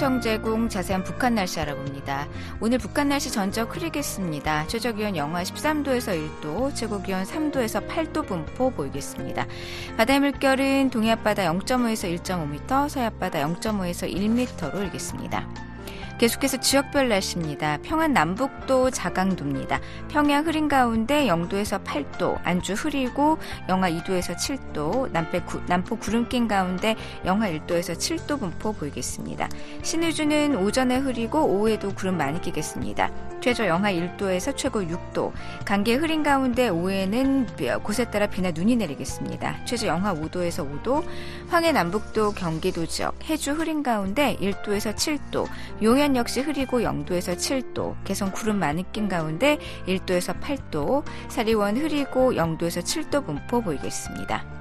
기상청 0.00 0.20
제공 0.22 0.70
자세한 0.70 1.04
북한 1.04 1.34
날씨 1.34 1.60
알아봅니다. 1.60 2.26
오늘 2.58 2.78
북한 2.78 3.10
날씨 3.10 3.30
전적 3.30 3.76
흐리겠습니다. 3.76 4.66
최저 4.66 4.92
기온 4.92 5.14
영하 5.14 5.42
13도에서 5.42 6.40
1도, 6.40 6.74
최고 6.74 7.02
기온 7.02 7.24
3도에서 7.24 7.86
8도 7.86 8.26
분포 8.26 8.70
보이겠습니다. 8.70 9.46
바다의 9.98 10.20
물결은 10.20 10.88
동해 10.88 11.10
앞바다 11.10 11.42
0.5에서 11.52 12.18
1.5m, 12.18 12.88
서해 12.88 13.04
앞바다 13.04 13.46
0.5에서 13.46 14.10
1m로 14.10 14.74
일겠습니다. 14.84 15.69
계속해서 16.20 16.58
지역별 16.58 17.08
날씨입니다. 17.08 17.78
평안 17.82 18.12
남북도 18.12 18.90
자강도입니다. 18.90 19.80
평양 20.10 20.46
흐린 20.46 20.68
가운데 20.68 21.24
0도에서 21.24 21.82
8도, 21.82 22.38
안주 22.44 22.74
흐리고 22.74 23.38
영하 23.70 23.90
2도에서 23.90 24.36
7도, 24.36 25.10
남백 25.12 25.46
구, 25.46 25.62
남포 25.66 25.96
구름 25.96 26.28
낀 26.28 26.46
가운데 26.46 26.94
영하 27.24 27.48
1도에서 27.48 27.96
7도 27.96 28.38
분포 28.38 28.74
보이겠습니다. 28.74 29.48
신의주는 29.80 30.56
오전에 30.58 30.98
흐리고 30.98 31.42
오후에도 31.42 31.94
구름 31.94 32.18
많이 32.18 32.38
끼겠습니다. 32.42 33.10
최저 33.40 33.66
영하 33.66 33.90
1도에서 33.90 34.54
최고 34.54 34.82
6도, 34.82 35.32
간계 35.64 35.94
흐린 35.94 36.22
가운데 36.22 36.68
오후에는 36.68 37.46
곳에 37.82 38.04
따라 38.10 38.26
비나 38.26 38.50
눈이 38.50 38.76
내리겠습니다. 38.76 39.64
최저 39.64 39.86
영하 39.86 40.14
5도에서 40.14 40.82
5도, 40.82 41.02
황해 41.48 41.72
남북도 41.72 42.32
경기도 42.32 42.84
지역, 42.84 43.14
해주 43.24 43.52
흐린 43.52 43.82
가운데 43.82 44.36
1도에서 44.38 44.94
7도, 44.94 45.46
용현 45.82 46.09
부산 46.10 46.16
역시 46.16 46.40
흐리고 46.40 46.80
0도에서 46.80 47.36
7도, 47.36 47.94
개성 48.04 48.32
구름 48.32 48.58
많이 48.58 48.84
낀 48.90 49.08
가운데 49.08 49.58
1도에서 49.86 50.40
8도, 50.40 51.04
사리원 51.28 51.76
흐리고 51.76 52.32
0도에서 52.32 52.82
7도 52.82 53.24
분포 53.24 53.60
보이겠습니다. 53.60 54.59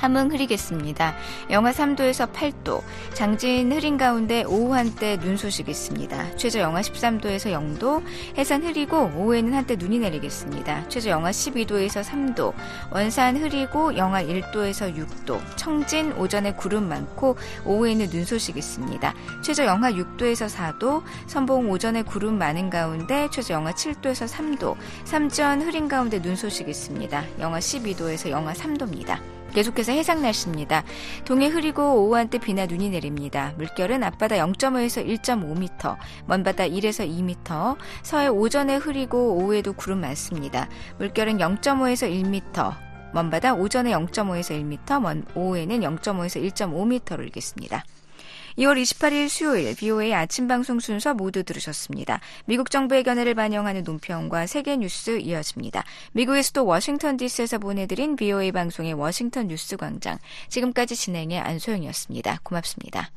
함흥 0.00 0.30
흐리겠습니다. 0.30 1.14
영하 1.50 1.72
3도에서 1.72 2.32
8도, 2.32 2.82
장진 3.14 3.72
흐린 3.72 3.96
가운데 3.96 4.44
오후 4.44 4.74
한때 4.74 5.18
눈 5.18 5.36
소식 5.36 5.68
있습니다. 5.68 6.36
최저 6.36 6.60
영하 6.60 6.80
13도에서 6.80 7.52
0도, 7.52 8.02
해산 8.36 8.62
흐리고 8.62 9.10
오후에는 9.16 9.54
한때 9.54 9.74
눈이 9.76 9.98
내리겠습니다. 9.98 10.88
최저 10.88 11.10
영하 11.10 11.30
12도에서 11.30 12.04
3도, 12.04 12.54
원산 12.92 13.36
흐리고 13.36 13.96
영하 13.96 14.22
1도에서 14.22 14.94
6도, 14.94 15.40
청진 15.56 16.12
오전에 16.12 16.52
구름 16.52 16.88
많고 16.88 17.36
오후에는 17.64 18.08
눈 18.10 18.24
소식 18.24 18.56
있습니다. 18.56 19.14
최저 19.42 19.64
영하 19.64 19.90
6도에서 19.90 20.48
4도, 20.48 21.02
선봉 21.26 21.70
오전에 21.70 22.02
구름 22.02 22.38
많은 22.38 22.70
가운데 22.70 23.28
최저 23.32 23.54
영하 23.54 23.72
7도에서 23.72 24.28
3도, 24.28 24.76
삼전 25.04 25.62
흐린 25.62 25.88
가운데 25.88 26.22
눈 26.22 26.36
소식 26.36 26.68
있습니다. 26.68 27.24
영하 27.40 27.58
12도에서 27.58 28.30
영하 28.30 28.52
3도입니다. 28.52 29.37
계속해서 29.54 29.92
해상 29.92 30.22
날씨입니다. 30.22 30.84
동해 31.24 31.46
흐리고 31.46 32.02
오후 32.02 32.16
한때 32.16 32.38
비나 32.38 32.66
눈이 32.66 32.90
내립니다. 32.90 33.54
물결은 33.56 34.02
앞바다 34.04 34.36
0.5에서 34.36 35.06
1.5m, 35.06 35.96
먼바다 36.26 36.64
1에서 36.64 37.08
2m, 37.08 37.76
서해 38.02 38.28
오전에 38.28 38.76
흐리고 38.76 39.36
오후에도 39.36 39.72
구름 39.72 40.00
많습니다. 40.02 40.68
물결은 40.98 41.38
0.5에서 41.38 42.10
1m, 42.10 42.74
먼바다 43.12 43.54
오전에 43.54 43.92
0.5에서 43.92 44.78
1m, 44.86 45.36
오후에는 45.36 45.80
0.5에서 45.80 46.52
1.5m를 46.52 47.24
일겠습니다. 47.24 47.84
2월 48.58 48.80
28일 48.82 49.28
수요일 49.28 49.76
BOA 49.76 50.12
아침 50.12 50.48
방송 50.48 50.80
순서 50.80 51.14
모두 51.14 51.44
들으셨습니다. 51.44 52.20
미국 52.44 52.70
정부의 52.70 53.04
견해를 53.04 53.34
반영하는 53.34 53.84
논평과 53.84 54.46
세계 54.48 54.76
뉴스 54.76 55.20
이어집니다. 55.20 55.84
미국의 56.12 56.42
수도 56.42 56.66
워싱턴 56.66 57.16
DC에서 57.16 57.58
보내드린 57.58 58.16
BOA 58.16 58.50
방송의 58.50 58.94
워싱턴 58.94 59.46
뉴스 59.46 59.76
광장. 59.76 60.18
지금까지 60.48 60.96
진행의 60.96 61.38
안소영이었습니다. 61.38 62.40
고맙습니다. 62.42 63.10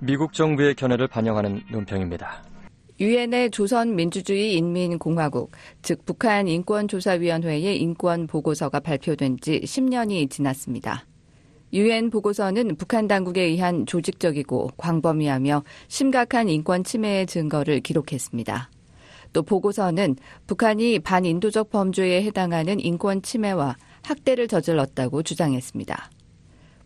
미국 0.00 0.34
정부의 0.34 0.74
견해를 0.74 1.08
반영하는 1.08 1.62
논평입니다. 1.70 2.51
유엔의 3.00 3.50
조선민주주의 3.50 4.54
인민공화국, 4.56 5.50
즉 5.82 6.04
북한 6.04 6.46
인권조사위원회의 6.46 7.80
인권 7.80 8.26
보고서가 8.26 8.80
발표된 8.80 9.38
지 9.40 9.60
10년이 9.60 10.30
지났습니다. 10.30 11.06
유엔 11.72 12.10
보고서는 12.10 12.76
북한 12.76 13.08
당국에 13.08 13.42
의한 13.42 13.86
조직적이고 13.86 14.72
광범위하며 14.76 15.64
심각한 15.88 16.50
인권 16.50 16.84
침해의 16.84 17.26
증거를 17.26 17.80
기록했습니다. 17.80 18.70
또 19.32 19.42
보고서는 19.42 20.16
북한이 20.46 20.98
반인도적 20.98 21.70
범죄에 21.70 22.22
해당하는 22.22 22.78
인권 22.78 23.22
침해와 23.22 23.76
학대를 24.02 24.48
저질렀다고 24.48 25.22
주장했습니다. 25.22 26.10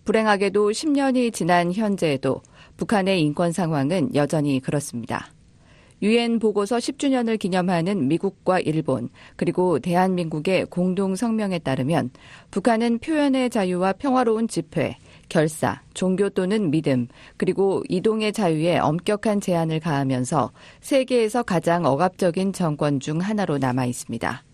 불행하게도 0.05 0.71
10년이 0.71 1.33
지난 1.33 1.73
현재에도 1.73 2.41
북한의 2.77 3.21
인권 3.23 3.51
상황은 3.51 4.15
여전히 4.15 4.61
그렇습니다. 4.61 5.36
유엔 6.03 6.39
보고서 6.39 6.77
10주년을 6.77 7.39
기념하는 7.39 8.09
미국과 8.09 8.61
일본 8.61 9.09
그리고 9.37 9.79
대한민국의 9.79 10.67
공동 10.67 11.17
성명에 11.17 11.59
따르면 11.59 12.11
북한은 12.51 12.99
표현의 12.99 13.51
자유와 13.51 13.95
평화로운 13.95 14.47
집회, 14.47 14.97
결사, 15.29 15.81
종교 15.95 16.29
또는 16.29 16.71
믿음, 16.71 17.09
그리고 17.37 17.83
이동의 17.89 18.33
자유에 18.33 18.79
엄격한 18.79 19.41
제한을 19.41 19.81
가하면서 19.81 20.53
세계에서 20.81 21.43
가장 21.43 21.87
억압적인 21.87 22.53
정권 22.53 23.01
중 23.01 23.21
하나로 23.21 23.59
남아 23.59 23.87
있습니다. 23.87 24.45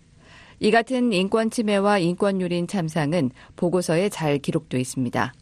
이 0.59 0.71
같은 0.71 1.11
인권 1.11 1.49
침해와 1.49 1.99
인권 1.99 2.39
유린 2.39 2.67
참상은 2.67 3.31
보고서에 3.57 4.07
잘 4.07 4.37
기록돼 4.37 4.79
있습니다. 4.79 5.33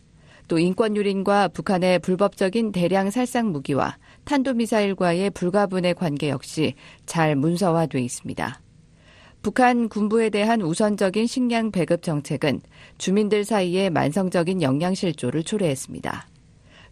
또 0.48 0.60
인권 0.60 0.96
유린과 0.96 1.50
북한의 1.50 2.00
불법적인 2.00 2.72
대량 2.72 3.10
살상 3.10 3.52
무기와 3.52 3.98
탄도미사일과의 4.26 5.32
불가분의 5.32 5.96
관계 5.96 6.30
역시 6.30 6.76
잘 7.06 7.36
문서화돼 7.36 8.02
있습니다. 8.02 8.62
북한 9.42 9.89
군부에 9.89 10.30
대한 10.30 10.62
우선적인 10.62 11.26
식량 11.26 11.72
배급 11.72 12.04
정책은 12.04 12.62
주민들 12.98 13.44
사이에 13.44 13.89
만성적인 13.89 14.62
영양 14.62 14.94
실조를 14.94 15.44
초래했습니다. 15.44 16.28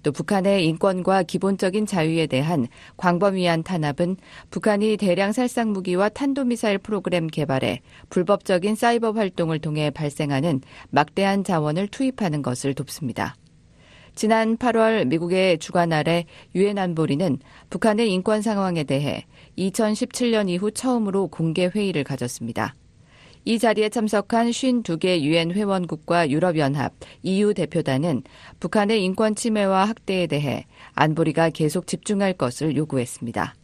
또 0.04 0.12
북한의 0.12 0.66
인권과 0.66 1.24
기본적인 1.24 1.86
자유에 1.86 2.28
대한 2.28 2.68
광범위한 2.98 3.64
탄압은 3.64 4.18
북한이 4.50 4.98
대량 4.98 5.32
살상 5.32 5.72
무기와 5.72 6.10
탄도미사일 6.10 6.78
프로그램 6.78 7.28
개발에 7.28 7.82
불법적인 8.10 8.76
사이버 8.76 9.12
활동을 9.12 9.60
통해 9.60 9.90
발생하는 9.90 10.62
막대한 10.90 11.44
자원을 11.44 11.88
투입하는 11.88 12.42
것을 12.42 12.74
돕습니다. 12.74 13.36
지난 14.16 14.58
8월 14.58 15.08
미국의 15.08 15.60
주관 15.60 15.94
아래 15.94 16.26
유엔 16.56 16.78
안보리는 16.78 17.40
북한의 17.70 18.12
인권 18.12 18.42
상황에 18.42 18.84
대해 18.84 19.26
2017년 19.58 20.50
이후 20.50 20.72
처음으로 20.72 21.28
공개 21.28 21.68
회의를 21.68 22.04
가졌습니다. 22.04 22.76
이 23.50 23.58
자리에 23.58 23.90
참석한 23.90 24.52
52개 24.52 25.22
유엔 25.22 25.52
회원국과 25.52 26.30
유럽연합, 26.30 26.94
EU 27.24 27.56
대표단은 27.56 28.22
북한의 28.60 29.04
인권 29.04 29.34
침해와 29.34 29.86
학대에 29.86 30.28
대해 30.28 30.68
안보리가 30.94 31.50
계속 31.50 31.88
집중할 31.88 32.34
것을 32.34 32.78
요구했습니다. 32.78 33.56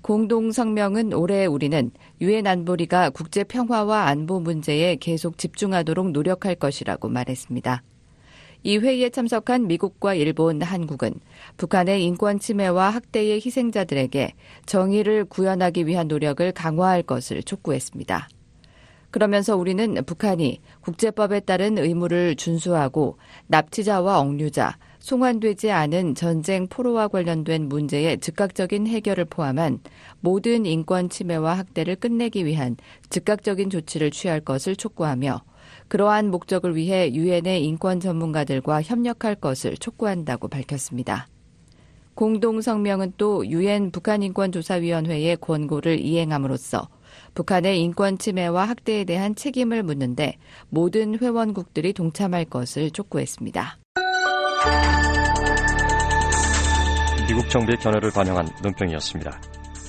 공동 0.00 0.52
성명은 0.52 1.12
올해 1.12 1.44
우리는 1.44 1.90
유엔 2.22 2.46
안보리가 2.46 3.10
국제 3.10 3.44
평화와 3.44 4.06
안보 4.06 4.40
문제에 4.40 4.96
계속 4.96 5.36
집중하도록 5.36 6.12
노력할 6.12 6.54
것이라고 6.54 7.10
말했습니다. 7.10 7.82
이 8.62 8.78
회의에 8.78 9.10
참석한 9.10 9.66
미국과 9.66 10.14
일본, 10.14 10.62
한국은 10.62 11.12
북한의 11.58 12.02
인권 12.06 12.38
침해와 12.38 12.88
학대의 12.88 13.42
희생자들에게 13.44 14.32
정의를 14.64 15.26
구현하기 15.26 15.86
위한 15.86 16.08
노력을 16.08 16.50
강화할 16.52 17.02
것을 17.02 17.42
촉구했습니다. 17.42 18.30
그러면서 19.10 19.56
우리는 19.56 19.94
북한이 20.04 20.60
국제법에 20.82 21.40
따른 21.40 21.78
의무를 21.78 22.36
준수하고 22.36 23.18
납치자와 23.48 24.20
억류자, 24.20 24.78
송환되지 25.00 25.70
않은 25.70 26.14
전쟁 26.14 26.68
포로와 26.68 27.08
관련된 27.08 27.68
문제의 27.68 28.20
즉각적인 28.20 28.86
해결을 28.86 29.24
포함한 29.24 29.80
모든 30.20 30.66
인권 30.66 31.08
침해와 31.08 31.54
학대를 31.58 31.96
끝내기 31.96 32.44
위한 32.44 32.76
즉각적인 33.08 33.70
조치를 33.70 34.10
취할 34.10 34.40
것을 34.40 34.76
촉구하며 34.76 35.42
그러한 35.88 36.30
목적을 36.30 36.76
위해 36.76 37.12
유엔의 37.12 37.64
인권 37.64 37.98
전문가들과 37.98 38.82
협력할 38.82 39.34
것을 39.36 39.76
촉구한다고 39.76 40.48
밝혔습니다. 40.48 41.26
공동 42.14 42.60
성명은 42.60 43.14
또 43.16 43.46
유엔 43.46 43.90
북한인권조사위원회의 43.90 45.36
권고를 45.38 46.00
이행함으로써 46.00 46.88
북한의 47.34 47.80
인권 47.80 48.18
침해와 48.18 48.64
학대에 48.68 49.04
대한 49.04 49.34
책임을 49.34 49.82
묻는데 49.82 50.36
모든 50.68 51.18
회원국들이 51.18 51.92
동참할 51.92 52.44
것을 52.44 52.90
촉구했습니다. 52.90 53.78
미국 57.28 57.48
정부의 57.48 57.78
견해를 57.78 58.10
반영한 58.10 58.48
논평이었습니다. 58.62 59.40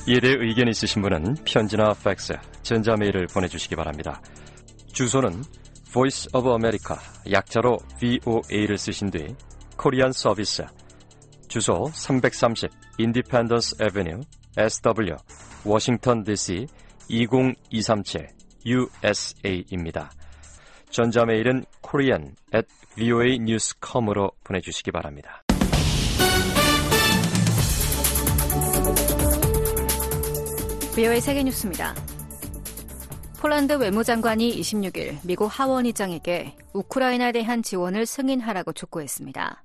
이에 0.08 0.20
대해 0.20 0.36
의견 0.39 0.68
있으신 0.68 1.02
분은 1.02 1.36
편지나 1.46 1.94
팩스, 2.04 2.34
전자메일을 2.64 3.28
보내주시기 3.28 3.76
바랍니다. 3.76 4.22
주소는 4.94 5.44
Voice 5.92 6.30
of 6.34 6.48
America 6.50 6.98
약자로 7.32 7.78
VOA를 8.00 8.78
쓰신 8.78 9.10
뒤 9.12 9.36
코리안 9.78 10.12
서비스 10.12 10.64
주소 11.48 11.89
330 11.94 12.70
Independence 13.00 13.76
Avenue 13.82 14.22
SW 14.58 15.16
워싱턴 15.66 16.24
DC 16.24 16.66
20237 17.12 18.30
USA입니다. 18.66 20.12
전자메일은 20.91 21.66
korean 21.86 22.36
at 22.55 22.68
voanews.com으로 22.97 24.32
보내주시기 24.43 24.91
바랍니다. 24.91 25.43
VOA 30.95 31.20
세계뉴스입니다. 31.20 31.95
폴란드 33.39 33.74
외무장관이 33.74 34.59
26일 34.62 35.18
미국 35.24 35.47
하원의장에게 35.47 36.55
우크라이나에 36.74 37.32
대한 37.32 37.64
지원을 37.64 38.05
승인하라고 38.05 38.72
촉구했습니다. 38.74 39.64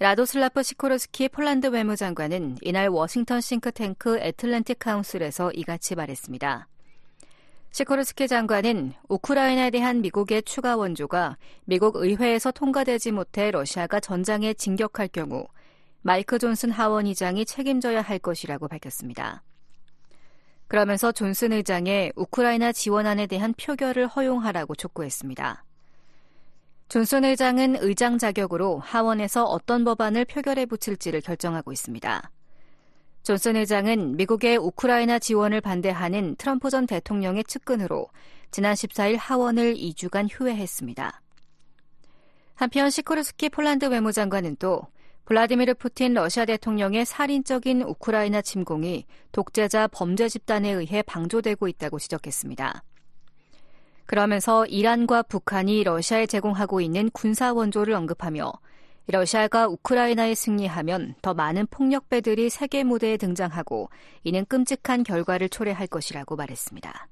라도슬라프 0.00 0.62
시코르스키 0.62 1.28
폴란드 1.28 1.66
외무장관은 1.66 2.58
이날 2.60 2.88
워싱턴 2.88 3.40
싱크탱크 3.40 4.20
애틀랜틱 4.20 4.78
카운슬에서 4.78 5.50
이같이 5.50 5.96
말했습니다. 5.96 6.68
시코르스키 7.72 8.28
장관은 8.28 8.92
우크라이나에 9.08 9.70
대한 9.70 10.00
미국의 10.00 10.44
추가 10.44 10.76
원조가 10.76 11.36
미국 11.64 11.96
의회에서 11.96 12.52
통과되지 12.52 13.10
못해 13.10 13.50
러시아가 13.50 13.98
전장에 13.98 14.54
진격할 14.54 15.08
경우 15.08 15.48
마이크 16.02 16.38
존슨 16.38 16.70
하원 16.70 17.06
의장이 17.06 17.44
책임져야 17.44 18.00
할 18.00 18.20
것이라고 18.20 18.68
밝혔습니다. 18.68 19.42
그러면서 20.68 21.10
존슨 21.10 21.52
의장의 21.52 22.12
우크라이나 22.14 22.70
지원안에 22.70 23.26
대한 23.26 23.52
표결을 23.52 24.06
허용하라고 24.06 24.76
촉구했습니다. 24.76 25.64
존슨 26.88 27.22
의장은 27.24 27.76
의장 27.80 28.16
자격으로 28.16 28.78
하원에서 28.78 29.44
어떤 29.44 29.84
법안을 29.84 30.24
표결에 30.24 30.64
붙일지를 30.64 31.20
결정하고 31.20 31.70
있습니다. 31.70 32.30
존슨 33.22 33.56
의장은 33.56 34.16
미국의 34.16 34.56
우크라이나 34.56 35.18
지원을 35.18 35.60
반대하는 35.60 36.34
트럼프 36.36 36.70
전 36.70 36.86
대통령의 36.86 37.44
측근으로 37.44 38.08
지난 38.50 38.72
14일 38.72 39.18
하원을 39.18 39.74
2주간 39.74 40.28
휴회했습니다. 40.30 41.20
한편 42.54 42.88
시코르스키 42.88 43.50
폴란드 43.50 43.84
외무장관은 43.84 44.56
또 44.58 44.80
블라디미르 45.26 45.74
푸틴 45.74 46.14
러시아 46.14 46.46
대통령의 46.46 47.04
살인적인 47.04 47.82
우크라이나 47.82 48.40
침공이 48.40 49.04
독재자 49.30 49.88
범죄 49.88 50.26
집단에 50.26 50.70
의해 50.70 51.02
방조되고 51.02 51.68
있다고 51.68 51.98
지적했습니다. 51.98 52.82
그러면서 54.08 54.64
이란과 54.64 55.24
북한이 55.24 55.84
러시아에 55.84 56.24
제공하고 56.24 56.80
있는 56.80 57.10
군사 57.10 57.52
원조를 57.52 57.92
언급하며 57.92 58.50
러시아가 59.06 59.68
우크라이나에 59.68 60.34
승리하면 60.34 61.14
더 61.20 61.34
많은 61.34 61.66
폭력배들이 61.70 62.48
세계 62.48 62.84
무대에 62.84 63.18
등장하고 63.18 63.90
이는 64.24 64.46
끔찍한 64.46 65.02
결과를 65.02 65.50
초래할 65.50 65.88
것이라고 65.88 66.36
말했습니다. 66.36 67.06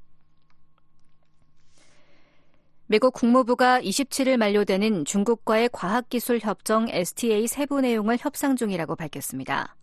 미국 2.86 3.12
국무부가 3.12 3.78
27일 3.82 4.38
만료되는 4.38 5.04
중국과의 5.04 5.68
과학기술 5.72 6.38
협정 6.38 6.88
STA 6.88 7.46
세부 7.46 7.82
내용을 7.82 8.16
협상 8.18 8.56
중이라고 8.56 8.96
밝혔습니다. 8.96 9.76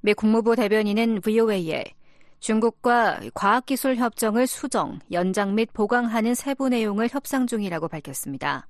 미 0.00 0.14
국무부 0.14 0.56
대변인은 0.56 1.20
VOA에 1.20 1.84
중국과 2.40 3.20
과학기술 3.34 3.96
협정을 3.96 4.46
수정, 4.46 4.98
연장 5.12 5.54
및 5.54 5.70
보강하는 5.72 6.34
세부 6.34 6.68
내용을 6.68 7.08
협상 7.10 7.46
중이라고 7.46 7.88
밝혔습니다. 7.88 8.68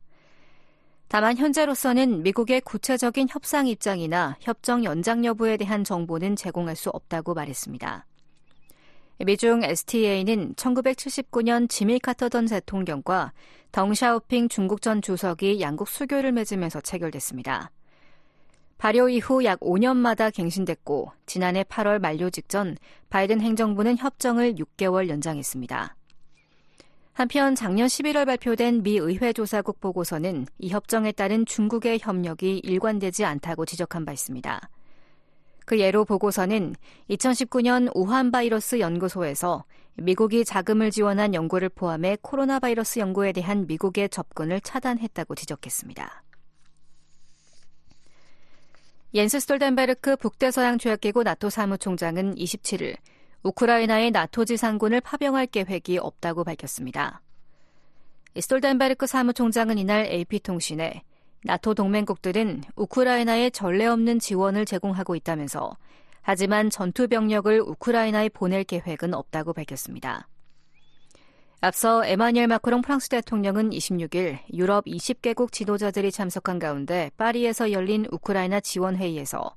다만 1.08 1.36
현재로서는 1.36 2.22
미국의 2.22 2.62
구체적인 2.62 3.28
협상 3.30 3.68
입장이나 3.68 4.36
협정 4.40 4.84
연장 4.84 5.24
여부에 5.24 5.56
대한 5.56 5.84
정보는 5.84 6.36
제공할 6.36 6.74
수 6.74 6.90
없다고 6.90 7.34
말했습니다. 7.34 8.06
미중 9.24 9.62
STA는 9.62 10.54
1979년 10.54 11.68
지미 11.68 11.98
카터 11.98 12.28
전 12.28 12.46
대통령과 12.46 13.32
덩샤오핑 13.72 14.48
중국 14.48 14.82
전 14.82 15.00
주석이 15.00 15.60
양국 15.60 15.88
수교를 15.88 16.32
맺으면서 16.32 16.80
체결됐습니다. 16.80 17.70
발효 18.78 19.08
이후 19.08 19.42
약 19.44 19.58
5년마다 19.60 20.32
갱신됐고 20.32 21.10
지난해 21.24 21.62
8월 21.64 21.98
만료 21.98 22.28
직전 22.30 22.76
바이든 23.08 23.40
행정부는 23.40 23.96
협정을 23.96 24.54
6개월 24.54 25.08
연장했습니다. 25.08 25.96
한편 27.14 27.54
작년 27.54 27.86
11월 27.86 28.26
발표된 28.26 28.82
미 28.82 28.98
의회 28.98 29.32
조사국 29.32 29.80
보고서는 29.80 30.44
이 30.58 30.68
협정에 30.68 31.12
따른 31.12 31.46
중국의 31.46 32.00
협력이 32.02 32.58
일관되지 32.58 33.24
않다고 33.24 33.64
지적한 33.64 34.04
바 34.04 34.12
있습니다. 34.12 34.68
그 35.64 35.80
예로 35.80 36.04
보고서는 36.04 36.74
2019년 37.08 37.90
우한 37.94 38.30
바이러스 38.30 38.80
연구소에서 38.80 39.64
미국이 39.94 40.44
자금을 40.44 40.90
지원한 40.90 41.32
연구를 41.32 41.70
포함해 41.70 42.18
코로나 42.20 42.58
바이러스 42.58 42.98
연구에 42.98 43.32
대한 43.32 43.66
미국의 43.66 44.10
접근을 44.10 44.60
차단했다고 44.60 45.34
지적했습니다. 45.34 46.22
옌스 49.16 49.40
스톨텐베르크 49.40 50.16
북대서양 50.16 50.76
조약기구 50.76 51.22
나토 51.22 51.48
사무총장은 51.48 52.34
27일 52.34 52.98
우크라이나에 53.44 54.10
나토 54.10 54.44
지상군을 54.44 55.00
파병할 55.00 55.46
계획이 55.46 55.96
없다고 55.96 56.44
밝혔습니다. 56.44 57.22
스톨텐베르크 58.38 59.06
사무총장은 59.06 59.78
이날 59.78 60.04
AP통신에 60.04 61.02
나토 61.44 61.72
동맹국들은 61.72 62.64
우크라이나에 62.76 63.48
전례 63.48 63.86
없는 63.86 64.18
지원을 64.18 64.66
제공하고 64.66 65.16
있다면서 65.16 65.78
하지만 66.20 66.68
전투 66.68 67.08
병력을 67.08 67.58
우크라이나에 67.58 68.28
보낼 68.28 68.64
계획은 68.64 69.14
없다고 69.14 69.54
밝혔습니다. 69.54 70.28
앞서 71.62 72.04
에마뉘엘 72.04 72.48
마크롱 72.48 72.82
프랑스 72.82 73.08
대통령은 73.08 73.70
26일 73.70 74.38
유럽 74.52 74.84
20개국 74.84 75.50
지도자들이 75.52 76.12
참석한 76.12 76.58
가운데 76.58 77.10
파리에서 77.16 77.72
열린 77.72 78.06
우크라이나 78.10 78.60
지원 78.60 78.96
회의에서 78.96 79.56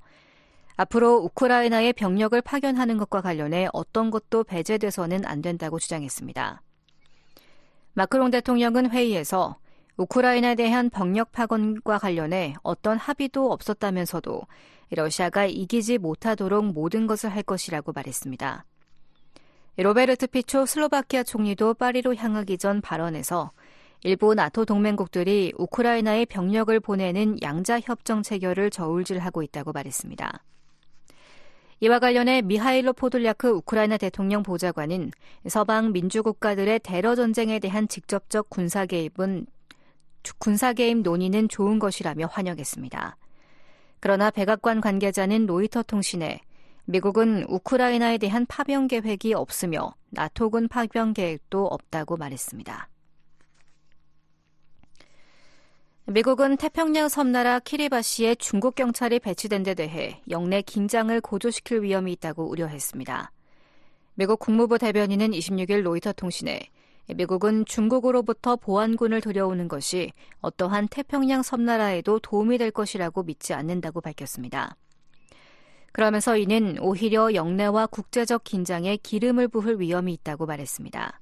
앞으로 0.76 1.16
우크라이나에 1.16 1.92
병력을 1.92 2.40
파견하는 2.40 2.96
것과 2.96 3.20
관련해 3.20 3.68
어떤 3.74 4.10
것도 4.10 4.44
배제돼서는 4.44 5.26
안 5.26 5.42
된다고 5.42 5.78
주장했습니다. 5.78 6.62
마크롱 7.92 8.30
대통령은 8.30 8.90
회의에서 8.90 9.58
우크라이나에 9.98 10.54
대한 10.54 10.88
병력 10.88 11.32
파견과 11.32 11.98
관련해 11.98 12.54
어떤 12.62 12.96
합의도 12.96 13.52
없었다면서도 13.52 14.40
러시아가 14.92 15.44
이기지 15.44 15.98
못하도록 15.98 16.64
모든 16.64 17.06
것을 17.06 17.28
할 17.30 17.42
것이라고 17.42 17.92
말했습니다. 17.92 18.64
로베르트 19.82 20.26
피초 20.26 20.66
슬로바키아 20.66 21.22
총리도 21.22 21.72
파리로 21.72 22.14
향하기 22.14 22.58
전 22.58 22.82
발언에서 22.82 23.50
일부 24.02 24.34
나토 24.34 24.66
동맹국들이 24.66 25.54
우크라이나에 25.56 26.26
병력을 26.26 26.78
보내는 26.80 27.40
양자 27.40 27.80
협정 27.80 28.22
체결을 28.22 28.68
저울질하고 28.68 29.42
있다고 29.42 29.72
말했습니다. 29.72 30.44
이와 31.80 31.98
관련해 31.98 32.42
미하일로 32.42 32.92
포돌야크 32.92 33.48
우크라이나 33.48 33.96
대통령 33.96 34.42
보좌관은 34.42 35.12
서방 35.48 35.92
민주국가들의 35.92 36.80
테러 36.80 37.14
전쟁에 37.14 37.58
대한 37.58 37.88
직접적 37.88 38.50
군사 38.50 38.84
개입은 38.84 39.46
군사 40.38 40.74
개입 40.74 40.98
논의는 40.98 41.48
좋은 41.48 41.78
것이라며 41.78 42.26
환영했습니다. 42.26 43.16
그러나 43.98 44.30
백악관 44.30 44.82
관계자는 44.82 45.46
로이터 45.46 45.82
통신에 45.82 46.40
미국은 46.90 47.44
우크라이나에 47.48 48.18
대한 48.18 48.44
파병 48.46 48.88
계획이 48.88 49.32
없으며 49.32 49.94
나토군 50.08 50.66
파병 50.66 51.12
계획도 51.12 51.64
없다고 51.66 52.16
말했습니다. 52.16 52.88
미국은 56.06 56.56
태평양 56.56 57.08
섬나라 57.08 57.60
키리바시에 57.60 58.34
중국 58.34 58.74
경찰이 58.74 59.20
배치된 59.20 59.62
데 59.62 59.74
대해 59.74 60.20
역내 60.30 60.62
긴장을 60.62 61.20
고조시킬 61.20 61.84
위험이 61.84 62.10
있다고 62.14 62.50
우려했습니다. 62.50 63.30
미국 64.14 64.40
국무부 64.40 64.76
대변인은 64.76 65.30
26일 65.30 65.82
로이터 65.82 66.12
통신에 66.12 66.60
미국은 67.14 67.66
중국으로부터 67.66 68.56
보안군을 68.56 69.20
들여오는 69.20 69.68
것이 69.68 70.10
어떠한 70.40 70.88
태평양 70.88 71.44
섬나라에도 71.44 72.18
도움이 72.18 72.58
될 72.58 72.72
것이라고 72.72 73.22
믿지 73.22 73.54
않는다고 73.54 74.00
밝혔습니다. 74.00 74.74
그러면서 75.92 76.36
이는 76.36 76.78
오히려 76.80 77.34
영내와 77.34 77.86
국제적 77.86 78.44
긴장에 78.44 78.96
기름을 78.96 79.48
부을 79.48 79.80
위험이 79.80 80.14
있다고 80.14 80.46
말했습니다. 80.46 81.20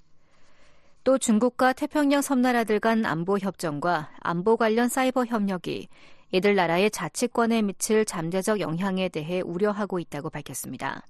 또 1.05 1.16
중국과 1.16 1.73
태평양 1.73 2.21
섬나라들 2.21 2.81
간 2.81 3.07
안보 3.07 3.39
협정과 3.39 4.11
안보 4.21 4.57
관련 4.57 4.89
사이버 4.89 5.25
협력이 5.25 5.89
이들 6.33 6.55
나라의 6.55 6.91
자치권에 6.91 7.62
미칠 7.62 8.05
잠재적 8.05 8.61
영향에 8.61 9.09
대해 9.09 9.41
우려하고 9.41 9.99
있다고 9.99 10.29
밝혔습니다. 10.29 11.03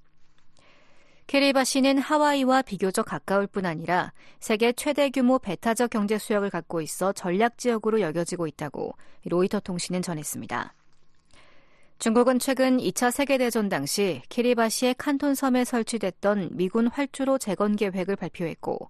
캐리바시는 1.27 1.99
하와이와 1.99 2.63
비교적 2.63 3.05
가까울 3.05 3.47
뿐 3.47 3.67
아니라 3.67 4.13
세계 4.41 4.73
최대 4.73 5.11
규모 5.11 5.39
배타적 5.39 5.91
경제 5.91 6.17
수역을 6.17 6.49
갖고 6.49 6.81
있어 6.81 7.13
전략 7.13 7.59
지역으로 7.59 8.01
여겨지고 8.01 8.47
있다고 8.47 8.95
로이터 9.27 9.61
통신은 9.61 10.01
전했습니다. 10.01 10.75
중국은 11.99 12.39
최근 12.39 12.77
2차 12.79 13.11
세계대전 13.11 13.69
당시 13.69 14.23
키리바시의 14.29 14.95
칸톤 14.99 15.35
섬에 15.35 15.65
설치됐던 15.65 16.51
미군 16.53 16.87
활주로 16.87 17.39
재건 17.39 17.75
계획을 17.75 18.15
발표했고 18.15 18.89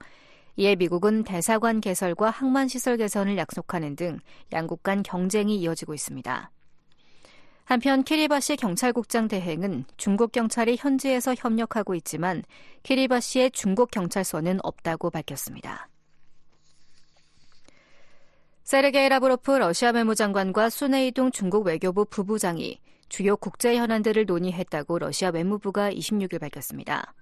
이에 0.57 0.77
미국은 0.77 1.25
대사관 1.25 1.81
개설과 1.81 2.29
항만 2.29 2.69
시설 2.69 2.99
개선을 2.99 3.39
약속하는 3.39 3.97
등 3.97 4.19
양국 4.53 4.83
간 4.83 5.03
경쟁이 5.03 5.57
이어지고 5.57 5.95
있습니다. 5.95 6.51
한편 7.65 8.03
키리바시 8.03 8.57
경찰국장 8.57 9.27
대행은 9.29 9.87
중국 9.97 10.31
경찰이 10.31 10.77
현지에서 10.79 11.35
협력하고 11.35 11.95
있지만 11.95 12.43
키리바시에 12.83 13.53
중국 13.53 13.91
경찰서는 13.91 14.59
없다고 14.63 15.09
밝혔습니다. 15.09 15.89
세르게이 18.65 19.09
라브로프 19.09 19.53
러시아 19.53 19.93
외무장관과 19.93 20.69
순웨이둥 20.69 21.31
중국 21.31 21.65
외교부 21.65 22.05
부부장이 22.05 22.79
주요 23.09 23.37
국제 23.37 23.77
현안들을 23.77 24.27
논의했다고 24.27 24.99
러시아 24.99 25.31
외무부가 25.31 25.91
26일 25.91 26.41
밝혔습니다. 26.41 27.15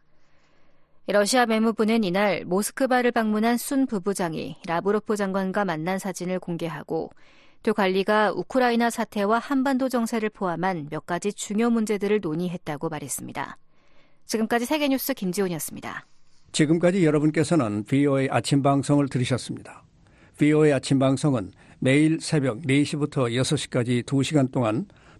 러시아 1.08 1.44
외무부는 1.48 2.02
이날 2.02 2.44
모스크바를 2.44 3.12
방문한 3.12 3.56
순 3.58 3.86
부부장이 3.86 4.56
라브로프 4.66 5.14
장관과 5.16 5.64
만난 5.64 5.98
사진을 5.98 6.40
공개하고 6.40 7.10
두 7.62 7.74
관리가 7.74 8.32
우크라이나 8.32 8.90
사태와 8.90 9.38
한반도 9.38 9.88
정세를 9.88 10.30
포함한 10.30 10.88
몇 10.90 11.06
가지 11.06 11.32
중요 11.32 11.70
문제들을 11.70 12.20
논의했다고 12.20 12.88
말했습니다. 12.88 13.56
지금까지 14.26 14.66
세계뉴스 14.66 15.14
김지훈이었습니다. 15.14 16.06
지금까지 16.52 17.04
여러분께서는 17.04 17.84
VOA 17.84 18.28
아침 18.30 18.62
방송을 18.62 19.08
들으셨습니다. 19.08 19.84
VOA 20.38 20.72
아침 20.72 20.98
방송은 20.98 21.52
매일 21.78 22.18
새벽 22.20 22.62
4시부터 22.62 23.30
6시까지 23.30 24.04
2시간 24.04 24.50
동안 24.50 24.86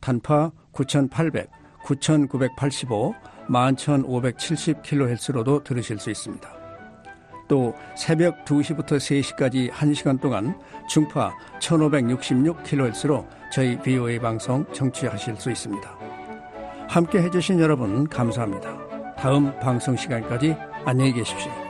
단파 0.00 0.50
9800, 0.72 1.48
9985, 1.84 3.14
11570kHz로도 3.48 5.64
들으실 5.64 5.98
수 5.98 6.10
있습니다. 6.10 6.58
또 7.48 7.74
새벽 7.96 8.44
2시부터 8.44 8.98
3시까지 8.98 9.70
1시간 9.70 10.20
동안 10.20 10.54
중파 10.88 11.34
1566kHz로 11.60 13.26
저희 13.50 13.78
VOA 13.78 14.18
방송 14.18 14.70
청취하실 14.72 15.36
수 15.36 15.50
있습니다. 15.50 15.98
함께 16.88 17.22
해주신 17.22 17.58
여러분 17.58 18.06
감사합니다. 18.06 19.16
다음 19.16 19.58
방송 19.60 19.96
시간까지 19.96 20.54
안녕히 20.84 21.12
계십시오. 21.12 21.67